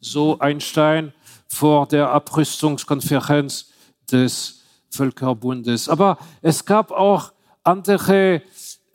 So 0.00 0.38
Einstein 0.38 1.12
vor 1.48 1.86
der 1.88 2.10
Abrüstungskonferenz 2.10 3.70
des 4.10 4.62
Völkerbundes. 4.90 5.88
Aber 5.88 6.18
es 6.40 6.64
gab 6.64 6.92
auch 6.92 7.32
andere 7.64 8.42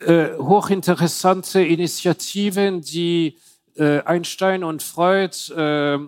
äh, 0.00 0.36
hochinteressante 0.38 1.60
Initiativen, 1.62 2.80
die 2.80 3.36
äh, 3.76 4.00
Einstein 4.00 4.64
und 4.64 4.82
Freud 4.82 5.36
äh, 5.54 5.98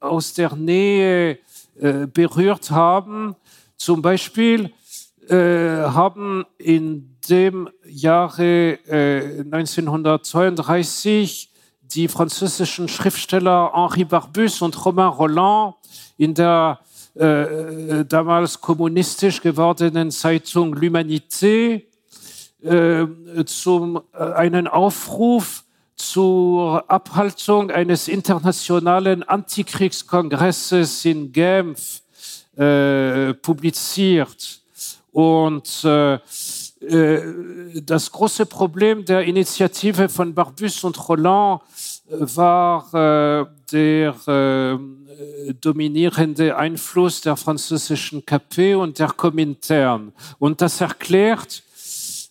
aus 0.00 0.34
der 0.34 0.54
Nähe 0.54 1.38
äh, 1.80 2.06
berührt 2.06 2.70
haben. 2.70 3.36
Zum 3.78 4.02
Beispiel 4.02 4.70
äh, 5.28 5.82
haben 5.82 6.44
in 6.58 7.16
dem 7.28 7.68
Jahre 7.84 8.78
1932 9.50 11.50
äh, 11.52 11.56
die 11.94 12.08
französischen 12.08 12.88
Schriftsteller 12.88 13.72
Henri 13.74 14.04
Barbus 14.04 14.62
und 14.62 14.84
Romain 14.84 15.08
Roland 15.08 15.74
in 16.16 16.34
der 16.34 16.80
äh, 17.14 18.04
damals 18.04 18.60
kommunistisch 18.60 19.40
gewordenen 19.40 20.10
Zeitung 20.10 20.74
L'Humanité 20.74 21.82
äh, 22.62 23.06
zum 23.46 24.02
äh, 24.12 24.18
einen 24.18 24.66
Aufruf 24.66 25.64
zur 25.94 26.90
Abhaltung 26.90 27.70
eines 27.70 28.08
internationalen 28.08 29.22
Antikriegskongresses 29.22 31.04
in 31.06 31.32
Genf 31.32 32.02
äh, 32.56 33.32
publiziert. 33.34 34.60
Und 35.16 35.82
äh, 35.82 36.18
äh, 36.80 37.80
das 37.80 38.12
große 38.12 38.44
Problem 38.44 39.02
der 39.02 39.22
Initiative 39.22 40.10
von 40.10 40.34
Barbus 40.34 40.84
und 40.84 41.08
Roland 41.08 41.62
war 42.10 43.48
der 43.72 44.78
dominierende 45.62 46.54
Einfluss 46.54 47.22
der 47.22 47.36
französischen 47.36 48.26
KP 48.26 48.74
und 48.74 48.98
der 48.98 49.08
Komintern. 49.08 50.12
Und 50.38 50.60
das 50.60 50.82
erklärt 50.82 51.62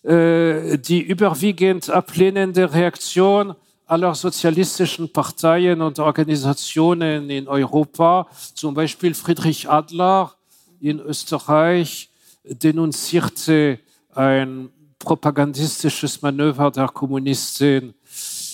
äh, 0.04 0.78
die 0.78 1.02
überwiegend 1.02 1.90
ablehnende 1.90 2.72
Reaktion 2.72 3.56
aller 3.86 4.14
sozialistischen 4.14 5.12
Parteien 5.12 5.80
und 5.80 5.98
Organisationen 5.98 7.30
in 7.30 7.48
Europa. 7.48 8.28
Zum 8.54 8.74
Beispiel 8.74 9.12
Friedrich 9.12 9.68
Adler 9.68 10.32
in 10.80 11.00
Österreich 11.00 12.10
denunzierte 12.48 13.80
ein 14.14 14.70
propagandistisches 14.98 16.22
Manöver 16.22 16.70
der 16.70 16.88
Kommunisten 16.88 17.94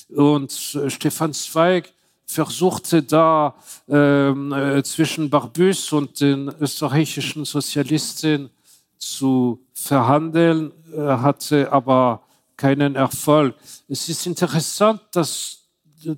und 0.08 0.52
Stefan 0.88 1.32
Zweig 1.32 1.92
versuchte 2.26 3.02
da 3.02 3.54
ähm, 3.88 4.52
äh, 4.52 4.82
zwischen 4.82 5.28
Barbus 5.28 5.92
und 5.92 6.20
den 6.20 6.48
österreichischen 6.60 7.44
Sozialisten 7.44 8.50
zu 8.98 9.60
verhandeln, 9.72 10.72
äh, 10.94 11.00
hatte 11.00 11.70
aber 11.70 12.22
keinen 12.56 12.94
Erfolg. 12.94 13.54
Es 13.88 14.08
ist 14.08 14.26
interessant, 14.26 15.00
das 15.12 15.58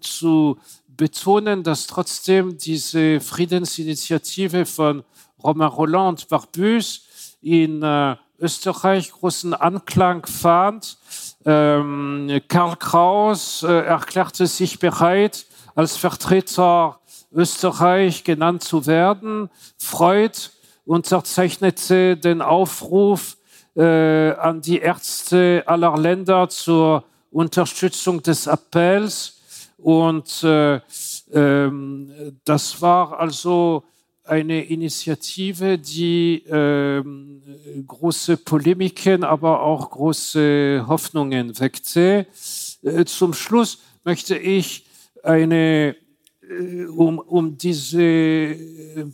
zu 0.01 0.59
betonen, 0.87 1.63
dass 1.63 1.87
trotzdem 1.87 2.57
diese 2.59 3.21
Friedensinitiative 3.21 4.67
von 4.67 5.03
Romain 5.43 5.69
Roland 5.69 6.23
und 6.23 6.29
Barbus 6.29 7.03
in 7.45 7.83
äh, 7.83 8.17
Österreich 8.39 9.13
großen 9.13 9.55
Anklang 9.55 10.27
fand. 10.27 10.97
Ähm, 11.45 12.41
Karl 12.49 12.77
Kraus 12.77 13.63
äh, 13.63 13.69
erklärte 13.69 14.47
sich 14.47 14.79
bereit, 14.79 15.47
als 15.75 15.97
Vertreter 15.97 16.99
Österreich 17.33 18.25
genannt 18.25 18.63
zu 18.65 18.87
werden. 18.87 19.51
Freud 19.79 20.39
unterzeichnete 20.87 22.17
den 22.17 22.41
Aufruf 22.41 23.37
äh, 23.77 24.31
an 24.33 24.61
die 24.61 24.79
Ärzte 24.79 25.65
aller 25.67 25.97
Länder 25.97 26.49
zur 26.49 27.05
Unterstützung 27.31 28.23
des 28.23 28.49
Appells. 28.49 29.41
Und 29.79 30.43
äh, 30.45 30.81
ähm, 31.33 32.39
das 32.45 32.81
war 32.81 33.19
also 33.19 33.85
eine 34.25 34.65
Initiative, 34.65 35.79
die 35.79 36.37
äh, 36.47 37.03
große 37.87 38.39
Polemiken, 38.39 39.23
aber 39.23 39.63
auch 39.63 39.91
große 39.91 40.85
Hoffnungen 40.89 41.59
weckte. 41.61 42.27
Äh, 42.83 43.05
zum 43.05 43.35
Schluss 43.35 43.79
möchte 44.03 44.37
ich 44.37 44.87
eine, 45.23 45.95
äh, 46.41 46.85
um, 46.87 47.19
um 47.19 47.59
diese 47.59 48.03
äh, 48.03 49.05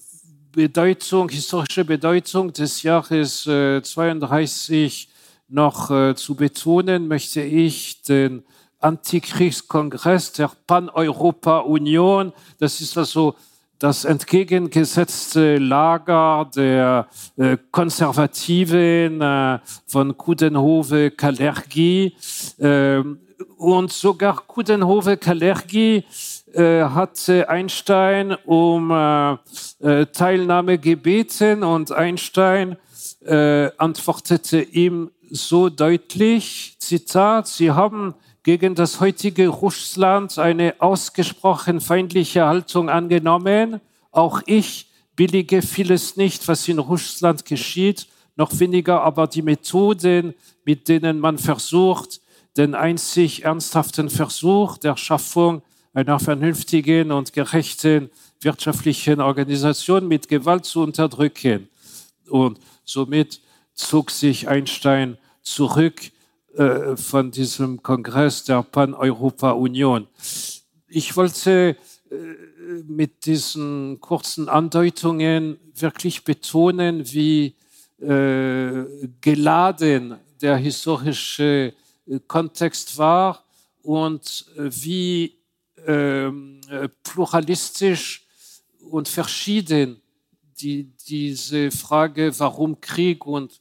Bedeutung, 0.52 1.28
historische 1.28 1.84
Bedeutung 1.84 2.52
des 2.52 2.82
Jahres 2.82 3.46
äh, 3.46 3.82
32 3.82 5.08
noch 5.48 5.90
äh, 5.90 6.14
zu 6.14 6.36
betonen, 6.36 7.08
möchte 7.08 7.40
ich 7.40 8.02
den 8.02 8.44
Antikriegskongress 8.78 10.32
der 10.32 10.50
Pan-Europa-Union, 10.66 12.32
das 12.58 12.80
ist 12.80 12.96
also 12.96 13.34
das 13.80 14.04
entgegengesetzte 14.04 15.56
Lager 15.56 16.48
der 16.54 17.08
äh, 17.36 17.56
Konservativen 17.70 19.22
äh, 19.22 19.58
von 19.86 20.16
Coudenhove 20.16 21.10
Kalergi 21.10 22.14
äh, 22.58 23.02
und 23.56 23.90
sogar 23.90 24.46
Coudenhove 24.46 25.16
Kalergi 25.16 26.04
äh, 26.52 26.82
hat 26.82 27.26
Einstein 27.48 28.36
um 28.44 28.90
äh, 28.90 29.32
äh, 29.80 30.06
Teilnahme 30.06 30.78
gebeten 30.78 31.62
und 31.62 31.90
Einstein 31.90 32.76
äh, 33.24 33.70
antwortete 33.78 34.60
ihm 34.60 35.10
so 35.30 35.70
deutlich, 35.70 36.76
Zitat, 36.80 37.46
Sie 37.46 37.70
haben 37.70 38.14
gegen 38.42 38.74
das 38.74 39.00
heutige 39.00 39.48
Russland 39.48 40.38
eine 40.38 40.74
ausgesprochen 40.78 41.80
feindliche 41.80 42.46
Haltung 42.46 42.88
angenommen. 42.88 43.80
Auch 44.10 44.40
ich 44.46 44.86
billige 45.14 45.62
vieles 45.62 46.16
nicht, 46.16 46.48
was 46.48 46.66
in 46.68 46.78
Russland 46.78 47.44
geschieht, 47.44 48.06
noch 48.36 48.58
weniger 48.58 49.02
aber 49.02 49.26
die 49.26 49.42
Methoden, 49.42 50.34
mit 50.64 50.88
denen 50.88 51.18
man 51.18 51.36
versucht, 51.36 52.20
den 52.56 52.74
einzig 52.74 53.44
ernsthaften 53.44 54.08
Versuch 54.08 54.78
der 54.78 54.96
Schaffung 54.96 55.62
einer 55.92 56.18
vernünftigen 56.18 57.12
und 57.12 57.32
gerechten 57.32 58.10
wirtschaftlichen 58.40 59.20
Organisation 59.20 60.08
mit 60.08 60.28
Gewalt 60.28 60.64
zu 60.64 60.82
unterdrücken. 60.82 61.68
Und 62.28 62.58
somit 62.84 63.40
zog 63.74 64.10
sich 64.10 64.48
Einstein 64.48 65.18
zurück 65.42 66.10
äh, 66.56 66.96
von 66.96 67.30
diesem 67.30 67.80
Kongress 67.80 68.42
der 68.42 68.62
Pan-Europa-Union. 68.64 70.08
Ich 70.88 71.16
wollte 71.16 71.76
äh, 72.10 72.14
mit 72.88 73.24
diesen 73.24 74.00
kurzen 74.00 74.48
Andeutungen 74.48 75.58
wirklich 75.76 76.24
betonen, 76.24 77.04
wie 77.12 77.54
äh, 78.00 78.84
geladen 79.20 80.16
der 80.40 80.56
historische 80.56 81.72
Kontext 82.26 82.98
war 82.98 83.44
und 83.82 84.46
wie 84.56 85.36
ähm, 85.86 86.60
pluralistisch 87.04 88.26
und 88.90 89.08
verschieden 89.08 90.00
die, 90.60 90.90
diese 91.08 91.70
Frage, 91.70 92.32
warum 92.38 92.80
Krieg 92.80 93.24
und 93.26 93.60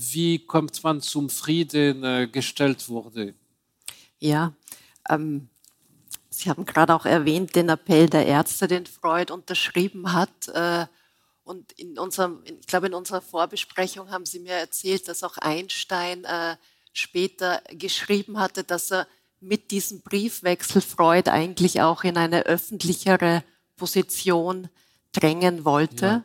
wie 0.00 0.38
kommt 0.38 0.84
man 0.84 1.00
zum 1.00 1.28
Frieden, 1.28 2.04
äh, 2.04 2.28
gestellt 2.28 2.88
wurde. 2.88 3.34
Ja, 4.20 4.52
ähm, 5.08 5.48
Sie 6.30 6.48
haben 6.48 6.64
gerade 6.64 6.94
auch 6.94 7.04
erwähnt 7.04 7.56
den 7.56 7.68
Appell 7.68 8.08
der 8.08 8.24
Ärzte, 8.24 8.68
den 8.68 8.86
Freud 8.86 9.32
unterschrieben 9.32 10.12
hat. 10.12 10.46
Äh, 10.54 10.86
und 11.42 11.72
in 11.72 11.98
unserem, 11.98 12.44
ich 12.44 12.68
glaube, 12.68 12.86
in 12.86 12.94
unserer 12.94 13.20
Vorbesprechung 13.20 14.10
haben 14.12 14.24
Sie 14.24 14.38
mir 14.38 14.52
erzählt, 14.52 15.08
dass 15.08 15.24
auch 15.24 15.36
Einstein 15.38 16.22
äh, 16.22 16.54
später 16.92 17.60
geschrieben 17.70 18.38
hatte, 18.38 18.62
dass 18.62 18.92
er 18.92 19.08
mit 19.40 19.72
diesem 19.72 20.00
Briefwechsel 20.02 20.80
Freud 20.80 21.28
eigentlich 21.28 21.80
auch 21.80 22.04
in 22.04 22.16
eine 22.16 22.46
öffentlichere 22.46 23.42
Position 23.76 24.68
drängen 25.10 25.64
wollte. 25.64 26.06
Ja. 26.06 26.24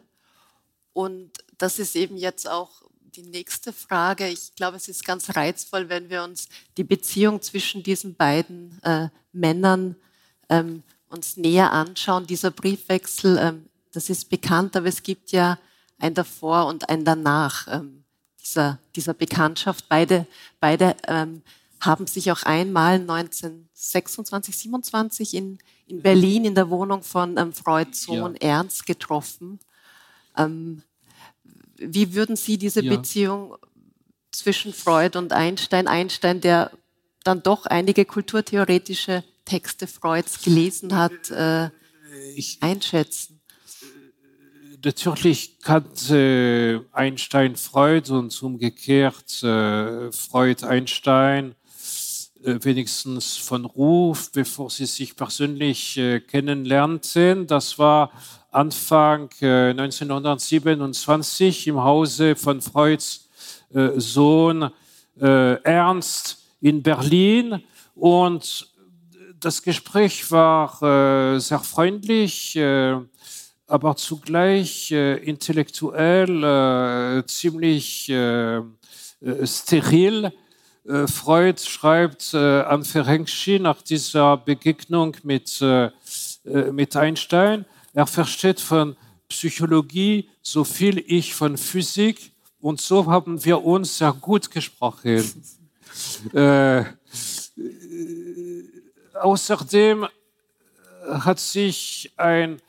Und 0.94 1.32
das 1.58 1.80
ist 1.80 1.96
eben 1.96 2.18
jetzt 2.18 2.48
auch 2.48 2.83
die 3.16 3.24
nächste 3.24 3.74
Frage. 3.74 4.28
Ich 4.28 4.56
glaube, 4.56 4.78
es 4.78 4.88
ist 4.88 5.06
ganz 5.06 5.36
reizvoll, 5.36 5.90
wenn 5.90 6.10
wir 6.10 6.24
uns 6.24 6.50
die 6.78 6.84
Beziehung 6.84 7.42
zwischen 7.42 7.84
diesen 7.84 8.16
beiden 8.16 8.82
äh, 8.84 9.10
Männern 9.32 9.96
ähm, 10.50 10.84
uns 11.10 11.38
näher 11.38 11.72
anschauen. 11.72 12.26
Dieser 12.26 12.52
Briefwechsel, 12.52 13.38
ähm, 13.38 13.70
das 13.92 14.10
ist 14.10 14.30
bekannt, 14.30 14.76
aber 14.76 14.88
es 14.88 15.04
gibt 15.04 15.32
ja 15.32 15.60
ein 16.00 16.14
davor 16.16 16.66
und 16.66 16.90
ein 16.90 17.06
danach 17.06 17.68
ähm, 17.68 18.04
dieser, 18.42 18.80
dieser 18.96 19.14
Bekanntschaft. 19.14 19.86
Beide, 19.88 20.26
beide 20.60 20.96
ähm, 21.08 21.44
haben 21.80 22.08
sich 22.08 22.32
auch 22.32 22.44
einmal 22.44 22.96
1926, 22.96 24.58
27 24.58 25.34
in, 25.36 25.60
in 25.86 26.02
Berlin 26.02 26.46
in 26.46 26.56
der 26.56 26.70
Wohnung 26.70 27.04
von 27.04 27.38
ähm, 27.38 27.54
Freuds 27.54 28.04
Sohn 28.04 28.34
ja. 28.42 28.50
Ernst 28.58 28.88
getroffen. 28.88 29.60
Ähm, 30.36 30.82
wie 31.86 32.14
würden 32.14 32.36
Sie 32.36 32.58
diese 32.58 32.84
ja. 32.84 32.96
Beziehung 32.96 33.58
zwischen 34.32 34.74
Freud 34.74 35.18
und 35.18 35.32
Einstein, 35.34 35.88
Einstein, 35.88 36.42
der 36.42 36.72
dann 37.24 37.44
doch 37.44 37.66
einige 37.66 38.06
kulturtheoretische 38.06 39.24
Texte 39.46 39.88
Freuds 39.88 40.44
gelesen 40.44 40.96
hat, 40.96 41.30
äh, 41.32 41.70
ich, 42.36 42.58
einschätzen? 42.62 43.40
Natürlich 44.84 45.60
kannte 45.60 46.86
Einstein 46.92 47.56
Freud 47.56 48.12
und 48.12 48.44
umgekehrt 48.44 49.42
äh, 49.42 50.12
Freud 50.12 50.66
Einstein 50.66 51.56
äh, 52.44 52.60
wenigstens 52.62 53.38
von 53.38 53.64
Ruf, 53.64 54.32
bevor 54.34 54.70
sie 54.70 54.86
sich 54.86 55.16
persönlich 55.16 55.98
äh, 55.98 56.20
kennenlernten. 56.20 57.48
Das 57.48 57.80
war 57.80 58.12
Anfang 58.54 59.30
1927 59.42 61.66
äh, 61.66 61.70
im 61.72 61.84
Hause 61.84 62.36
von 62.36 62.62
Freuds 62.62 63.28
äh, 63.74 63.90
Sohn 63.98 64.70
äh, 65.20 65.56
Ernst 65.64 66.46
in 66.62 66.84
Berlin. 66.84 67.64
Und 67.96 68.70
das 69.40 69.64
Gespräch 69.64 70.32
war 70.32 71.38
sehr 71.38 71.60
freundlich, 71.60 72.58
aber 73.68 73.96
zugleich 73.98 74.90
intellektuell 74.90 77.22
ziemlich 77.28 78.06
steril. 79.44 80.32
Freud 81.08 81.62
schreibt 81.62 82.34
an 82.34 82.86
Ferenczi 82.86 83.60
nach 83.60 83.82
dieser 83.82 84.38
Begegnung 84.38 85.18
mit, 85.24 85.62
mit 86.72 86.96
Einstein, 86.96 87.66
er 87.94 88.08
versteht 88.08 88.60
von 88.60 88.96
Psychologie 89.30 90.30
so 90.42 90.64
viel 90.64 91.04
ich 91.08 91.34
von 91.34 91.58
Physik 91.58 92.32
und 92.60 92.82
so 92.82 93.06
haben 93.06 93.44
wir 93.44 93.64
uns 93.64 93.98
sehr 93.98 94.14
gut 94.14 94.50
gesprochen. 94.52 95.24
äh, 96.34 96.84
außerdem 99.14 100.08
hat 101.10 101.40
sich 101.40 102.12
ein, 102.18 102.62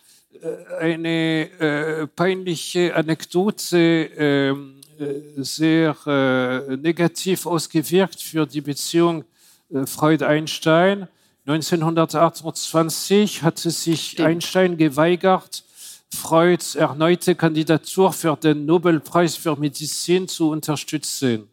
äh, 0.43 0.77
eine 0.81 1.51
äh, 1.61 2.07
peinliche 2.07 2.95
Anekdote 2.95 3.79
ähm, 4.17 4.81
äh, 4.99 5.43
sehr 5.43 5.97
äh, 6.07 6.77
negativ 6.77 7.47
ausgewirkt 7.47 8.21
für 8.21 8.47
die 8.47 8.61
Beziehung 8.61 9.25
äh, 9.73 9.87
Freud-Einstein. 9.87 11.09
1928 11.47 13.43
hatte 13.43 13.71
sich 13.71 14.13
Stimmt. 14.13 14.29
Einstein 14.29 14.77
geweigert, 14.79 15.65
Freuds 16.11 16.75
erneute 16.75 17.35
Kandidatur 17.35 18.13
für 18.13 18.37
den 18.37 18.65
Nobelpreis 18.65 19.37
für 19.37 19.57
Medizin 19.57 20.27
zu 20.27 20.51
unterstützen. 20.51 21.49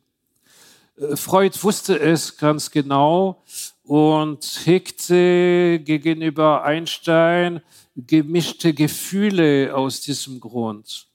Äh, 0.98 1.16
Freud 1.18 1.58
wusste 1.62 2.00
es 2.00 2.38
ganz 2.38 2.72
genau 2.72 3.44
und 3.84 4.62
hegte 4.64 5.80
gegenüber 5.80 6.64
Einstein 6.64 7.62
gemischte 7.96 8.74
Gefühle 8.74 9.76
aus 9.76 10.00
diesem 10.00 10.40
Grund. 10.40 11.08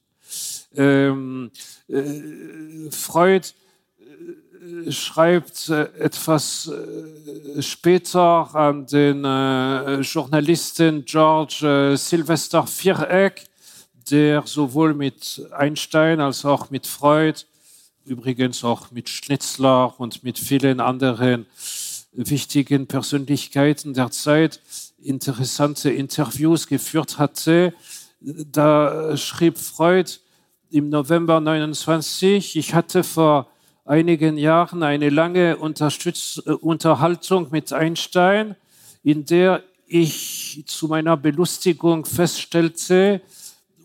Ähm, 0.75 1.49
äh, 1.87 2.91
Freud 2.91 3.47
schreibt 4.89 5.69
äh, 5.69 5.83
etwas 5.99 6.67
äh, 6.67 7.61
später 7.61 8.53
an 8.55 8.85
den 8.85 9.23
äh, 9.23 9.99
Journalisten 10.01 11.05
George 11.05 11.95
Sylvester 11.97 12.65
Viereck, 12.65 13.45
der 14.09 14.43
sowohl 14.45 14.93
mit 14.93 15.41
Einstein 15.51 16.19
als 16.19 16.45
auch 16.45 16.69
mit 16.69 16.87
Freud, 16.87 17.41
übrigens 18.05 18.63
auch 18.63 18.91
mit 18.91 19.09
Schnitzler 19.09 19.99
und 19.99 20.23
mit 20.23 20.39
vielen 20.39 20.79
anderen 20.79 21.45
wichtigen 22.13 22.87
Persönlichkeiten 22.87 23.93
der 23.93 24.11
Zeit 24.11 24.61
interessante 25.03 25.89
Interviews 25.89 26.67
geführt 26.67 27.19
hatte. 27.19 27.73
Da 28.21 29.15
schrieb 29.17 29.57
Freud 29.57 30.11
im 30.69 30.89
November 30.89 31.39
29, 31.39 32.55
ich 32.55 32.73
hatte 32.73 33.03
vor 33.03 33.47
einigen 33.87 34.37
Jahren 34.37 34.83
eine 34.83 35.09
lange 35.09 35.57
Unterstütz 35.57 36.41
äh, 36.45 36.51
Unterhaltung 36.51 37.47
mit 37.51 37.73
Einstein, 37.73 38.55
in 39.03 39.25
der 39.25 39.63
ich 39.87 40.63
zu 40.67 40.87
meiner 40.87 41.15
Belustigung 41.15 42.05
feststellte, 42.05 43.21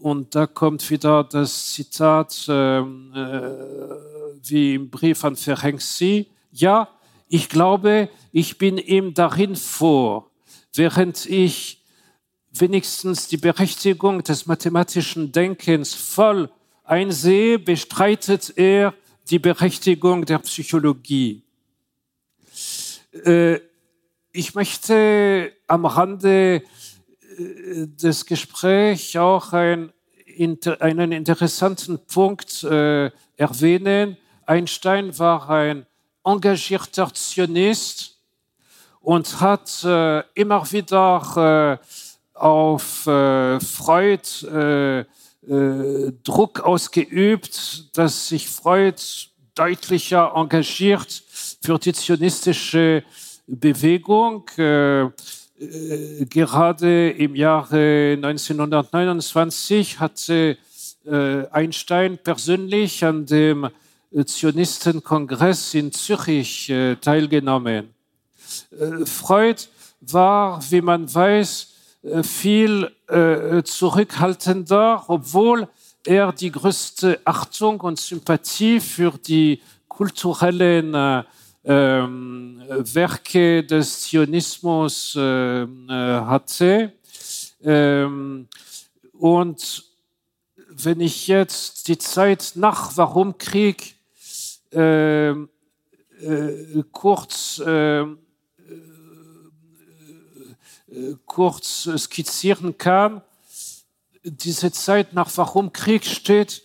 und 0.01 0.35
da 0.35 0.49
kommt 0.49 0.91
wieder 0.91 1.23
das 1.23 1.75
Zitat 1.75 2.47
ähm, 2.49 3.13
äh, 3.15 3.51
wie 4.43 4.75
im 4.75 4.91
Brief 4.91 5.25
an 5.25 5.37
Ferenczi, 5.37 6.27
ja, 6.51 6.89
ich 7.29 7.49
glaube, 7.49 8.09
ich 8.33 8.59
bin 8.59 8.79
ihm 8.79 9.15
darin 9.15 9.55
vor, 9.55 10.29
während 10.75 11.25
ich 11.27 11.79
wenigstens 12.51 13.29
die 13.29 13.37
Berechtigung 13.37 14.25
des 14.25 14.47
mathematischen 14.47 15.31
Denkens 15.31 15.95
voll 15.95 16.51
einsehe, 16.85 17.61
bestreitet 17.61 18.53
er 18.57 18.93
die 19.31 19.39
Berechtigung 19.39 20.25
der 20.25 20.39
Psychologie. 20.39 21.43
Äh, 23.25 23.61
ich 24.33 24.55
möchte 24.55 25.53
am 25.67 25.85
Rande 25.85 26.63
äh, 27.37 27.87
des 27.87 28.27
Gesprächs 28.27 29.15
auch 29.17 29.53
ein, 29.53 29.93
einen 30.81 31.13
interessanten 31.13 31.99
Punkt 32.07 32.65
äh, 32.65 33.11
erwähnen. 33.37 34.17
Einstein 34.47 35.17
war 35.19 35.49
ein 35.51 35.87
engagierter 36.25 37.13
Zionist 37.13 38.19
und 39.01 39.41
hat 39.41 39.85
immer 40.35 40.71
wieder 40.71 41.81
auf 42.35 42.83
Freud 43.03 44.23
äh, 45.49 46.13
Druck 46.23 46.61
ausgeübt, 46.61 47.97
dass 47.97 48.29
sich 48.29 48.49
Freud 48.49 49.03
deutlicher 49.57 50.33
engagiert 50.37 51.25
für 51.61 51.81
die 51.81 51.93
zionistische 51.93 53.03
Bewegung. 53.49 54.49
Äh, 54.57 55.03
äh, 55.03 55.11
gerade 56.27 57.11
im 57.11 57.35
Jahre 57.35 58.13
1929 58.17 59.99
hatte 60.01 60.59
Einstein 61.51 62.17
persönlich 62.17 63.05
an 63.05 63.27
dem 63.27 63.69
Zionistenkongress 64.25 65.75
in 65.75 65.91
Zürich 65.91 66.73
teilgenommen. 67.01 67.93
Freud 69.07 69.63
war, 70.01 70.63
wie 70.71 70.81
man 70.81 71.13
weiß, 71.13 71.72
viel 72.23 72.91
äh, 73.09 73.63
zurückhaltender, 73.63 75.05
obwohl 75.09 75.69
er 76.05 76.33
die 76.33 76.51
größte 76.51 77.21
Achtung 77.25 77.81
und 77.81 78.01
Sympathie 78.01 78.81
für 78.81 79.13
die 79.19 79.61
kulturellen 79.89 80.95
äh, 80.95 81.23
ähm, 81.65 82.63
Werke 82.69 83.63
des 83.65 84.03
Zionismus 84.03 85.15
äh, 85.15 85.67
hatte. 85.89 86.93
Ähm, 87.63 88.49
und 89.13 89.85
wenn 90.69 91.01
ich 91.01 91.29
jetzt 91.29 91.87
die 91.89 91.99
Zeit 91.99 92.53
nach 92.57 92.97
Warum 92.97 93.39
Krieg 93.39 93.95
äh, 94.73 95.31
äh, 95.31 96.83
kurz, 96.91 97.63
äh, 97.65 98.01
äh, 98.01 98.07
kurz 101.27 101.89
skizzieren 101.97 102.77
kann, 102.79 103.23
diese 104.25 104.71
Zeit 104.73 105.15
nach 105.15 105.31
Warum 105.37 105.73
Krieg 105.73 106.05
steht 106.05 106.63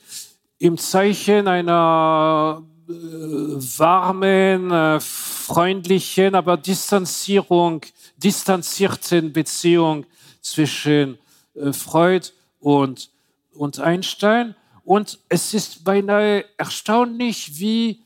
im 0.60 0.78
Zeichen 0.78 1.48
einer 1.48 2.64
äh, 2.88 2.92
warmen, 2.92 4.72
äh, 4.72 5.00
freundlichen, 5.00 6.36
aber 6.36 6.58
Distanzierung, 6.58 7.82
distanzierten 8.18 9.34
Beziehung 9.34 10.06
zwischen 10.42 11.18
äh, 11.56 11.74
Freud 11.74 12.30
und, 12.60 13.10
und 13.54 13.80
Einstein. 13.80 14.56
Und 14.84 15.20
es 15.30 15.54
ist 15.54 15.84
beinahe 15.84 16.46
erstaunlich, 16.58 17.60
wie 17.60 18.04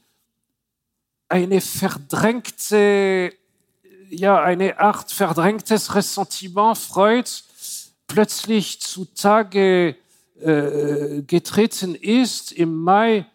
eine 1.29 1.61
verdrängte, 1.61 3.33
ja, 4.11 4.41
eine 4.41 4.79
Art 4.79 5.11
verdrängtes 5.11 5.95
Ressentiment 5.95 6.77
Freuds 6.77 7.93
plötzlich 8.07 8.81
zutage 8.81 9.95
äh, 10.41 11.21
getreten 11.25 11.95
ist 11.95 12.51
im 12.51 12.75
Mai 12.75 13.25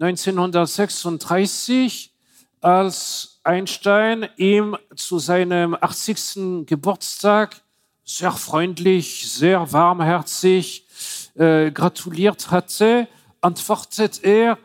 1936, 0.00 2.12
als 2.60 3.40
Einstein 3.42 4.28
ihm 4.36 4.76
zu 4.94 5.18
seinem 5.18 5.76
80. 5.78 6.66
Geburtstag 6.66 7.60
sehr 8.04 8.32
freundlich, 8.32 9.30
sehr 9.30 9.72
warmherzig 9.72 10.86
äh, 11.34 11.70
gratuliert 11.70 12.50
hatte, 12.50 13.08
antwortet 13.40 14.22
er 14.22 14.58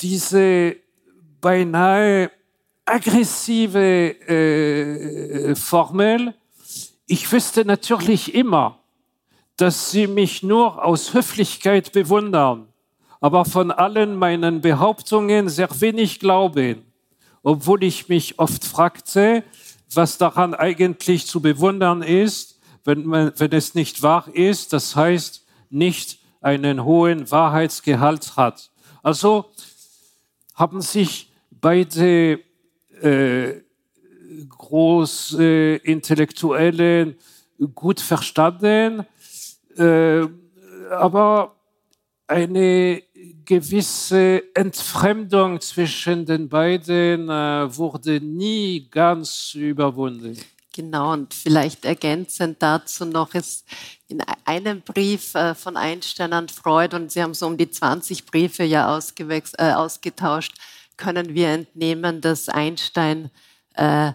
diese 0.00 0.76
beinahe 1.40 2.30
aggressive 2.92 4.28
äh, 4.28 5.54
Formel. 5.54 6.34
Ich 7.06 7.30
wüsste 7.32 7.64
natürlich 7.64 8.34
immer, 8.34 8.80
dass 9.56 9.90
Sie 9.90 10.06
mich 10.06 10.42
nur 10.42 10.84
aus 10.84 11.14
Höflichkeit 11.14 11.92
bewundern, 11.92 12.68
aber 13.20 13.44
von 13.44 13.70
allen 13.70 14.16
meinen 14.16 14.60
Behauptungen 14.60 15.48
sehr 15.48 15.68
wenig 15.80 16.20
glauben, 16.20 16.84
obwohl 17.42 17.82
ich 17.82 18.08
mich 18.08 18.38
oft 18.38 18.64
fragte, 18.64 19.42
was 19.94 20.18
daran 20.18 20.54
eigentlich 20.54 21.26
zu 21.26 21.40
bewundern 21.40 22.02
ist, 22.02 22.60
wenn, 22.84 23.06
man, 23.06 23.32
wenn 23.36 23.52
es 23.52 23.74
nicht 23.74 24.02
wahr 24.02 24.26
ist, 24.32 24.72
das 24.72 24.96
heißt 24.96 25.46
nicht 25.70 26.18
einen 26.40 26.84
hohen 26.84 27.30
Wahrheitsgehalt 27.30 28.36
hat. 28.36 28.70
Also 29.02 29.46
haben 30.54 30.82
sich 30.82 31.32
beide 31.50 32.40
äh, 33.02 33.62
große 34.48 35.76
Intellektuellen 35.82 37.16
gut 37.74 38.00
verstanden, 38.00 39.06
äh, 39.76 40.26
aber 40.90 41.54
eine 42.26 43.02
gewisse 43.44 44.42
Entfremdung 44.54 45.60
zwischen 45.60 46.24
den 46.24 46.48
beiden 46.48 47.28
äh, 47.28 47.76
wurde 47.76 48.20
nie 48.20 48.88
ganz 48.90 49.54
überwunden. 49.54 50.38
Genau, 50.74 51.12
und 51.12 51.34
vielleicht 51.34 51.84
ergänzend 51.84 52.62
dazu 52.62 53.04
noch 53.04 53.34
ist 53.34 53.66
in 54.08 54.22
einem 54.46 54.80
Brief 54.80 55.34
äh, 55.34 55.54
von 55.54 55.76
Einstein 55.76 56.32
an 56.32 56.48
Freud, 56.48 56.96
und 56.96 57.12
Sie 57.12 57.22
haben 57.22 57.34
so 57.34 57.46
um 57.46 57.58
die 57.58 57.70
20 57.70 58.24
Briefe 58.24 58.64
ja 58.64 58.98
äh, 58.98 59.72
ausgetauscht, 59.72 60.54
können 61.02 61.34
wir 61.34 61.48
entnehmen, 61.48 62.20
dass 62.20 62.48
Einstein 62.48 63.28
äh, 63.74 64.12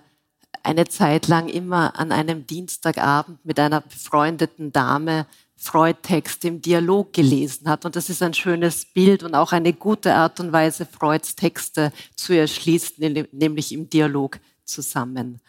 eine 0.63 0.87
Zeit 0.87 1.27
lang 1.27 1.49
immer 1.49 1.99
an 1.99 2.13
einem 2.13 2.47
Dienstagabend 2.47 3.45
mit 3.45 3.59
einer 3.59 3.81
befreundeten 3.81 4.71
Dame 4.71 5.25
Freud-Texte 5.57 6.47
im 6.47 6.61
Dialog 6.61 7.11
gelesen 7.11 7.67
hat. 7.67 7.83
Und 7.83 7.97
das 7.97 8.09
ist 8.09 8.23
ein 8.23 8.33
schönes 8.33 8.85
Bild 8.85 9.23
und 9.23 9.35
auch 9.35 9.51
eine 9.51 9.73
gute 9.73 10.13
Art 10.13 10.39
und 10.39 10.53
Weise, 10.53 10.85
Freuds 10.85 11.35
Texte 11.35 11.91
zu 12.15 12.31
erschließen, 12.31 13.27
nämlich 13.33 13.73
im 13.73 13.89
Dialog 13.89 14.39
zusammen. 14.63 15.41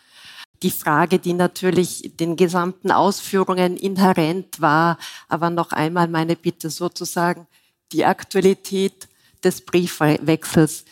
Die 0.64 0.72
Frage, 0.72 1.20
die 1.20 1.34
natürlich 1.34 2.16
den 2.16 2.34
gesamten 2.34 2.90
Ausführungen 2.90 3.76
inhärent 3.76 4.60
war, 4.60 4.98
aber 5.28 5.50
noch 5.50 5.70
einmal 5.70 6.08
meine 6.08 6.34
Bitte 6.34 6.68
sozusagen, 6.68 7.46
die 7.92 8.04
Aktualität 8.04 9.06
des 9.44 9.60
Briefwechsels. 9.60 10.84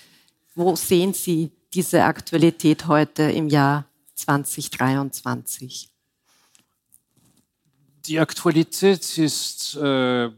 Wo 0.56 0.74
sehen 0.74 1.14
Sie 1.14 1.52
diese 1.72 2.02
Aktualität 2.02 2.88
heute 2.88 3.22
im 3.22 3.48
Jahr 3.48 3.84
2023? 4.14 5.90
die 8.06 8.20
Aktualität 8.20 9.18
ist 9.18 9.74
äh, 9.76 10.30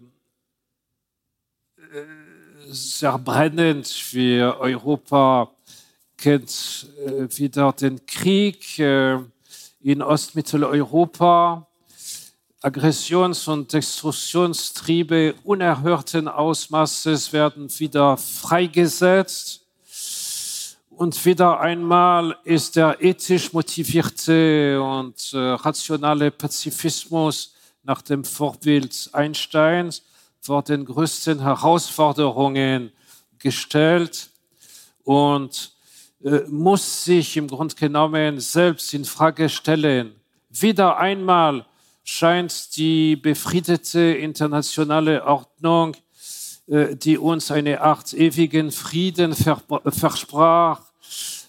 sehr 2.66 3.18
brennend. 3.18 3.86
Wie 4.12 4.40
Europa 4.40 5.50
kennt 6.16 6.86
äh, 7.04 7.38
wieder 7.38 7.72
den 7.72 8.04
Krieg 8.06 8.78
äh, 8.78 9.18
in 9.80 10.02
Ostmitteleuropa. 10.02 11.66
Aggressions- 12.60 13.46
und 13.46 13.72
Destruktionstriebe 13.72 15.34
unerhörten 15.44 16.26
Ausmaßes 16.26 17.32
werden 17.32 17.68
wieder 17.78 18.16
freigesetzt. 18.16 19.67
Und 20.98 21.24
wieder 21.24 21.60
einmal 21.60 22.36
ist 22.42 22.74
der 22.74 23.00
ethisch 23.00 23.52
motivierte 23.52 24.82
und 24.82 25.32
äh, 25.32 25.38
rationale 25.38 26.32
Pazifismus 26.32 27.54
nach 27.84 28.02
dem 28.02 28.24
Vorbild 28.24 29.08
Einsteins 29.12 30.02
vor 30.40 30.64
den 30.64 30.84
größten 30.84 31.40
Herausforderungen 31.40 32.90
gestellt 33.38 34.28
und 35.04 35.70
äh, 36.24 36.40
muss 36.48 37.04
sich 37.04 37.36
im 37.36 37.46
Grunde 37.46 37.76
genommen 37.76 38.40
selbst 38.40 38.92
in 38.92 39.04
Frage 39.04 39.48
stellen. 39.48 40.16
Wieder 40.50 40.98
einmal 40.98 41.64
scheint 42.02 42.76
die 42.76 43.14
befriedete 43.14 44.00
internationale 44.00 45.24
Ordnung, 45.24 45.94
äh, 46.66 46.96
die 46.96 47.18
uns 47.18 47.52
eine 47.52 47.82
Art 47.82 48.12
ewigen 48.14 48.72
Frieden 48.72 49.32
versprach, 49.32 50.87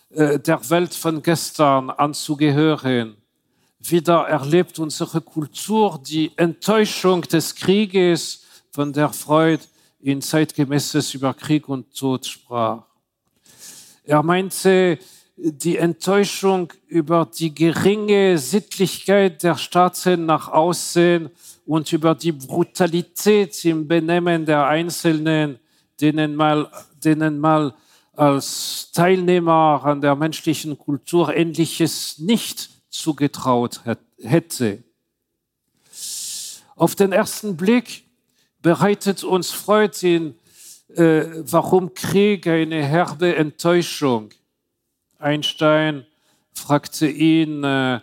der 0.09 0.69
Welt 0.69 0.93
von 0.93 1.21
gestern 1.21 1.89
anzugehören 1.89 3.15
wieder 3.79 4.27
erlebt 4.27 4.77
unsere 4.79 5.21
Kultur 5.21 6.01
die 6.05 6.31
Enttäuschung 6.35 7.21
des 7.21 7.55
Krieges, 7.55 8.43
von 8.71 8.93
der 8.93 9.09
Freud 9.09 9.63
in 10.01 10.21
zeitgemäßes 10.21 11.13
über 11.13 11.33
Krieg 11.33 11.67
und 11.67 11.95
Tod 11.95 12.25
sprach. 12.25 12.83
Er 14.03 14.21
meinte 14.21 14.99
die 15.35 15.77
Enttäuschung 15.77 16.71
über 16.87 17.25
die 17.25 17.53
geringe 17.53 18.37
Sittlichkeit 18.37 19.41
der 19.43 19.57
Staaten 19.57 20.25
nach 20.25 20.49
außen 20.49 21.29
und 21.65 21.91
über 21.93 22.13
die 22.15 22.31
Brutalität 22.31 23.63
im 23.65 23.87
Benehmen 23.87 24.45
der 24.45 24.67
Einzelnen, 24.67 25.59
denen 25.99 26.35
mal, 26.35 26.69
denen 27.03 27.39
mal 27.39 27.73
als 28.19 28.91
Teilnehmer 28.91 29.81
an 29.85 30.01
der 30.01 30.13
menschlichen 30.13 30.77
Kultur 30.77 31.33
Ähnliches 31.33 32.17
nicht 32.19 32.69
zugetraut 32.89 33.79
hätte. 34.21 34.83
Auf 36.75 36.95
den 36.95 37.13
ersten 37.13 37.55
Blick 37.55 38.03
bereitet 38.61 39.23
uns 39.23 39.51
Freud 39.51 40.05
in 40.05 40.35
äh, 40.97 41.27
Warum 41.49 41.93
Krieg 41.93 42.45
eine 42.45 42.83
herbe 42.85 43.37
Enttäuschung. 43.37 44.31
Einstein 45.17 46.05
fragte 46.51 47.07
ihn 47.07 47.63
äh, 47.63 47.95
äh, 47.95 48.01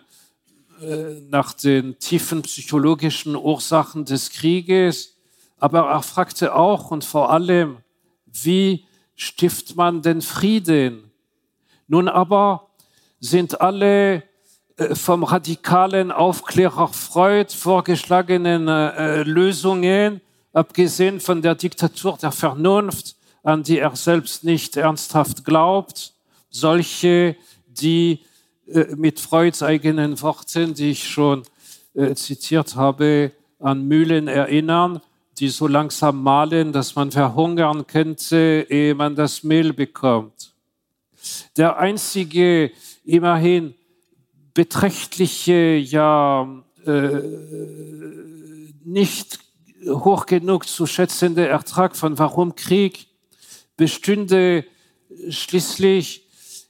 nach 1.29 1.53
den 1.53 1.99
tiefen 1.99 2.41
psychologischen 2.41 3.35
Ursachen 3.35 4.03
des 4.03 4.31
Krieges, 4.31 5.15
aber 5.59 5.81
er 5.91 6.01
fragte 6.01 6.55
auch 6.55 6.89
und 6.89 7.05
vor 7.05 7.29
allem, 7.29 7.77
wie 8.25 8.86
stiftet 9.17 9.75
man 9.75 10.01
den 10.01 10.21
Frieden? 10.21 11.11
Nun 11.87 12.07
aber 12.07 12.69
sind 13.19 13.59
alle 13.59 14.23
äh, 14.77 14.95
vom 14.95 15.23
radikalen 15.23 16.11
Aufklärer 16.11 16.87
Freud 16.87 17.53
vorgeschlagenen 17.53 18.67
äh, 18.69 19.23
Lösungen, 19.23 20.21
abgesehen 20.53 21.19
von 21.19 21.41
der 21.41 21.55
Diktatur 21.55 22.17
der 22.21 22.31
Vernunft, 22.31 23.15
an 23.43 23.63
die 23.63 23.79
er 23.79 23.95
selbst 23.95 24.43
nicht 24.43 24.77
ernsthaft 24.77 25.43
glaubt, 25.43 26.13
solche, 26.49 27.35
die 27.67 28.19
äh, 28.67 28.95
mit 28.95 29.19
Freuds 29.19 29.63
eigenen 29.63 30.21
Worten, 30.21 30.73
die 30.73 30.91
ich 30.91 31.07
schon 31.07 31.43
äh, 31.93 32.13
zitiert 32.13 32.75
habe, 32.75 33.31
an 33.59 33.87
Mühlen 33.87 34.27
erinnern, 34.27 35.01
die 35.39 35.49
so 35.49 35.67
langsam 35.67 36.23
malen, 36.23 36.71
dass 36.71 36.95
man 36.95 37.11
verhungern 37.11 37.85
könnte, 37.85 38.65
ehe 38.69 38.95
man 38.95 39.15
das 39.15 39.43
Mehl 39.43 39.73
bekommt. 39.73 40.53
Der 41.57 41.77
einzige, 41.77 42.71
immerhin 43.05 43.75
beträchtliche, 44.53 45.75
ja, 45.75 46.47
äh, 46.85 47.21
nicht 48.83 49.39
hoch 49.85 50.25
genug 50.25 50.67
zu 50.67 50.85
schätzende 50.85 51.47
Ertrag 51.47 51.95
von 51.95 52.17
Warum 52.17 52.55
Krieg 52.55 53.07
bestünde 53.75 54.65
schließlich 55.29 56.23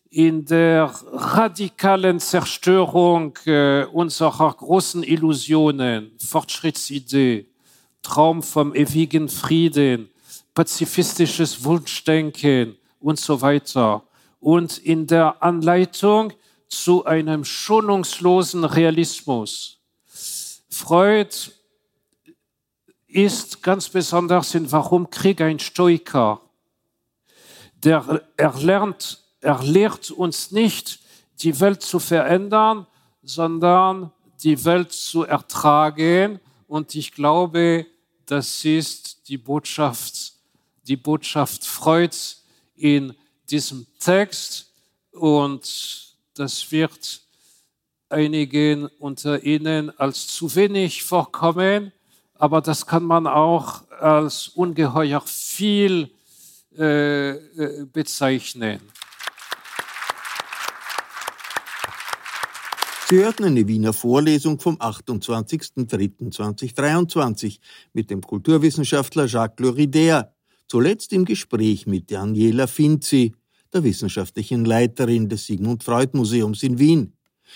in 0.10 0.46
der 0.46 0.94
radikalen 1.12 2.20
Zerstörung 2.20 3.38
äh, 3.46 3.84
unserer 3.86 4.54
großen 4.54 5.04
Illusionen, 5.04 6.12
Fortschrittsidee, 6.18 7.46
Traum 8.08 8.42
vom 8.42 8.74
ewigen 8.74 9.28
Frieden, 9.28 10.10
pazifistisches 10.54 11.66
Wunschdenken 11.66 12.78
und 13.02 13.20
so 13.20 13.42
weiter. 13.42 14.02
Und 14.40 14.78
in 14.78 15.08
der 15.08 15.44
Anleitung 15.44 16.32
zu 16.70 17.04
einem 17.04 17.44
schonungslosen 17.44 18.64
Realismus. 18.64 19.80
Freud 20.70 21.36
ist 23.08 23.62
ganz 23.62 23.90
besonders 23.90 24.56
in 24.56 24.72
Warum 24.72 25.10
Krieg 25.10 25.42
ein 25.42 25.60
Stoiker. 25.60 26.40
Der, 27.84 28.22
er, 28.38 28.54
lernt, 28.54 29.22
er 29.42 29.62
lehrt 29.62 30.12
uns 30.12 30.52
nicht, 30.52 31.00
die 31.42 31.60
Welt 31.60 31.82
zu 31.82 32.00
verändern, 32.00 32.88
sondern 33.22 34.14
die 34.44 34.64
Welt 34.64 34.94
zu 34.94 35.24
ertragen. 35.24 36.40
Und 36.70 36.96
ich 36.96 37.12
glaube, 37.12 37.86
das 38.28 38.66
ist 38.66 39.28
die 39.30 39.38
Botschaft, 39.38 40.34
die 40.84 40.98
Botschaft 40.98 41.66
Freuds 41.66 42.44
in 42.76 43.14
diesem 43.50 43.88
Text. 44.00 44.72
Und 45.12 46.16
das 46.36 46.72
wird 46.72 47.22
einigen 48.10 48.88
unter 49.00 49.44
Ihnen 49.44 49.98
als 49.98 50.28
zu 50.28 50.54
wenig 50.56 51.04
vorkommen, 51.04 51.92
aber 52.36 52.62
das 52.62 52.86
kann 52.86 53.04
man 53.04 53.28
auch 53.28 53.90
als 53.92 54.50
ungeheuer 54.50 55.22
viel 55.22 56.12
äh, 56.78 57.32
äh 57.32 57.86
bezeichnen. 57.86 58.82
Sie 63.10 63.20
hörten 63.20 63.46
eine 63.46 63.66
Wiener 63.70 63.94
Vorlesung 63.94 64.60
vom 64.60 64.76
28.03.2023 64.76 67.60
mit 67.94 68.10
dem 68.10 68.20
Kulturwissenschaftler 68.20 69.28
Jacques 69.28 69.66
Loridaire, 69.66 70.34
zuletzt 70.68 71.14
im 71.14 71.24
Gespräch 71.24 71.88
mit 71.88 72.12
Daniela 72.12 72.68
Finzi, 72.68 73.34
der 73.74 73.86
wissenschaftlichen 73.86 74.66
Leiterin 74.66 75.30
des 75.30 75.46
Sigmund 75.46 75.86
Freud 75.86 76.18
Museums 76.18 76.64
in 76.64 76.80
Wien. 76.80 77.14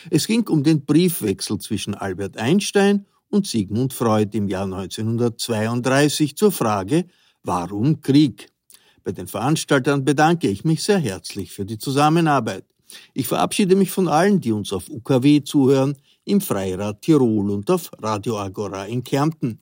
Es 0.09 0.25
ging 0.25 0.47
um 0.47 0.63
den 0.63 0.85
Briefwechsel 0.85 1.57
zwischen 1.57 1.95
Albert 1.95 2.37
Einstein 2.37 3.05
und 3.27 3.45
Sigmund 3.45 3.91
Freud 3.91 4.37
im 4.37 4.47
Jahr 4.47 4.63
1932 4.63 6.37
zur 6.37 6.53
Frage, 6.53 7.07
warum 7.43 7.99
Krieg? 7.99 8.47
Bei 9.03 9.11
den 9.11 9.27
Veranstaltern 9.27 10.05
bedanke 10.05 10.47
ich 10.47 10.63
mich 10.63 10.81
sehr 10.81 10.99
herzlich 10.99 11.51
für 11.51 11.65
die 11.65 11.77
Zusammenarbeit. 11.77 12.70
Ich 13.13 13.27
verabschiede 13.27 13.75
mich 13.75 13.91
von 13.91 14.07
allen, 14.07 14.41
die 14.41 14.51
uns 14.51 14.73
auf 14.73 14.89
UKW 14.89 15.43
zuhören, 15.43 15.95
im 16.25 16.41
Freirad 16.41 17.01
Tirol 17.01 17.49
und 17.51 17.69
auf 17.69 17.89
Radio 18.01 18.37
Agora 18.37 18.85
in 18.85 19.03
Kärnten. 19.03 19.59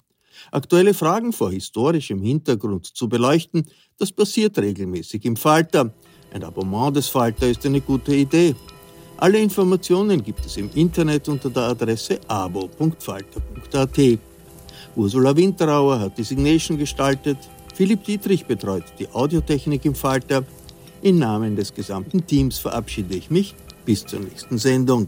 Aktuelle 0.52 0.94
Fragen 0.94 1.34
vor 1.34 1.52
historischem 1.52 2.22
Hintergrund 2.22 2.86
zu 2.86 3.10
beleuchten, 3.10 3.66
das 3.98 4.12
passiert 4.12 4.58
regelmäßig 4.58 5.26
im 5.26 5.36
Falter. 5.36 5.94
Ein 6.32 6.44
Abonnement 6.44 6.96
des 6.96 7.08
Falter 7.08 7.48
ist 7.48 7.66
eine 7.66 7.82
gute 7.82 8.16
Idee. 8.16 8.56
Alle 9.18 9.40
Informationen 9.40 10.24
gibt 10.24 10.46
es 10.46 10.56
im 10.58 10.70
Internet 10.76 11.28
unter 11.28 11.50
der 11.50 11.64
Adresse 11.64 12.20
abo.falter.at. 12.28 14.00
Ursula 14.96 15.36
Winterauer 15.36 16.00
hat 16.00 16.18
die 16.18 16.24
Signation 16.24 16.78
gestaltet, 16.78 17.38
Philipp 17.76 18.04
Dietrich 18.04 18.46
betreut 18.46 18.84
die 18.98 19.10
Audiotechnik 19.10 19.86
im 19.86 19.96
Falter 19.96 20.44
im 21.02 21.20
Namen 21.20 21.56
des 21.56 21.74
gesamten 21.74 22.26
Teams 22.26 22.60
verabschiede 22.60 23.16
ich 23.16 23.30
mich. 23.30 23.56
Bis 23.86 24.06
zur 24.06 24.20
nächsten 24.20 24.58
Sendung. 24.58 25.08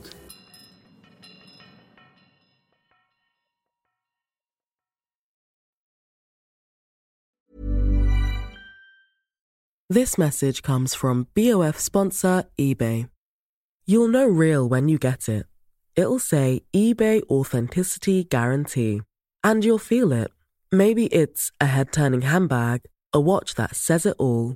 This 9.89 10.17
message 10.17 10.61
comes 10.61 10.95
from 10.95 11.27
BOF 11.35 11.77
sponsor 11.77 12.45
eBay. 12.57 13.09
You'll 13.85 14.07
know 14.07 14.25
real 14.25 14.69
when 14.69 14.87
you 14.87 14.97
get 14.97 15.27
it. 15.27 15.47
It'll 15.97 16.17
say 16.17 16.61
eBay 16.73 17.21
Authenticity 17.29 18.23
Guarantee. 18.23 19.01
And 19.43 19.65
you'll 19.65 19.79
feel 19.79 20.13
it. 20.13 20.31
Maybe 20.71 21.07
it's 21.07 21.51
a 21.59 21.65
head 21.65 21.91
turning 21.91 22.21
handbag, 22.21 22.83
a 23.11 23.19
watch 23.19 23.55
that 23.55 23.75
says 23.75 24.05
it 24.05 24.15
all 24.17 24.55